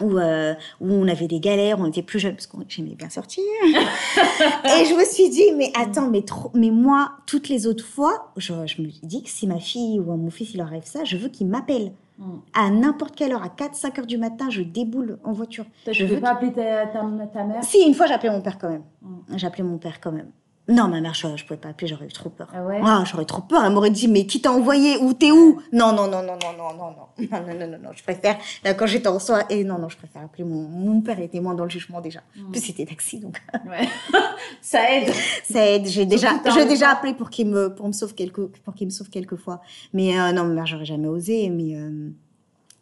où, 0.00 0.18
euh, 0.18 0.54
où 0.80 0.90
on 0.92 1.06
avait 1.06 1.28
des 1.28 1.38
galères, 1.38 1.78
on 1.78 1.86
était 1.86 2.02
plus 2.02 2.18
jeunes, 2.18 2.34
parce 2.34 2.48
que 2.48 2.56
j'aimais 2.68 2.96
bien 2.96 3.08
sortir. 3.10 3.44
et 3.64 4.84
je 4.84 4.98
me 4.98 5.04
suis 5.04 5.30
dit, 5.30 5.52
mais 5.56 5.70
attends, 5.80 6.10
mais, 6.10 6.22
trop, 6.22 6.50
mais 6.52 6.70
moi, 6.70 7.12
toutes 7.26 7.48
les 7.48 7.66
autres 7.68 7.84
fois, 7.84 8.32
je, 8.36 8.52
je 8.66 8.82
me 8.82 8.88
dis 9.04 9.22
que 9.22 9.30
si 9.30 9.46
ma 9.46 9.60
fille 9.60 10.00
ou 10.00 10.04
mon 10.16 10.30
fils, 10.30 10.52
il 10.52 10.58
leur 10.58 10.66
arrive 10.66 10.84
ça, 10.84 11.04
je 11.04 11.16
veux 11.16 11.28
qu'il 11.28 11.46
m'appelle. 11.46 11.92
Mm. 12.18 12.24
À 12.54 12.70
n'importe 12.70 13.14
quelle 13.14 13.32
heure, 13.32 13.44
à 13.44 13.48
4-5 13.48 14.00
heures 14.00 14.06
du 14.06 14.18
matin, 14.18 14.50
je 14.50 14.62
déboule 14.62 15.18
en 15.24 15.32
voiture. 15.32 15.64
Toi, 15.84 15.92
Je 15.92 16.04
tu 16.06 16.12
veux 16.12 16.20
pas 16.20 16.30
appeler 16.30 16.52
ta, 16.52 16.86
ta, 16.86 17.00
ta 17.32 17.44
mère? 17.44 17.62
Si, 17.62 17.78
une 17.86 17.94
fois, 17.94 18.06
appelé 18.10 18.30
mon 18.32 18.40
père 18.40 18.58
quand 18.58 18.70
même. 18.70 18.82
Mm. 19.02 19.46
Appelé 19.46 19.62
mon 19.62 19.78
père 19.78 20.00
quand 20.00 20.12
même. 20.12 20.30
Non, 20.66 20.88
ma 20.88 21.00
mère, 21.02 21.12
je, 21.12 21.26
je 21.36 21.44
pouvais 21.44 21.58
pas 21.60 21.68
appeler, 21.68 21.88
j'aurais 21.88 22.06
eu 22.06 22.12
trop 22.12 22.30
peur. 22.30 22.48
Ah 22.54 22.64
ouais? 22.64 22.80
Ah, 22.82 23.04
j'aurais 23.06 23.26
trop 23.26 23.42
peur. 23.42 23.62
Elle 23.64 23.72
m'aurait 23.72 23.90
dit, 23.90 24.08
mais 24.08 24.24
qui 24.24 24.40
t'a 24.40 24.50
envoyé? 24.50 24.96
Où 24.96 25.12
t'es 25.12 25.30
où? 25.30 25.60
Non, 25.72 25.92
non, 25.92 26.08
non, 26.08 26.22
non, 26.22 26.38
non, 26.42 26.52
non, 26.56 26.74
non, 26.74 26.90
non, 26.90 27.06
non, 27.30 27.46
non, 27.46 27.54
non, 27.58 27.66
non, 27.68 27.78
non. 27.82 27.90
Je 27.94 28.02
préfère, 28.02 28.38
là, 28.64 28.72
quand 28.72 28.86
j'étais 28.86 29.08
en 29.08 29.18
soi, 29.18 29.42
et 29.50 29.62
non, 29.62 29.78
non, 29.78 29.90
je 29.90 29.98
préfère 29.98 30.22
appeler 30.22 30.44
mon, 30.44 30.62
mon 30.62 31.02
père, 31.02 31.18
il 31.18 31.24
était 31.24 31.40
moins 31.40 31.54
dans 31.54 31.64
le 31.64 31.70
jugement 31.70 32.00
déjà. 32.00 32.20
En 32.46 32.50
plus, 32.50 32.60
c'était 32.62 32.86
taxi, 32.86 33.20
donc 33.20 33.38
Ouais. 33.68 33.86
ça 34.62 34.90
aide. 34.90 35.12
ça 35.44 35.66
aide. 35.66 35.86
J'ai 35.86 36.06
déjà, 36.06 36.30
j'ai 36.54 36.64
déjà 36.64 36.90
appelé 36.90 37.12
pour 37.12 37.28
qu'il 37.28 37.48
me, 37.48 37.74
pour 37.74 37.86
me 37.86 37.92
sauve 37.92 38.14
quelques, 38.14 38.46
pour 38.46 38.74
qu'il 38.74 38.86
me 38.86 38.92
sauve 38.92 39.10
quelques 39.10 39.36
fois. 39.36 39.60
Mais 39.92 40.18
euh, 40.18 40.32
non, 40.32 40.44
ma 40.44 40.54
mère, 40.54 40.66
j'aurais 40.66 40.86
jamais 40.86 41.08
osé. 41.08 41.50
Mais, 41.50 41.76
euh, 41.76 42.08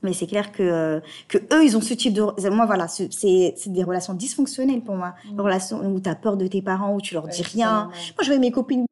mais 0.03 0.13
c'est 0.13 0.27
clair 0.27 0.53
que, 0.53 0.63
euh, 0.63 1.01
que 1.29 1.39
eux, 1.53 1.65
ils 1.65 1.77
ont 1.77 1.81
ce 1.81 1.95
type 1.95 2.13
de, 2.15 2.23
moi, 2.51 2.67
voilà, 2.67 2.89
ce- 2.89 3.11
c'est, 3.11 3.55
des 3.67 3.85
relations 3.85 4.15
dysfonctionnelles 4.15 4.81
pour 4.83 4.97
moi. 4.97 5.15
Mm. 5.31 5.37
Des 5.37 5.43
relations 5.43 5.79
où 5.87 6.01
t'as 6.01 6.15
peur 6.15 6.37
de 6.37 6.47
tes 6.47 6.63
parents, 6.63 6.95
où 6.95 7.01
tu 7.01 7.15
leur 7.15 7.25
Ouais, 7.25 7.31
dis 7.31 7.43
rien. 7.43 7.85
Moi, 7.87 7.93
je 8.21 8.27
voyais 8.27 8.41
mes 8.41 8.51
copines, 8.51 8.85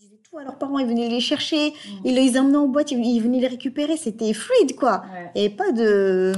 ils 0.00 0.04
disaient 0.06 0.20
tout 0.30 0.38
à 0.38 0.44
leurs 0.44 0.56
parents, 0.58 0.78
ils 0.78 0.86
venaient 0.86 1.08
les 1.08 1.20
chercher, 1.20 1.70
Mm. 1.70 1.90
ils 2.04 2.14
les 2.14 2.38
emmenaient 2.38 2.56
en 2.58 2.68
boîte, 2.68 2.90
ils, 2.92 3.04
ils 3.04 3.20
venaient 3.20 3.40
les 3.40 3.48
récupérer, 3.48 3.96
c'était 3.96 4.32
fluide, 4.32 4.76
quoi. 4.76 5.02
Ouais. 5.12 5.30
Et 5.34 5.50
pas 5.50 5.72
de... 5.72 6.32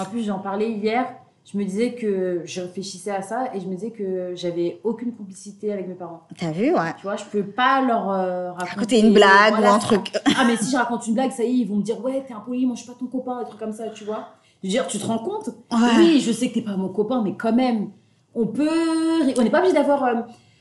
En 0.00 0.04
plus, 0.04 0.22
j'en 0.24 0.38
parlais 0.38 0.70
hier. 0.70 1.12
Je 1.50 1.56
me 1.56 1.64
disais 1.64 1.94
que 1.94 2.42
je 2.44 2.60
réfléchissais 2.60 3.10
à 3.10 3.22
ça 3.22 3.48
et 3.54 3.60
je 3.60 3.66
me 3.66 3.74
disais 3.74 3.90
que 3.90 4.32
j'avais 4.34 4.80
aucune 4.84 5.12
complicité 5.14 5.72
avec 5.72 5.88
mes 5.88 5.94
parents. 5.94 6.22
T'as 6.38 6.50
vu, 6.50 6.74
ouais. 6.74 6.92
Tu 6.98 7.02
vois, 7.04 7.16
je 7.16 7.24
peux 7.24 7.42
pas 7.44 7.80
leur 7.80 8.10
euh, 8.10 8.52
raconter 8.52 8.74
Raconter 8.74 9.00
une 9.00 9.14
blague 9.14 9.54
voilà, 9.54 9.72
ou 9.72 9.74
un 9.74 9.78
truc. 9.78 10.12
Ah, 10.38 10.44
mais 10.46 10.56
si 10.58 10.70
je 10.70 10.76
raconte 10.76 11.06
une 11.06 11.14
blague, 11.14 11.30
ça 11.32 11.44
y 11.44 11.46
est, 11.46 11.52
ils 11.60 11.68
vont 11.68 11.76
me 11.76 11.82
dire 11.82 12.04
Ouais, 12.04 12.22
t'es 12.28 12.34
impoli, 12.34 12.66
moi 12.66 12.74
je 12.76 12.82
suis 12.82 12.90
pas 12.92 12.98
ton 12.98 13.06
copain, 13.06 13.38
des 13.40 13.46
trucs 13.46 13.58
comme 13.60 13.72
ça, 13.72 13.88
tu 13.88 14.04
vois. 14.04 14.28
Je 14.62 14.68
veux 14.68 14.72
dire, 14.72 14.86
tu 14.88 14.98
te 14.98 15.06
rends 15.06 15.20
compte? 15.20 15.48
Ouais. 15.72 15.78
Oui, 15.96 16.20
je 16.20 16.32
sais 16.32 16.48
que 16.50 16.54
t'es 16.54 16.62
pas 16.62 16.76
mon 16.76 16.88
copain, 16.90 17.22
mais 17.22 17.34
quand 17.34 17.52
même, 17.54 17.90
on 18.34 18.46
peut. 18.46 18.68
On 19.38 19.42
n'est 19.42 19.50
pas 19.50 19.60
obligé 19.60 19.72
d'avoir. 19.74 20.04
euh, 20.04 20.14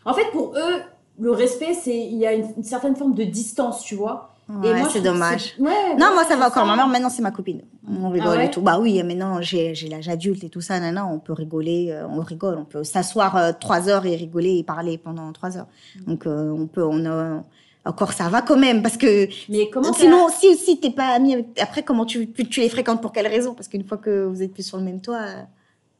En 0.06 0.13
fait, 0.13 0.32
pour 0.32 0.54
eux, 0.56 0.82
le 1.19 1.32
respect, 1.32 1.73
c'est 1.73 1.97
il 2.00 2.15
y 2.17 2.26
a 2.26 2.32
une, 2.34 2.45
une 2.58 2.63
certaine 2.63 2.95
forme 2.95 3.13
de 3.13 3.23
distance, 3.26 3.84
tu 3.84 3.95
vois. 3.95 4.30
Ouais, 4.49 4.79
moi, 4.79 4.88
je 4.88 4.93
c'est 4.93 5.01
dommage. 5.01 5.55
Ouais, 5.60 5.95
Non, 5.99 6.07
ouais, 6.07 6.13
moi, 6.13 6.23
ça 6.23 6.38
va 6.38 6.47
encore. 6.47 6.65
Ma 6.65 6.75
mère, 6.77 6.88
maintenant, 6.88 7.10
c'est 7.10 7.21
ma 7.21 7.31
copine. 7.31 7.63
On 7.86 8.10
rigole 8.10 8.29
Ah 8.33 8.38
ouais 8.38 8.45
et 8.45 8.49
tout. 8.51 8.62
Bah 8.62 8.79
oui, 8.79 9.01
maintenant, 9.03 9.41
j'ai 9.41 9.75
j'ai 9.75 9.89
l'âge 9.89 10.07
adulte 10.07 10.43
et 10.45 10.49
tout 10.49 10.62
ça. 10.62 10.79
Nana, 10.79 11.05
on 11.05 11.19
peut 11.19 11.33
rigoler. 11.33 11.89
euh, 11.91 12.07
on 12.07 12.21
rigole. 12.21 12.57
On 12.57 12.63
peut 12.63 12.83
s'asseoir 12.86 13.36
euh, 13.36 13.51
trois 13.60 13.89
heures 13.89 14.05
et 14.05 14.15
rigoler 14.15 14.57
et 14.57 14.63
parler 14.63 14.97
pendant 14.97 15.31
trois 15.33 15.57
heures. 15.57 15.67
Donc, 16.05 16.25
euh, 16.25 16.49
on 16.51 16.67
peut... 16.67 16.83
On 16.86 17.05
a, 17.05 17.43
encore, 17.83 18.13
ça 18.13 18.29
va 18.29 18.41
quand 18.41 18.57
même. 18.57 18.81
Parce 18.81 18.95
que 18.97 19.27
Mais 19.49 19.69
comment 19.69 19.91
sinon, 19.93 20.29
si, 20.29 20.55
si 20.55 20.79
t'es 20.79 20.91
pas 20.91 21.07
ami 21.10 21.33
avec... 21.33 21.47
Après, 21.62 21.83
comment 21.83 22.05
tu, 22.05 22.31
tu, 22.31 22.60
les 22.62 22.69
fréquentes 22.69 23.01
Pour 23.01 23.12
quelle 23.12 23.27
raison? 23.27 23.53
Parce 23.53 23.67
qu'une 23.67 23.86
fois 23.86 23.97
que 23.97 24.25
vous 24.25 24.41
êtes 24.43 24.53
plus 24.53 24.63
sur 24.63 24.77
le 24.77 24.83
même 24.83 25.01
toit... 25.01 25.21
euh, 25.23 25.41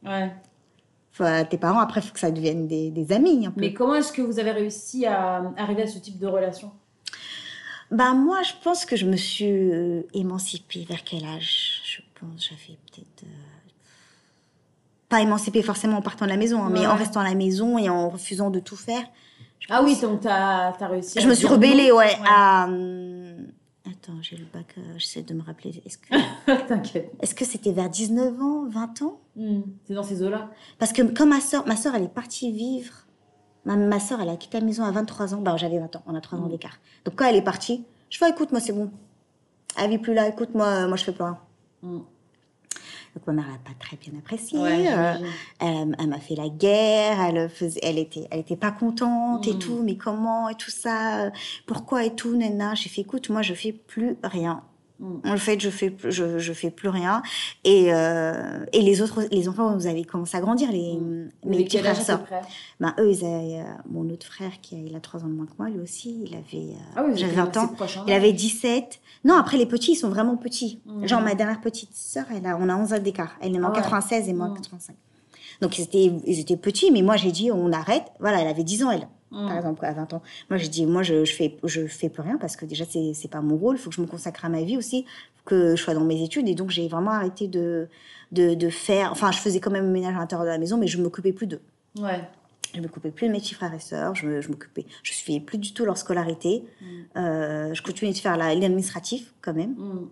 Ouais. 0.05 0.31
enfin, 1.12 1.43
tes 1.43 1.57
parents, 1.57 1.79
après, 1.79 1.99
il 2.01 2.07
faut 2.07 2.13
que 2.13 2.19
ça 2.19 2.29
devienne 2.31 2.67
des, 2.67 2.91
des 2.91 3.12
amis. 3.12 3.45
Un 3.47 3.51
peu. 3.51 3.60
Mais 3.62 3.73
comment 3.73 3.95
est-ce 3.95 4.12
que 4.13 4.21
vous 4.21 4.39
avez 4.39 4.51
réussi 4.51 5.05
à 5.05 5.41
arriver 5.57 5.83
à 5.83 5.88
ce 5.88 5.97
type 5.99 6.17
de 6.19 6.27
relation? 6.27 6.71
Bah 7.91 8.13
moi, 8.13 8.43
je 8.43 8.52
pense 8.63 8.86
que 8.86 8.95
je 8.95 9.06
me 9.06 9.15
suis 9.15 9.45
euh, 9.71 10.02
émancipée 10.13 10.86
vers 10.88 11.04
quel 11.04 11.23
âge 11.26 11.82
Je 11.86 12.02
pense? 12.19 12.50
J'avais 12.50 12.78
peut-être 12.91 13.23
euh, 13.23 13.28
pas 15.10 15.21
émancipée 15.21 15.62
forcément 15.62 15.97
en 15.97 16.02
partant 16.02 16.26
de 16.26 16.32
la 16.32 16.38
maison, 16.38 16.62
hein, 16.63 16.69
mais 16.69 16.86
en 16.86 16.95
restant 16.95 17.21
à 17.21 17.23
la 17.23 17.36
maison 17.36 17.78
et 17.78 17.89
en 17.89 18.10
refusant 18.10 18.50
de 18.50 18.60
tout 18.60 18.76
faire. 18.76 19.04
Je 19.60 19.67
Ah 19.69 19.80
pense- 19.82 19.86
oui, 19.89 20.02
donc 20.02 20.19
t'as 20.21 20.67
as 20.78 20.88
réussi 20.88 21.17
à 21.17 21.21
Je 21.21 21.30
me 21.30 21.34
suis 21.34 21.47
rebellée, 21.47 21.91
ouais. 21.91 22.13
à, 22.28 22.65
hum, 22.65 23.47
Attends, 23.86 24.21
j'ai 24.21 24.36
le 24.36 24.45
bac. 24.54 24.76
euh, 24.78 24.82
J'essaie 24.97 25.21
de 25.23 25.34
me 25.34 25.41
rappeler. 25.41 25.82
Est-ce 25.86 25.97
que 25.97 26.08
T'inquiète. 26.67 27.10
est-ce 27.21 27.34
que 27.34 27.45
c'était 27.45 27.71
vers 27.71 27.89
19 27.89 28.41
ans, 28.41 28.65
20 28.67 29.02
ans? 29.02 29.21
Hmm, 29.38 29.62
C'est 29.88 29.93
dans 29.93 30.04
ces 30.04 30.21
eaux-là. 30.23 30.50
Parce 30.78 30.91
que 30.91 31.04
comme 31.04 31.30
ma 31.30 31.39
soeur, 31.39 31.65
ma 31.67 31.78
soeur, 31.78 31.95
elle 31.95 32.04
est 32.04 32.13
partie 32.13 32.52
vivre. 32.52 32.93
Ma, 33.67 33.75
ma 33.75 33.99
soeur, 33.99 34.19
elle 34.21 34.30
a 34.30 34.36
quitté 34.38 34.60
la 34.60 34.65
maison 34.65 34.84
à 34.84 34.91
23 34.91 35.36
ans. 35.36 35.41
Bah, 35.41 35.56
j'avais 35.58 35.77
20 35.77 35.95
ans. 35.97 36.01
On 36.08 36.15
a 36.15 36.21
3 36.21 36.39
ans 36.39 36.47
Mm. 36.47 36.49
d'écart. 36.49 36.77
Donc 37.06 37.15
quand 37.15 37.25
elle 37.25 37.36
est 37.36 37.41
partie, 37.43 37.84
je 38.10 38.17
fais 38.17 38.30
écoute, 38.30 38.51
moi 38.51 38.60
c'est 38.62 38.73
bon. 38.73 38.89
elle 39.77 39.91
vit 39.91 39.97
plus 39.99 40.13
là, 40.15 40.27
écoute, 40.27 40.56
moi, 40.56 40.88
moi 40.88 40.97
je 40.97 41.03
fais 41.03 41.12
plus 41.12 41.23
rien. 41.23 41.38
Mm. 41.84 41.97
Donc 41.97 43.25
ma 43.27 43.34
mère 43.34 43.45
l'a 43.47 43.58
pas 43.63 43.77
très 43.80 43.97
bien 43.97 44.13
apprécié. 44.17 44.58
Ouais, 44.60 44.88
euh, 44.91 45.13
elle, 45.60 45.95
elle 45.99 46.08
m'a 46.08 46.19
fait 46.19 46.36
la 46.36 46.49
guerre, 46.49 47.19
elle 47.21 47.49
faisait, 47.49 47.80
elle 47.84 47.97
était, 47.99 48.27
elle 48.32 48.39
était 48.39 48.56
pas 48.56 48.71
contente 48.71 49.47
et 49.47 49.53
Mm. 49.53 49.60
tout, 49.60 49.82
mais 49.84 49.95
comment 49.97 50.49
et 50.49 50.56
tout 50.56 50.71
ça, 50.71 51.25
euh, 51.25 51.30
pourquoi 51.65 52.06
et 52.06 52.15
tout, 52.15 52.36
nana. 52.36 52.73
J'ai 52.75 52.89
fait, 52.89 53.01
écoute, 53.01 53.30
moi 53.30 53.41
je 53.41 53.53
fais 53.53 53.71
plus 53.73 54.17
rien. 54.23 54.63
Mm. 54.99 55.17
En 55.25 55.38
fait, 55.38 55.60
je 55.60 55.69
fais, 55.69 55.89
plus- 55.91 56.12
je, 56.12 56.39
je 56.39 56.53
fais 56.53 56.71
plus 56.71 56.89
rien. 56.89 57.21
Et, 57.63 57.93
euh, 57.93 58.65
et 58.73 58.81
les 58.81 59.01
autres, 59.01 59.23
les 59.31 59.47
enfants, 59.47 59.75
vous 59.77 59.86
avez 59.88 60.03
commencé 60.03 60.36
à 60.38 60.41
grandir, 60.41 60.71
les, 60.71 60.95
Mm. 60.97 61.29
mes 61.45 61.63
petits 61.63 61.77
frères 61.77 62.01
sœurs. 62.01 62.23
Ben, 62.79 62.93
eux, 62.99 63.12
ils 63.12 63.23
avaient, 63.25 63.60
euh, 63.62 63.63
mon 63.89 64.10
autre 64.10 64.25
frère, 64.25 64.60
qui 64.62 64.75
a, 64.75 64.79
il 64.79 64.95
a 64.95 64.99
3 64.99 65.23
ans 65.23 65.27
de 65.27 65.33
moins 65.33 65.45
que 65.45 65.51
moi, 65.60 65.69
lui 65.69 65.79
aussi, 65.79 66.17
il 66.25 66.33
avait, 66.36 66.73
euh, 66.73 66.77
Ah 66.95 67.03
oui, 67.07 67.13
j'avais 67.15 67.33
20 67.36 67.55
ans. 67.57 67.71
hein. 67.79 68.03
Il 68.07 68.13
avait 68.13 68.33
17. 68.33 68.99
Non, 69.23 69.36
après, 69.36 69.57
les 69.57 69.65
petits, 69.65 69.91
ils 69.91 69.95
sont 69.95 70.10
vraiment 70.10 70.36
petits. 70.38 70.79
Mhm. 70.86 71.07
Genre, 71.07 71.21
ma 71.21 71.36
dernière 71.36 71.62
petite 71.62 71.93
sœur, 71.93 72.25
elle 72.36 72.45
a, 72.47 72.57
on 72.60 72.67
a 72.69 72.75
11 72.75 72.93
ans 72.93 72.99
d'écart. 72.99 73.36
Elle 73.41 73.55
est 73.55 73.60
en 73.60 73.65
Ah 73.65 73.69
ouais. 73.69 73.75
96 73.75 74.27
et 74.29 74.33
moi 74.33 74.47
en 74.47 74.49
Mhm. 74.49 74.55
85. 74.55 74.95
Donc, 75.62 75.77
ils 75.79 75.83
étaient, 75.83 76.12
ils 76.25 76.39
étaient 76.39 76.57
petits, 76.57 76.91
mais 76.91 77.01
moi, 77.01 77.17
j'ai 77.17 77.31
dit, 77.31 77.51
on 77.51 77.71
arrête. 77.71 78.05
Voilà, 78.19 78.41
elle 78.41 78.47
avait 78.47 78.63
10 78.63 78.83
ans, 78.83 78.91
elle, 78.91 79.07
Mm. 79.31 79.47
par 79.47 79.57
exemple, 79.57 79.85
à 79.85 79.93
20 79.93 80.13
ans. 80.13 80.21
Moi, 80.49 80.57
j'ai 80.57 80.67
dit, 80.69 80.85
moi, 80.85 81.03
je, 81.03 81.25
je, 81.25 81.33
fais, 81.33 81.57
je 81.63 81.85
fais 81.87 82.09
plus 82.09 82.21
rien 82.21 82.37
parce 82.37 82.55
que 82.55 82.65
déjà, 82.65 82.85
c'est, 82.89 83.13
c'est 83.13 83.27
pas 83.27 83.41
mon 83.41 83.57
rôle. 83.57 83.75
Il 83.75 83.79
faut 83.79 83.89
que 83.89 83.95
je 83.95 84.01
me 84.01 84.07
consacre 84.07 84.45
à 84.45 84.49
ma 84.49 84.61
vie 84.63 84.77
aussi. 84.77 85.03
faut 85.37 85.43
que 85.45 85.75
je 85.75 85.81
sois 85.83 85.93
dans 85.93 86.05
mes 86.05 86.23
études. 86.23 86.47
Et 86.47 86.55
donc, 86.55 86.69
j'ai 86.69 86.87
vraiment 86.87 87.11
arrêté 87.11 87.47
de, 87.47 87.87
de, 88.31 88.53
de 88.53 88.69
faire. 88.69 89.11
Enfin, 89.11 89.31
je 89.31 89.39
faisais 89.39 89.59
quand 89.59 89.71
même 89.71 89.85
le 89.87 89.91
ménage 89.91 90.15
à 90.15 90.19
l'intérieur 90.19 90.45
de 90.45 90.51
la 90.51 90.57
maison, 90.57 90.77
mais 90.77 90.87
je 90.87 91.01
m'occupais 91.01 91.33
plus 91.33 91.47
d'eux. 91.47 91.61
Ouais. 91.99 92.21
Je 92.75 92.81
m'occupais 92.81 93.11
plus 93.11 93.27
de 93.27 93.31
mes 93.33 93.39
petits 93.39 93.53
frères 93.53 93.73
et 93.73 93.79
sœurs, 93.79 94.13
je, 94.13 94.41
je 94.41 94.49
m'occupais, 94.49 94.85
je 95.01 95.13
suivais 95.13 95.39
plus 95.39 95.57
du 95.57 95.73
tout 95.73 95.85
leur 95.85 95.97
scolarité. 95.97 96.63
Mm. 96.81 96.85
Euh, 97.17 97.73
je 97.73 97.81
continuais 97.81 98.11
de 98.13 98.17
faire 98.17 98.35
la- 98.35 98.53
l'administratif 98.53 99.33
quand 99.41 99.53
même, 99.53 99.71
Mm. 99.71 100.07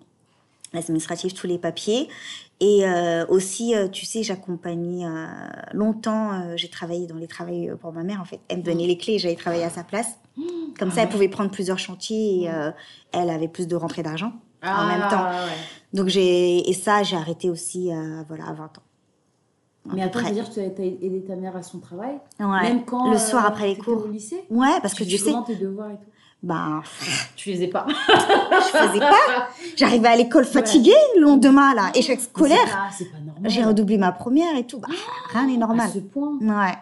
L'administratif, 0.76 1.34
tous 1.34 1.48
les 1.48 1.58
papiers. 1.58 2.08
Et 2.62 2.86
euh, 2.88 3.26
aussi, 3.28 3.76
euh, 3.76 3.88
tu 3.90 4.06
sais, 4.06 4.24
j'accompagnais 4.24 5.06
euh, 5.06 5.28
longtemps, 5.74 6.56
j'ai 6.56 6.70
travaillé 6.70 7.06
dans 7.06 7.16
les 7.18 7.28
travaux 7.28 7.76
pour 7.82 7.92
ma 7.92 8.04
mère 8.04 8.22
en 8.22 8.26
fait. 8.26 8.40
Elle 8.48 8.60
me 8.60 8.64
donnait 8.64 8.88
les 8.88 8.98
clés 8.98 9.16
et 9.16 9.20
j'allais 9.20 9.36
travailler 9.36 9.64
à 9.64 9.70
sa 9.70 9.84
place. 9.84 10.18
Comme 10.80 10.92
ça, 10.92 11.04
elle 11.04 11.10
pouvait 11.10 11.28
prendre 11.30 11.52
plusieurs 11.52 11.80
chantiers 11.80 12.44
et 12.44 12.50
euh, 12.50 12.72
elle 13.12 13.30
avait 13.30 13.48
plus 13.48 13.68
de 13.68 13.76
rentrée 13.76 14.04
d'argent 14.04 14.34
en 14.64 14.88
même 14.88 15.02
temps. 15.10 15.26
Ah, 15.28 15.46
ouais. 15.46 15.98
Donc 15.98 16.08
j'ai 16.08 16.70
et 16.70 16.74
ça, 16.74 17.04
j'ai 17.04 17.16
arrêté 17.16 17.50
aussi 17.50 17.92
voilà, 18.28 18.48
à 18.48 18.54
20 18.54 18.64
ans. 18.66 18.82
Mais 19.88 20.02
peu 20.02 20.02
attends, 20.02 20.12
près. 20.12 20.22
je 20.24 20.28
veux 20.30 20.34
dire, 20.36 20.50
tu 20.50 20.60
as 20.60 20.86
aidé 20.86 21.24
ta 21.28 21.36
mère 21.36 21.56
à 21.56 21.62
son 21.62 21.80
travail? 21.80 22.18
Ouais. 22.40 22.62
Même 22.64 22.86
quand. 22.86 23.12
le 23.12 23.18
soir 23.20 23.46
après 23.46 23.68
les 23.68 23.78
cours. 23.78 24.06
au 24.06 24.08
lycée? 24.08 24.44
Ouais, 24.50 24.80
parce 24.82 24.96
que 24.96 25.04
Tu 25.04 25.18
sais, 25.18 25.32
tes 25.46 25.56
devoirs 25.56 25.92
et 25.92 25.98
tout 25.98 26.10
ben, 26.46 26.82
Tu 27.36 27.52
ai 27.52 27.68
pas. 27.68 27.86
je 27.90 28.78
faisais 28.78 29.00
pas. 29.00 29.48
J'arrivais 29.76 30.08
à 30.08 30.16
l'école 30.16 30.46
fatiguée 30.46 30.94
le 31.16 31.22
lendemain, 31.24 31.74
là, 31.74 31.92
échec 31.96 32.20
C'est 32.20 32.30
scolaire. 32.30 32.90
C'est 32.98 33.06
pas 33.12 33.18
normal. 33.18 33.50
J'ai 33.52 33.64
redoublé 33.64 33.98
ma 33.98 34.12
première 34.12 34.56
et 34.56 34.66
tout. 34.66 34.80
Bah, 34.80 34.88
rien 35.34 35.48
n'est 35.48 35.58
normal. 35.58 35.88
À 35.90 35.94
ce 35.94 36.00
point. 36.00 36.34
Ouais. 36.40 36.74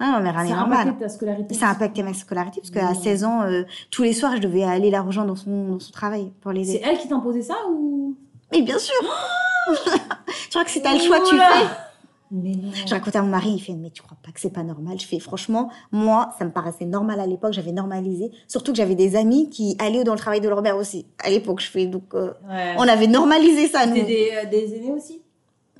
Ah 0.00 0.12
non, 0.12 0.20
mais 0.22 0.30
rien 0.30 0.42
n'est 0.44 0.48
Ça 0.50 0.54
a 0.54 0.58
normal. 0.60 0.78
impacté 0.88 1.04
ta 1.04 1.08
scolarité. 1.08 1.54
Ça 1.54 1.66
a 1.68 1.70
impacté 1.70 2.02
ma 2.02 2.14
scolarité 2.14 2.60
parce 2.60 2.70
qu'à 2.70 2.90
Mmh. 2.92 3.02
16 3.02 3.24
ans, 3.24 3.42
euh, 3.42 3.62
tous 3.90 4.02
les 4.02 4.12
soirs, 4.12 4.36
je 4.36 4.42
devais 4.42 4.62
aller 4.64 4.90
la 4.90 5.02
rejoindre 5.02 5.28
dans 5.28 5.36
son, 5.36 5.68
dans 5.72 5.80
son 5.80 5.92
travail 5.92 6.30
pour 6.40 6.52
C'est 6.52 6.58
l'aider. 6.58 6.80
elle 6.84 6.98
qui 6.98 7.08
t'a 7.08 7.14
imposé 7.16 7.42
ça 7.42 7.54
ou? 7.70 8.14
Mais 8.52 8.62
bien 8.62 8.78
sûr 8.78 8.94
Tu 9.68 10.48
crois 10.50 10.64
que 10.64 10.70
si 10.70 10.80
t'as 10.82 10.94
le 10.94 11.00
choix, 11.00 11.20
tu 11.20 11.34
le 11.34 11.40
fais? 11.40 11.66
Je 12.30 12.90
racontais 12.94 13.18
à 13.18 13.22
mon 13.22 13.28
mari, 13.28 13.50
il 13.50 13.58
fait 13.60 13.72
Mais 13.72 13.90
tu 13.90 14.02
crois 14.02 14.16
pas 14.24 14.30
que 14.32 14.40
c'est 14.40 14.52
pas 14.52 14.62
normal? 14.62 14.98
Je 15.00 15.06
fais 15.06 15.18
Franchement, 15.18 15.70
moi, 15.92 16.30
ça 16.38 16.44
me 16.44 16.50
paraissait 16.50 16.84
normal 16.84 17.20
à 17.20 17.26
l'époque, 17.26 17.52
j'avais 17.52 17.72
normalisé. 17.72 18.30
Surtout 18.46 18.72
que 18.72 18.76
j'avais 18.76 18.94
des 18.94 19.16
amis 19.16 19.48
qui 19.50 19.76
allaient 19.78 20.04
dans 20.04 20.12
le 20.12 20.18
travail 20.18 20.40
de 20.40 20.48
leur 20.48 20.60
mère 20.62 20.76
aussi. 20.76 21.06
À 21.24 21.30
l'époque, 21.30 21.60
je 21.60 21.68
fais 21.70 21.86
donc. 21.86 22.14
euh, 22.14 22.32
Ouais. 22.48 22.74
on 22.78 22.82
avait 22.88 23.06
normalisé 23.06 23.68
ça, 23.68 23.86
nous. 23.86 23.94
C'était 23.96 24.06
des, 24.06 24.30
euh, 24.34 24.50
des 24.50 24.74
aînés 24.76 24.92
aussi? 24.92 25.22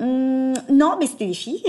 Hum, 0.00 0.54
non, 0.70 0.96
mais 0.98 1.06
c'était 1.06 1.26
des 1.26 1.34
filles. 1.34 1.62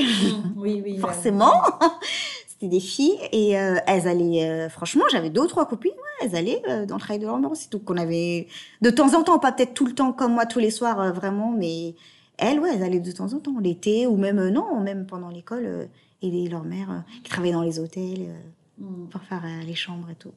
Oui, 0.55 0.81
oui. 0.83 0.93
ouais. 0.93 0.99
forcément. 0.99 1.53
C'était 2.47 2.75
des 2.75 2.79
filles 2.81 3.17
et 3.31 3.57
euh, 3.57 3.77
elles 3.87 4.05
allaient, 4.05 4.43
euh, 4.49 4.67
franchement, 4.69 5.05
j'avais 5.09 5.29
deux 5.29 5.43
ou 5.43 5.47
trois 5.47 5.65
copines, 5.65 5.91
ouais, 5.93 6.27
elles 6.27 6.35
allaient 6.35 6.61
dans 6.87 6.95
le 6.95 6.99
travail 6.99 7.17
de 7.19 7.25
leur 7.25 7.37
mère 7.39 7.49
aussi. 7.51 7.69
Donc 7.69 7.89
on 7.89 7.95
avait, 7.95 8.47
de 8.81 8.89
temps 8.89 9.13
en 9.17 9.23
temps, 9.23 9.39
pas 9.39 9.53
peut-être 9.53 9.73
tout 9.73 9.85
le 9.85 9.93
temps 9.95 10.11
comme 10.11 10.33
moi 10.33 10.45
tous 10.45 10.59
les 10.59 10.69
soirs, 10.69 11.13
vraiment, 11.13 11.53
mais 11.57 11.95
elles, 12.39 12.59
ouais, 12.59 12.71
elles 12.75 12.83
allaient 12.83 12.99
de 12.99 13.11
temps 13.11 13.33
en 13.33 13.39
temps, 13.39 13.59
l'été 13.59 14.07
ou 14.07 14.15
même, 14.17 14.39
euh, 14.39 14.49
non, 14.51 14.79
même 14.81 15.05
pendant 15.05 15.29
l'école, 15.29 15.65
euh, 15.65 15.85
aider 16.21 16.47
leur 16.49 16.63
mère 16.63 16.91
euh, 16.91 16.99
qui 17.23 17.29
travaillait 17.29 17.53
dans 17.53 17.61
les 17.63 17.79
hôtels 17.79 18.21
euh, 18.27 18.33
Mm. 18.81 19.09
pour 19.09 19.21
faire 19.23 19.41
les 19.67 19.75
chambres 19.75 20.09
et 20.09 20.15
tout. 20.15 20.31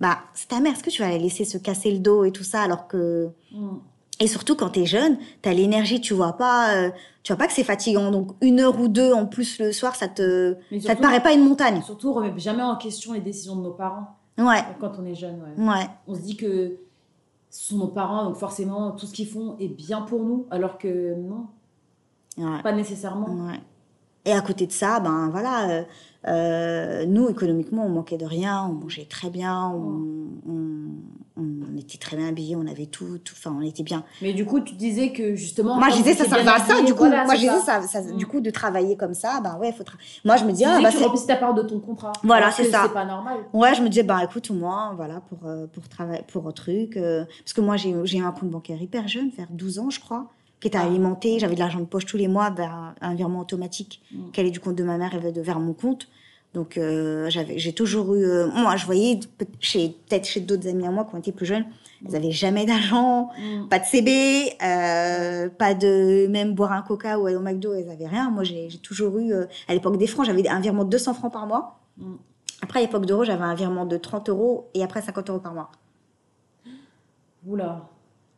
Bah, 0.00 0.18
c'est 0.32 0.46
ta 0.48 0.60
mère, 0.60 0.74
est-ce 0.74 0.84
que 0.84 0.90
tu 0.90 1.02
vas 1.02 1.08
la 1.08 1.18
laisser 1.18 1.44
se 1.44 1.58
casser 1.58 1.90
le 1.90 1.98
dos 1.98 2.24
et 2.24 2.30
tout 2.30 2.44
ça 2.44 2.62
alors 2.62 2.86
que. 2.86 3.30
Mm. 3.52 3.78
Et 4.20 4.26
surtout 4.28 4.54
quand 4.54 4.68
t'es 4.70 4.86
jeune, 4.86 5.18
t'as 5.42 5.52
l'énergie, 5.52 6.00
tu 6.00 6.14
vois 6.14 6.34
pas, 6.36 6.90
tu 7.24 7.32
vois 7.32 7.38
pas 7.38 7.46
que 7.48 7.52
c'est 7.52 7.64
fatigant. 7.64 8.10
Donc 8.12 8.36
une 8.42 8.60
heure 8.60 8.78
ou 8.78 8.86
deux 8.86 9.12
en 9.12 9.26
plus 9.26 9.58
le 9.58 9.72
soir, 9.72 9.96
ça 9.96 10.06
te, 10.08 10.54
ça 10.80 10.94
te 10.94 11.00
paraît 11.02 11.22
pas 11.22 11.32
une 11.32 11.42
montagne. 11.42 11.82
Surtout, 11.82 12.10
on 12.10 12.12
remet 12.12 12.38
jamais 12.38 12.62
en 12.62 12.76
question 12.76 13.12
les 13.14 13.20
décisions 13.20 13.56
de 13.56 13.62
nos 13.62 13.72
parents 13.72 14.16
Ouais, 14.38 14.62
quand 14.78 14.92
on 15.00 15.04
est 15.04 15.14
jeune. 15.16 15.40
Ouais. 15.58 15.64
ouais, 15.66 15.86
On 16.06 16.14
se 16.14 16.20
dit 16.20 16.36
que 16.36 16.76
ce 17.50 17.68
sont 17.70 17.78
nos 17.78 17.88
parents, 17.88 18.24
donc 18.24 18.36
forcément, 18.36 18.92
tout 18.92 19.06
ce 19.06 19.12
qu'ils 19.12 19.28
font 19.28 19.56
est 19.58 19.68
bien 19.68 20.02
pour 20.02 20.22
nous, 20.22 20.46
alors 20.50 20.78
que 20.78 21.14
non, 21.14 21.46
ouais, 22.38 22.62
pas 22.62 22.72
nécessairement. 22.72 23.26
ouais. 23.46 23.60
Et 24.24 24.32
à 24.32 24.40
côté 24.40 24.66
de 24.66 24.72
ça, 24.72 25.00
ben 25.00 25.28
voilà, 25.30 25.68
euh, 25.70 25.82
euh, 26.28 27.06
nous 27.06 27.28
économiquement, 27.28 27.84
on 27.86 27.88
manquait 27.88 28.18
de 28.18 28.26
rien, 28.26 28.66
on 28.68 28.74
mangeait 28.74 29.06
très 29.08 29.30
bien, 29.30 29.68
on, 29.74 30.28
on, 30.48 31.42
on 31.42 31.76
était 31.78 31.96
très 31.96 32.16
bien 32.16 32.28
habillés, 32.28 32.56
on 32.56 32.66
avait 32.66 32.84
tout, 32.86 33.18
tout, 33.24 33.32
enfin 33.36 33.56
on 33.58 33.62
était 33.62 33.82
bien. 33.82 34.04
Mais 34.20 34.34
du 34.34 34.44
coup, 34.44 34.60
tu 34.60 34.74
disais 34.74 35.12
que 35.12 35.34
justement. 35.34 35.76
Moi, 35.76 35.88
je 35.90 35.96
disais, 35.96 36.12
ça 36.14 36.26
servait 36.26 36.48
à 36.50 36.58
ça, 36.58 36.82
du 36.82 36.92
coup. 36.92 36.98
voilà, 36.98 37.24
Moi, 37.24 37.34
je 37.36 37.40
disais, 37.40 37.52
ça. 37.60 37.80
ça, 37.82 37.88
ça- 37.88 38.02
Mm. 38.02 38.16
du 38.18 38.26
coup, 38.26 38.40
de 38.40 38.50
travailler 38.50 38.96
comme 38.96 39.14
ça, 39.14 39.40
ben 39.42 39.56
ouais, 39.58 39.72
faut 39.72 39.82
tra- 39.84 39.94
Moi, 40.24 40.36
je 40.36 40.44
me 40.44 40.52
dis, 40.52 40.62
Tu 40.62 40.68
ah, 40.68 40.72
disais 40.78 40.82
bah, 40.82 40.90
tu 40.90 41.02
remplissais 41.02 41.26
ta 41.26 41.36
part 41.36 41.54
de 41.54 41.62
ton 41.62 41.80
contrat. 41.80 42.12
Voilà, 42.22 42.50
c'est 42.50 42.64
ça. 42.70 42.82
C'est 42.86 42.92
pas 42.92 43.04
normal. 43.06 43.38
Ouais, 43.54 43.74
je 43.74 43.82
me 43.82 43.88
disais, 43.88 44.02
bah 44.02 44.20
écoute, 44.22 44.50
au 44.50 44.54
moins, 44.54 44.92
voilà, 44.96 45.20
pour, 45.28 45.46
euh, 45.48 45.66
pour 45.68 45.88
travailler, 45.88 46.22
pour 46.30 46.46
un 46.46 46.52
truc. 46.52 46.96
euh, 46.98 47.24
parce 47.44 47.52
que 47.54 47.60
moi, 47.62 47.76
j'ai 47.76 47.94
j'ai 48.04 48.18
eu 48.18 48.22
un 48.24 48.32
compte 48.32 48.50
bancaire 48.50 48.80
hyper 48.82 49.08
jeune, 49.08 49.30
vers 49.30 49.46
12 49.50 49.78
ans, 49.78 49.88
je 49.90 50.00
crois, 50.00 50.26
qui 50.60 50.68
était 50.68 50.78
Ah. 50.78 50.82
alimenté. 50.84 51.38
J'avais 51.38 51.54
de 51.54 51.60
l'argent 51.60 51.80
de 51.80 51.84
poche 51.86 52.06
tous 52.06 52.16
les 52.16 52.28
mois 52.28 52.50
vers 52.50 52.94
un 53.00 53.14
virement 53.14 53.40
automatique 53.40 54.02
Mm. 54.12 54.30
qui 54.32 54.40
allait 54.40 54.50
du 54.50 54.60
compte 54.60 54.76
de 54.76 54.84
ma 54.84 54.98
mère 54.98 55.14
et 55.14 55.32
de- 55.32 55.40
vers 55.40 55.58
mon 55.60 55.72
compte. 55.72 56.08
Donc, 56.52 56.76
euh, 56.78 57.30
j'avais, 57.30 57.58
j'ai 57.58 57.72
toujours 57.72 58.14
eu. 58.14 58.24
euh, 58.24 58.48
moi, 58.48 58.74
je 58.76 58.84
voyais, 58.84 59.20
chez- 59.60 59.90
peut-être 60.08 60.26
chez 60.26 60.40
d'autres 60.40 60.66
amis 60.68 60.84
à 60.86 60.90
moi 60.90 61.04
qui 61.04 61.14
ont 61.14 61.18
été 61.18 61.30
plus 61.30 61.46
jeunes, 61.46 61.64
ils 62.04 62.10
n'avaient 62.10 62.32
jamais 62.32 62.66
d'argent, 62.66 63.30
Mm. 63.38 63.68
pas 63.68 63.78
de 63.78 63.84
CB, 63.84 64.52
euh, 64.62 65.48
pas 65.48 65.74
de. 65.74 66.26
Même 66.28 66.54
boire 66.54 66.72
un 66.72 66.82
coca 66.82 67.18
ou 67.20 67.26
aller 67.26 67.36
au 67.36 67.40
McDo, 67.40 67.74
ils 67.74 67.86
n'avaient 67.86 68.08
rien. 68.08 68.30
Moi, 68.30 68.42
j'ai 68.44 68.68
toujours 68.82 69.16
eu. 69.18 69.32
euh, 69.32 69.46
à 69.68 69.74
l'époque 69.74 69.96
des 69.96 70.08
francs, 70.08 70.26
j'avais 70.26 70.46
un 70.48 70.58
virement 70.60 70.84
de 70.84 70.90
200 70.90 71.14
francs 71.14 71.32
par 71.32 71.46
mois. 71.46 71.78
Mm. 71.98 72.14
Après, 72.62 72.80
à 72.80 72.82
l'époque 72.82 73.06
d'euros, 73.06 73.24
j'avais 73.24 73.44
un 73.44 73.54
virement 73.54 73.86
de 73.86 73.96
30 73.96 74.28
euros 74.28 74.68
et 74.74 74.82
après 74.82 75.00
50 75.02 75.30
euros 75.30 75.38
par 75.38 75.54
mois. 75.54 75.70
Oula. 77.46 77.88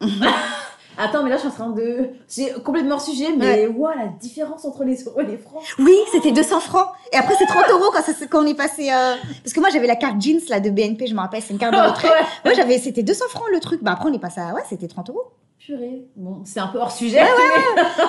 Attends, 1.05 1.23
mais 1.25 1.31
là, 1.31 1.37
je 1.37 1.41
suis 1.41 1.49
en 1.49 1.53
train 1.53 1.71
de. 1.71 2.11
C'est 2.29 2.63
complètement 2.63 2.95
hors 2.95 3.01
sujet, 3.01 3.35
mais 3.37 3.67
ouah, 3.67 3.95
la 3.97 4.07
différence 4.09 4.65
entre 4.65 4.85
les 4.85 5.03
euros 5.05 5.21
et 5.21 5.27
les 5.27 5.37
francs. 5.39 5.63
Oui, 5.79 5.95
c'était 6.13 6.31
200 6.33 6.61
francs. 6.61 6.87
Et 7.13 7.17
après, 7.17 7.35
c'est 7.39 7.47
30 7.47 7.65
euros 7.71 7.91
quand, 7.93 8.03
ça, 8.03 8.13
quand 8.31 8.43
on 8.43 8.47
est 8.47 8.55
passé. 8.55 8.91
euh, 8.93 9.15
Parce 9.43 9.53
que 9.53 9.61
moi, 9.61 9.71
j'avais 9.71 9.87
la 9.87 9.97
carte 9.97 10.21
jeans 10.21 10.41
là, 10.49 10.61
de 10.61 10.71
BNP, 10.71 11.07
je 11.09 11.15
me 11.15 11.21
rappelle, 11.21 11.43
c'est 11.43 11.53
une 11.53 11.59
carte 11.59 11.75
de 11.75 11.81
retrait. 11.81 12.09
Ouais. 12.13 12.27
Moi, 12.45 12.55
j'avais, 12.55 12.79
c'était 12.79 13.03
200 13.03 13.25
francs 13.31 13.45
le 13.53 13.59
truc. 13.61 13.83
Bah, 13.83 13.93
après, 13.93 14.09
on 14.09 14.13
est 14.13 14.19
passé 14.19 14.41
à. 14.41 14.55
Ouais, 14.55 14.63
c'était 14.69 14.89
30 14.89 15.11
euros. 15.11 15.25
Purée. 15.59 16.05
Bon, 16.17 16.43
c'est 16.45 16.61
un 16.61 16.67
peu 16.69 16.79
hors 16.79 16.91
sujet. 16.93 17.23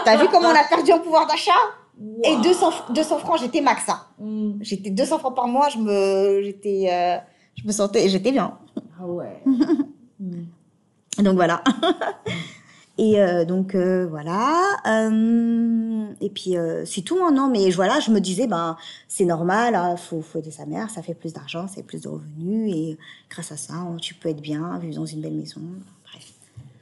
T'as 0.05 0.17
vu 0.17 0.27
comment 0.31 0.49
on 0.49 0.55
a 0.55 0.63
perdu 0.67 0.91
en 0.91 0.99
pouvoir 0.99 1.25
d'achat? 1.27 1.51
Et 2.23 2.33
Ouah. 2.35 2.41
200, 2.41 2.71
200 2.89 3.17
francs, 3.19 3.39
j'étais 3.39 3.61
max. 3.61 3.87
hein. 3.89 3.99
Mm. 4.19 4.53
J'étais 4.61 4.89
200 4.89 5.19
francs 5.19 5.35
par 5.35 5.47
mois, 5.47 5.69
je 5.69 5.77
me, 5.77 6.41
j'étais, 6.43 6.87
euh, 6.91 7.17
je 7.55 7.67
me 7.67 7.71
sentais, 7.71 8.09
j'étais 8.09 8.31
bien. 8.31 8.57
Ah 8.99 9.05
ouais. 9.07 9.43
Mm. 10.19 11.23
Donc 11.23 11.35
voilà. 11.35 11.63
Et 12.99 13.19
euh, 13.21 13.43
donc 13.43 13.73
euh, 13.73 14.05
voilà. 14.07 14.61
Euh, 14.85 16.05
et 16.21 16.29
puis 16.29 16.55
c'est 16.85 17.01
tout, 17.01 17.17
hein, 17.23 17.31
non 17.31 17.49
Mais 17.49 17.69
voilà, 17.71 17.99
je 17.99 18.11
me 18.11 18.19
disais, 18.19 18.45
ben 18.47 18.77
c'est 19.07 19.25
normal, 19.25 19.73
il 19.93 19.97
faut, 19.97 20.21
faut 20.21 20.39
aider 20.39 20.51
sa 20.51 20.65
mère, 20.65 20.89
ça 20.89 21.01
fait 21.01 21.15
plus 21.15 21.33
d'argent, 21.33 21.67
c'est 21.67 21.83
plus 21.83 22.01
de 22.01 22.07
revenus, 22.09 22.71
et 22.75 22.97
grâce 23.29 23.51
à 23.51 23.57
ça, 23.57 23.73
on- 23.89 23.97
tu 23.97 24.13
peux 24.13 24.29
être 24.29 24.41
bien, 24.41 24.77
vivre 24.79 24.95
dans 24.95 25.05
une 25.07 25.21
belle 25.21 25.33
maison. 25.33 25.61
Bref. 26.05 26.33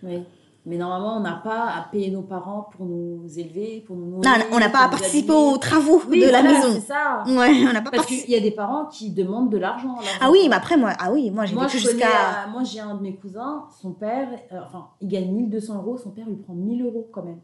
Oui. 0.03 0.23
Mais 0.67 0.77
normalement, 0.77 1.17
on 1.17 1.21
n'a 1.21 1.41
pas 1.43 1.69
à 1.75 1.87
payer 1.91 2.11
nos 2.11 2.21
parents 2.21 2.69
pour 2.77 2.85
nous 2.85 3.23
élever, 3.35 3.83
pour 3.87 3.95
nous 3.95 4.05
Non, 4.05 4.17
nourrir. 4.17 4.45
on 4.51 4.59
n'a 4.59 4.69
pas 4.69 4.83
à 4.85 4.89
participer 4.89 5.33
aux 5.33 5.57
travaux 5.57 5.99
Oui, 6.07 6.21
de 6.23 6.29
la 6.29 6.43
maison. 6.43 6.73
C'est 6.73 6.81
ça. 6.93 7.23
Ouais, 7.25 7.49
on 7.67 7.73
n'a 7.73 7.81
pas 7.81 7.89
Parce 7.89 8.05
qu'il 8.05 8.29
y 8.29 8.35
a 8.35 8.39
des 8.39 8.51
parents 8.51 8.85
qui 8.85 9.09
demandent 9.09 9.49
de 9.49 9.57
l'argent. 9.57 9.95
Ah 10.21 10.29
oui, 10.31 10.45
mais 10.49 10.55
après 10.55 10.77
moi, 10.77 10.93
ah 10.99 11.11
oui, 11.11 11.31
moi 11.31 11.45
j'ai 11.45 11.55
jusqu'à. 11.79 12.05
euh, 12.45 12.51
moi, 12.51 12.63
j'ai 12.63 12.79
un 12.79 12.93
de 12.93 13.01
mes 13.01 13.15
cousins, 13.15 13.65
son 13.81 13.91
père, 13.91 14.27
euh, 14.51 14.59
enfin, 14.63 14.89
il 15.01 15.07
gagne 15.07 15.31
1200 15.31 15.77
euros, 15.77 15.97
son 15.97 16.11
père 16.11 16.27
lui 16.27 16.35
prend 16.35 16.53
1000 16.53 16.83
euros 16.85 17.07
quand 17.11 17.23
même. 17.23 17.39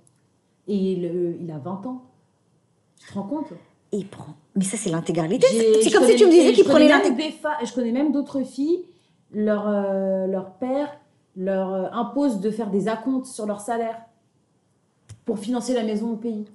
Et 0.68 0.76
il, 0.76 1.06
euh, 1.06 1.38
il 1.42 1.50
a 1.52 1.58
20 1.58 1.88
ans. 1.88 2.04
Tu 3.00 3.08
te 3.08 3.14
rends 3.16 3.24
compte? 3.24 3.48
Et 3.94 3.98
il 3.98 4.08
prend. 4.08 4.34
Mais 4.56 4.64
ça 4.64 4.78
c'est 4.78 4.92
l'intégralité. 4.92 5.48
C'est 5.82 5.90
comme 5.92 6.04
si 6.06 6.16
tu 6.18 6.26
me 6.26 6.30
disais 6.30 6.54
qu'il 6.54 6.66
prenait 6.66 6.88
l'intégralité. 6.88 7.36
Je 7.66 7.74
connais 7.74 7.92
même 7.92 8.12
d'autres 8.12 8.44
filles, 8.44 8.84
leur, 9.32 9.64
euh, 9.68 10.28
leur 10.28 10.52
père 10.52 10.90
leur 11.38 11.72
euh, 11.74 11.90
imposent 11.92 12.40
de 12.42 12.50
faire 12.52 12.70
des 12.70 12.88
acomptes 12.88 13.26
sur 13.28 13.46
leur 13.46 13.62
salaire 13.62 13.98
pour 15.26 15.40
financer 15.40 15.74
la 15.74 15.84
maison 15.84 16.12
au 16.12 16.16
pays. 16.16 16.46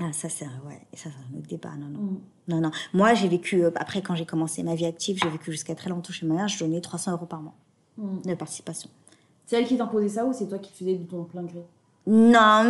Ah, 0.00 0.12
ça, 0.12 0.28
c'est 0.28 0.46
ouais, 0.66 0.80
ça, 0.94 1.10
un 1.32 1.38
autre 1.38 1.46
débat. 1.48 1.70
Non, 1.78 1.86
non. 1.86 1.98
Mm. 2.00 2.20
Non, 2.48 2.60
non. 2.60 2.70
Moi, 2.94 3.14
j'ai 3.14 3.28
vécu, 3.28 3.62
euh, 3.64 3.70
après, 3.76 4.00
quand 4.02 4.14
j'ai 4.14 4.24
commencé 4.26 4.62
ma 4.62 4.74
vie 4.74 4.86
active, 4.86 5.18
j'ai 5.22 5.28
vécu 5.28 5.52
jusqu'à 5.52 5.74
très 5.74 5.90
longtemps 5.90 6.12
chez 6.12 6.26
ma 6.26 6.34
mère, 6.34 6.48
je 6.48 6.58
donnais 6.58 6.80
300 6.80 7.12
euros 7.12 7.26
par 7.26 7.40
mois 7.42 7.54
Mm. 7.98 8.22
de 8.26 8.34
participation. 8.34 8.88
C'est 9.44 9.56
elle 9.58 9.66
qui 9.66 9.76
t'imposait 9.76 10.08
ça 10.08 10.24
ou 10.24 10.32
c'est 10.32 10.46
toi 10.48 10.58
qui 10.58 10.72
faisais 10.72 10.94
de 10.94 11.04
ton 11.04 11.24
plein 11.24 11.42
gré? 11.42 11.62
Non, 12.06 12.64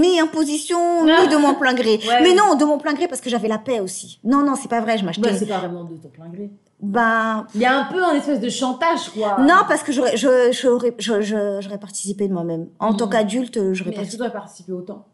ni 0.00 0.20
imposition, 0.20 0.78
ni 1.04 1.28
de 1.28 1.36
mon 1.36 1.54
plein 1.56 1.74
gré. 1.74 1.96
Ouais. 2.06 2.22
Mais 2.22 2.34
non, 2.34 2.54
de 2.54 2.64
mon 2.64 2.78
plein 2.78 2.94
gré 2.94 3.08
parce 3.08 3.20
que 3.20 3.28
j'avais 3.28 3.48
la 3.48 3.58
paix 3.58 3.80
aussi. 3.80 4.20
Non, 4.24 4.44
non, 4.44 4.54
c'est 4.54 4.68
pas 4.68 4.80
vrai, 4.80 4.96
je 4.98 5.04
m'achetais. 5.04 5.30
Bah, 5.30 5.36
c'est 5.36 5.46
pas 5.46 5.58
vraiment 5.58 5.84
de 5.84 5.96
ton 5.96 6.08
plein 6.08 6.28
gré. 6.28 6.50
Ben, 6.80 7.46
Il 7.54 7.60
y 7.60 7.64
a 7.64 7.76
un 7.80 7.92
peu 7.92 8.02
un 8.04 8.12
espèce 8.14 8.40
de 8.40 8.48
chantage, 8.48 9.10
quoi. 9.10 9.36
non, 9.40 9.62
parce 9.68 9.82
que 9.82 9.90
j'aurais, 9.92 10.16
je, 10.16 10.52
j'aurais, 10.52 10.94
je, 10.98 11.20
je- 11.22 11.58
j'aurais 11.60 11.78
participé 11.78 12.28
de 12.28 12.32
moi-même. 12.32 12.68
En 12.78 12.94
tant 12.94 13.06
Mhm. 13.06 13.12
qu'adulte, 13.12 13.72
j'aurais 13.74 13.90
Mais 13.90 13.96
est-ce 14.02 14.16
que 14.16 14.28
participé. 14.30 14.66
tu 14.66 14.72
autant 14.72 15.04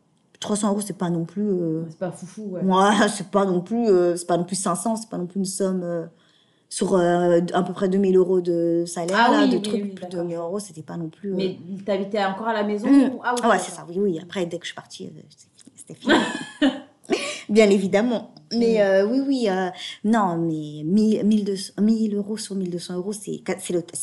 300 0.40 0.68
euros, 0.72 0.82
c'est 0.82 0.98
pas 0.98 1.08
non 1.08 1.24
plus. 1.24 1.48
euh, 1.48 1.84
C'est 1.88 1.98
pas 1.98 2.10
foufou, 2.12 2.50
ouais. 2.50 2.60
Ouais, 2.62 3.08
c'est 3.08 3.30
pas 3.30 3.46
non 3.46 3.62
plus, 3.62 3.88
euh, 3.88 4.14
c'est 4.16 4.26
pas 4.26 4.36
non 4.36 4.44
plus 4.44 4.56
500, 4.56 4.96
c'est 4.96 5.08
pas 5.08 5.16
non 5.16 5.24
plus 5.26 5.38
une 5.38 5.46
somme 5.46 5.82
euh, 5.82 6.04
sur 6.68 6.96
à 6.98 7.62
peu 7.62 7.72
près 7.72 7.88
2000 7.88 8.14
euros 8.18 8.42
de 8.42 8.84
salaire, 8.86 9.16
Ah 9.18 9.30
là, 9.30 9.38
oui, 9.44 9.48
de 9.52 9.56
oui, 9.56 9.62
trucs, 9.62 9.74
oui, 9.84 9.88
plus 9.90 10.04
de 10.04 10.10
d'accord. 10.10 10.20
2000 10.24 10.36
euros, 10.36 10.58
c'était 10.58 10.82
pas 10.82 10.98
non 10.98 11.08
plus. 11.08 11.30
Mais 11.32 11.56
t'habitais 11.86 12.22
encore 12.24 12.48
à 12.48 12.52
la 12.52 12.64
maison 12.64 12.88
Mm. 12.88 13.14
ou- 13.14 13.20
Ah, 13.24 13.32
oui, 13.34 13.40
Ah 13.42 13.48
ouais, 13.48 13.58
c'est 13.58 13.70
ça, 13.70 13.86
oui, 13.88 13.94
oui. 13.98 14.20
Après, 14.22 14.44
dès 14.44 14.58
que 14.58 14.64
je 14.64 14.72
suis 14.72 14.74
partie. 14.74 15.10
C'était 15.76 15.94
fini. 15.98 16.12
Bien 17.48 17.70
évidemment. 17.70 18.33
Mais 18.58 18.74
Mm. 18.78 18.80
euh, 18.80 19.06
oui, 19.06 19.20
oui, 19.26 19.48
euh, 19.48 19.68
non, 20.04 20.36
mais 20.36 20.82
1000, 20.84 21.24
1200 21.24 21.72
1000 21.80 22.14
euros 22.16 22.36
sur 22.36 22.54
1200 22.54 22.94
euros, 22.96 23.12
c'est 23.12 23.42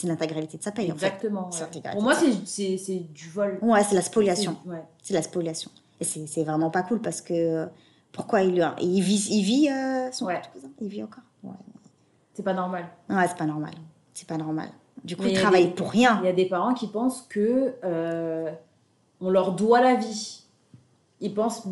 l'intégralité 0.04 0.58
de 0.58 0.64
sa 0.64 0.72
paye, 0.72 0.92
en 0.92 0.96
fait. 0.96 1.08
Exactement. 1.08 1.50
Ouais. 1.52 1.92
Pour 1.92 2.02
moi, 2.02 2.14
c'est- 2.46 3.00
du 3.14 3.30
vol. 3.30 3.60
Ouais, 3.62 3.84
c'est 3.84 3.96
la 3.96 4.02
spoliation. 4.02 4.58
C'est- 4.64 4.70
Ouais. 4.70 4.84
C'est 5.02 5.14
la 5.14 5.22
spoliation. 5.22 5.72
Et 6.00 6.04
c'est 6.04 6.44
vraiment 6.44 6.70
pas 6.72 6.82
cool 6.84 7.00
parce 7.02 7.22
que 7.22 7.34
euh, 7.34 7.66
pourquoi 8.12 8.42
il, 8.42 8.56
il 8.82 9.02
vit, 9.02 9.28
il 9.32 9.44
vit 9.44 9.70
euh, 9.70 10.12
son 10.12 10.26
Ouais. 10.26 10.42
cousin? 10.54 10.70
Il 10.82 10.88
vit 10.88 11.04
encore? 11.04 11.24
Ouais, 11.44 11.52
C'est 12.34 12.44
pas 12.44 12.54
normal. 12.54 12.86
ouais 13.10 13.28
c'est 13.28 13.38
pas 13.38 13.46
normal. 13.46 13.74
C'est 14.14 14.28
pas 14.28 14.38
normal. 14.38 14.70
Du 15.04 15.16
coup, 15.16 15.24
Mais 15.24 15.32
il 15.32 15.38
travaille 15.40 15.66
des- 15.68 15.72
pour 15.72 15.90
rien. 15.92 16.20
Il 16.22 16.26
y 16.26 16.30
a 16.30 16.34
des 16.34 16.46
parents 16.48 16.74
qui 16.74 16.88
pensent 16.88 17.22
que 17.30 17.74
on 19.20 19.30
leur 19.30 19.54
doit 19.54 19.82
la 19.82 19.96
vie. 19.96 20.41
Ils 21.24 21.34
pensent, 21.34 21.64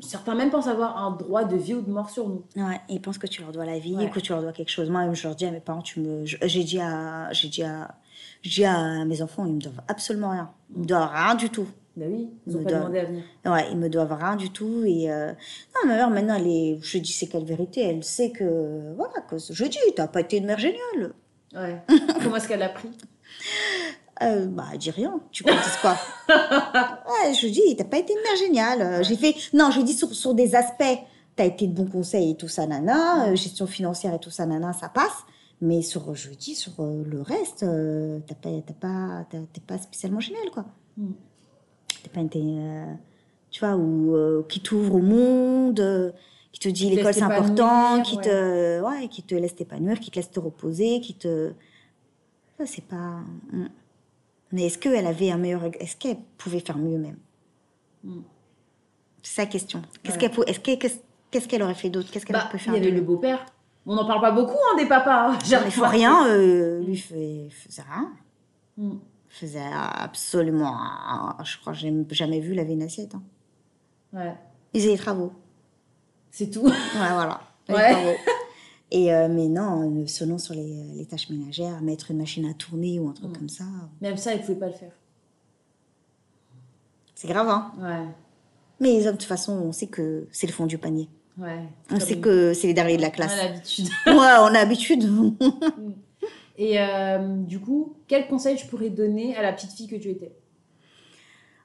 certains 0.00 0.34
même 0.36 0.50
pensent 0.50 0.68
avoir 0.68 0.96
un 0.96 1.10
droit 1.10 1.42
de 1.44 1.56
vie 1.56 1.74
ou 1.74 1.82
de 1.82 1.90
mort 1.90 2.08
sur 2.08 2.28
nous. 2.28 2.44
Ouais, 2.56 2.80
ils 2.88 3.00
pensent 3.02 3.18
que 3.18 3.26
tu 3.26 3.42
leur 3.42 3.50
dois 3.50 3.66
la 3.66 3.78
vie, 3.80 3.96
Ouais. 3.96 4.08
que 4.08 4.20
tu 4.20 4.32
leur 4.32 4.40
dois 4.42 4.52
quelque 4.52 4.70
chose. 4.70 4.88
Moi, 4.90 5.12
je 5.12 5.26
leur 5.26 5.34
dis 5.34 5.44
à 5.44 5.50
mes 5.50 5.58
parents, 5.60 5.82
tu 5.82 5.98
me, 6.00 6.24
j'ai 6.24 6.62
dit 6.64 6.78
à, 6.80 7.32
j'ai 7.32 7.48
dit 7.48 7.64
à, 7.64 7.96
j'ai 8.42 8.50
dit 8.50 8.64
à 8.64 9.04
mes 9.04 9.20
enfants, 9.20 9.44
ils 9.44 9.54
me 9.54 9.60
doivent 9.60 9.82
absolument 9.88 10.30
rien. 10.30 10.50
Ils 10.76 10.82
me 10.82 10.86
doivent 10.86 11.10
rien 11.12 11.34
du 11.34 11.50
tout. 11.50 11.66
Bah 11.96 12.06
oui, 12.08 12.30
ils 12.46 12.56
ont 12.56 12.60
Me 12.60 12.64
pas 12.64 12.70
demandé 12.72 12.98
à 13.00 13.04
venir. 13.04 13.22
Ouais, 13.44 13.66
ils 13.70 13.76
me 13.76 13.88
doivent 13.90 14.16
rien 14.18 14.36
du 14.36 14.50
tout. 14.50 14.84
Et 14.86 15.10
euh, 15.12 15.32
non, 15.74 15.88
ma 15.88 15.96
mère, 15.96 16.08
maintenant, 16.10 16.36
elle 16.36 16.46
est, 16.46 16.78
je 16.80 16.98
dis 16.98 17.12
c'est 17.12 17.26
quelle 17.26 17.44
vérité? 17.44 17.82
Elle 17.82 18.02
sait 18.04 18.30
que, 18.30 18.94
voilà, 18.96 19.20
que 19.28 19.36
je 19.36 19.64
dis, 19.64 19.78
t'as 19.96 20.06
pas 20.06 20.20
été 20.20 20.38
une 20.38 20.46
mère 20.46 20.58
géniale. 20.58 21.12
Ouais. 21.54 21.82
Comment 22.22 22.36
est-ce 22.36 22.46
qu'elle 22.48 22.60
l'a 22.60 22.68
pris? 22.70 22.88
Euh, 24.22 24.46
bah, 24.46 24.64
dis 24.78 24.90
rien. 24.90 25.20
Tu 25.30 25.44
disent 25.44 25.76
quoi 25.80 25.96
Ouais, 26.28 27.34
je 27.34 27.46
dis, 27.48 27.76
t'as 27.76 27.84
pas 27.84 27.98
été 27.98 28.12
une 28.12 28.20
mère 28.22 28.36
géniale. 28.38 28.82
Euh, 28.82 29.02
J'ai 29.02 29.16
fait, 29.16 29.34
non, 29.52 29.70
je 29.70 29.80
dis 29.80 29.94
sur, 29.94 30.14
sur 30.14 30.34
des 30.34 30.54
aspects, 30.54 30.98
t'as 31.36 31.44
été 31.46 31.66
de 31.66 31.72
bons 31.74 31.86
conseils 31.90 32.30
et 32.32 32.36
tout 32.36 32.48
ça, 32.48 32.66
nana, 32.66 33.28
euh, 33.28 33.34
gestion 33.36 33.66
financière 33.66 34.14
et 34.14 34.18
tout 34.18 34.30
ça, 34.30 34.46
nana, 34.46 34.72
ça 34.72 34.88
passe. 34.88 35.24
Mais 35.60 35.82
sur, 35.82 36.14
je 36.14 36.30
dis, 36.30 36.54
sur 36.56 36.72
le 36.80 37.22
reste, 37.22 37.62
euh, 37.62 38.18
t'as 38.26 38.34
pas, 38.34 38.50
t'as 38.66 38.72
pas, 38.74 39.24
t'as- 39.30 39.38
t'es 39.52 39.60
pas 39.60 39.78
spécialement 39.78 40.18
génial, 40.20 40.50
quoi. 40.52 40.64
Mm. 40.96 41.12
T'as 42.02 42.10
pas 42.20 42.20
euh, 42.36 42.84
tu 43.50 43.60
vois, 43.60 43.76
ou 43.76 44.42
qui 44.48 44.60
t'ouvre 44.60 44.96
au 44.96 45.00
monde, 45.02 46.12
qui 46.52 46.60
te 46.60 46.68
dit 46.68 46.90
l'école 46.90 47.14
c'est 47.14 47.22
important, 47.22 48.02
qui 48.02 48.16
te, 48.18 48.80
ouais, 48.82 49.08
qui 49.08 49.22
te 49.22 49.34
laisse 49.36 49.54
t'épanouir, 49.54 50.00
qui 50.00 50.10
te 50.10 50.16
laisse 50.16 50.30
te 50.30 50.40
reposer, 50.40 51.00
qui 51.00 51.14
te, 51.14 51.52
ça 52.58 52.66
c'est 52.66 52.84
pas. 52.84 53.20
Mais 54.52 54.66
est-ce 54.66 54.78
qu'elle 54.78 55.06
avait 55.06 55.30
un 55.30 55.38
meilleur, 55.38 55.62
est-ce 55.80 55.96
qu'elle 55.96 56.18
pouvait 56.38 56.60
faire 56.60 56.78
mieux 56.78 56.98
même 56.98 57.16
Mm. 58.04 58.20
C'est 59.22 59.42
sa 59.42 59.46
question. 59.46 59.82
Qu'est-ce 60.02 60.18
Ouais. 60.18 60.28
qu'elle, 60.28 60.78
qu'elle, 60.78 60.92
qu'est-ce, 61.30 61.46
qu'elle 61.48 61.62
aurait 61.62 61.74
fait 61.74 61.88
d'autre? 61.90 62.10
Qu'est-ce 62.10 62.26
qu'elle 62.26 62.34
Bah, 62.34 62.48
peut 62.50 62.58
il 62.58 62.60
faire 62.60 62.74
y 62.74 62.78
avait 62.78 62.90
le 62.90 63.00
beau-père. 63.00 63.46
On 63.86 63.94
n'en 63.94 64.04
parle 64.06 64.20
pas 64.20 64.32
beaucoup, 64.32 64.58
hein, 64.72 64.76
des 64.76 64.86
papas. 64.86 65.38
Il 65.46 65.50
ne 65.64 65.70
faut 65.70 65.86
rien, 65.86 66.26
euh, 66.28 66.82
lui 66.82 66.96
fait, 66.96 67.48
faisait 67.50 67.82
rien. 67.82 68.12
Mm. 68.76 68.96
Faisait 69.28 69.62
absolument, 69.72 70.72
rien. 70.76 71.36
je 71.44 71.56
crois, 71.58 71.72
que 71.72 71.78
j'ai 71.78 71.92
jamais 72.10 72.40
vu 72.40 72.54
laver 72.54 72.72
une 72.74 72.82
assiette. 72.82 73.14
Hein. 73.14 73.22
Ouais, 74.12 74.34
Ils 74.74 74.80
faisaient 74.80 74.92
les 74.92 74.98
travaux. 74.98 75.32
c'est 76.30 76.50
tout. 76.50 76.66
Ouais, 76.66 76.72
voilà. 76.94 77.40
Les 77.68 77.74
Ouais. 77.76 77.92
travaux. 77.92 78.16
Et 78.94 79.12
euh, 79.14 79.26
mais 79.28 79.48
non, 79.48 80.02
euh, 80.02 80.06
selon 80.06 80.36
sur 80.36 80.52
les, 80.54 80.84
les 80.94 81.06
tâches 81.06 81.30
ménagères, 81.30 81.80
mettre 81.80 82.10
une 82.10 82.18
machine 82.18 82.44
à 82.44 82.52
tourner 82.52 83.00
ou 83.00 83.08
un 83.08 83.12
truc 83.12 83.30
Mm. 83.30 83.38
comme 83.38 83.48
ça, 83.48 83.64
Même 84.02 84.18
ça, 84.18 84.34
il 84.34 84.40
pouvait 84.42 84.54
pas 84.58 84.66
le 84.66 84.74
faire. 84.74 84.92
c'est 87.14 87.26
grave, 87.28 87.48
hein. 87.48 87.72
Ouais, 87.80 88.06
Mais 88.80 88.92
les 88.92 89.06
hommes, 89.06 89.14
de 89.14 89.18
toute 89.20 89.28
façon, 89.28 89.52
on 89.54 89.72
sait 89.72 89.86
que 89.86 90.26
c'est 90.32 90.46
le 90.46 90.52
fond 90.52 90.66
du 90.66 90.76
panier. 90.76 91.08
ouais. 91.38 91.62
On 91.90 92.00
sait 92.00 92.14
une- 92.14 92.20
que 92.20 92.52
c'est 92.52 92.66
les 92.66 92.74
derniers 92.74 92.96
de 92.96 93.02
la 93.02 93.08
on 93.08 93.10
a 93.10 93.14
classe. 93.14 93.36
l'habitude. 93.36 93.86
ouais, 94.06 94.12
on 94.14 94.46
a 94.46 94.50
l'habitude. 94.50 95.04
Et 96.58 96.78
euh, 96.78 97.36
du 97.44 97.58
coup, 97.60 97.94
quel 98.08 98.26
conseil 98.28 98.56
tu 98.56 98.66
pourrais 98.66 98.90
donner 98.90 99.34
à 99.36 99.42
la 99.42 99.52
petite 99.54 99.70
fille 99.72 99.88
que 99.88 99.96
tu 99.96 100.10
étais? 100.10 100.32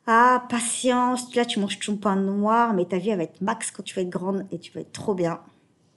Ah, 0.05 0.45
patience. 0.49 1.35
Là, 1.35 1.43
tu 1.43 1.59
manges 1.59 1.77
ton 1.79 1.97
pain 1.97 2.15
noir, 2.15 2.73
mais 2.73 2.85
ta 2.85 2.97
vie, 2.97 3.09
elle 3.09 3.17
va 3.17 3.23
être 3.23 3.41
max 3.41 3.69
quand 3.71 3.83
tu 3.83 3.95
vas 3.95 4.01
être 4.03 4.09
grande 4.09 4.45
et 4.51 4.59
tu 4.59 4.71
vas 4.71 4.79
être 4.81 4.93
trop 4.93 5.13
bien. 5.13 5.41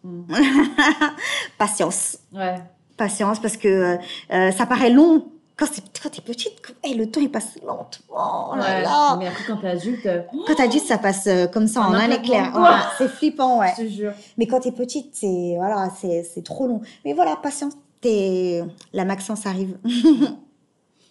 Patience. 1.58 2.18
Ouais. 2.32 2.56
Patience, 2.96 3.38
parce 3.40 3.56
que 3.56 3.68
euh, 3.68 3.96
euh, 4.32 4.50
ça 4.52 4.66
paraît 4.66 4.90
long. 4.90 5.26
Quand, 5.56 5.66
t'es 6.10 6.22
petite, 6.22 6.52
hey, 6.82 6.94
le 6.94 7.10
temps, 7.10 7.20
il 7.20 7.30
passe 7.30 7.58
lentement. 7.62 8.50
Oh 8.52 8.56
là 8.56 8.62
Ouais. 8.62 8.82
là. 8.82 9.16
Mais 9.18 9.26
après, 9.26 9.44
quand 9.46 9.58
t'es 9.58 9.68
adulte, 9.68 10.06
euh, 10.06 10.22
Quand 10.46 10.54
t'es 10.54 10.62
adulte, 10.62 10.86
ça 10.86 10.96
passe 10.96 11.26
euh, 11.26 11.46
comme 11.48 11.66
ça, 11.66 11.82
En 11.82 11.90
en 11.90 11.94
un 11.94 12.10
éclair. 12.10 12.50
c'est 12.96 13.08
flippant, 13.08 13.58
ouais. 13.58 13.72
je 13.76 13.82
te 13.84 13.88
jure. 13.88 14.12
Mais 14.38 14.46
quand 14.46 14.60
t'es 14.60 14.72
petite, 14.72 15.10
c'est 15.12 15.54
voilà, 15.58 15.90
c'est 16.00 16.42
trop 16.44 16.66
long. 16.66 16.80
Mais 17.04 17.12
voilà, 17.12 17.36
patience. 17.36 17.74
T'es... 18.00 18.64
La 18.94 19.04
Maxence 19.04 19.44
arrive. 19.46 19.76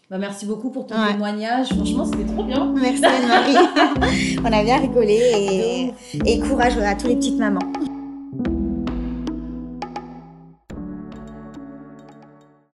Bah, 0.09 0.17
merci 0.17 0.47
beaucoup 0.47 0.71
pour 0.71 0.87
ton 0.87 0.95
Ouais. 0.99 1.11
témoignage. 1.11 1.67
Franchement, 1.67 2.03
c'était 2.03 2.25
trop 2.25 2.43
bien. 2.43 2.73
Merci 2.75 3.05
Anne-Marie. 3.05 4.37
On 4.43 4.51
a 4.51 4.63
bien 4.63 4.77
rigolé 4.79 5.13
et, 5.13 5.93
et 6.25 6.39
courage 6.39 6.75
à 6.79 6.95
tous 6.95 7.05
les 7.05 7.15
petites 7.17 7.37
mamans. 7.37 7.59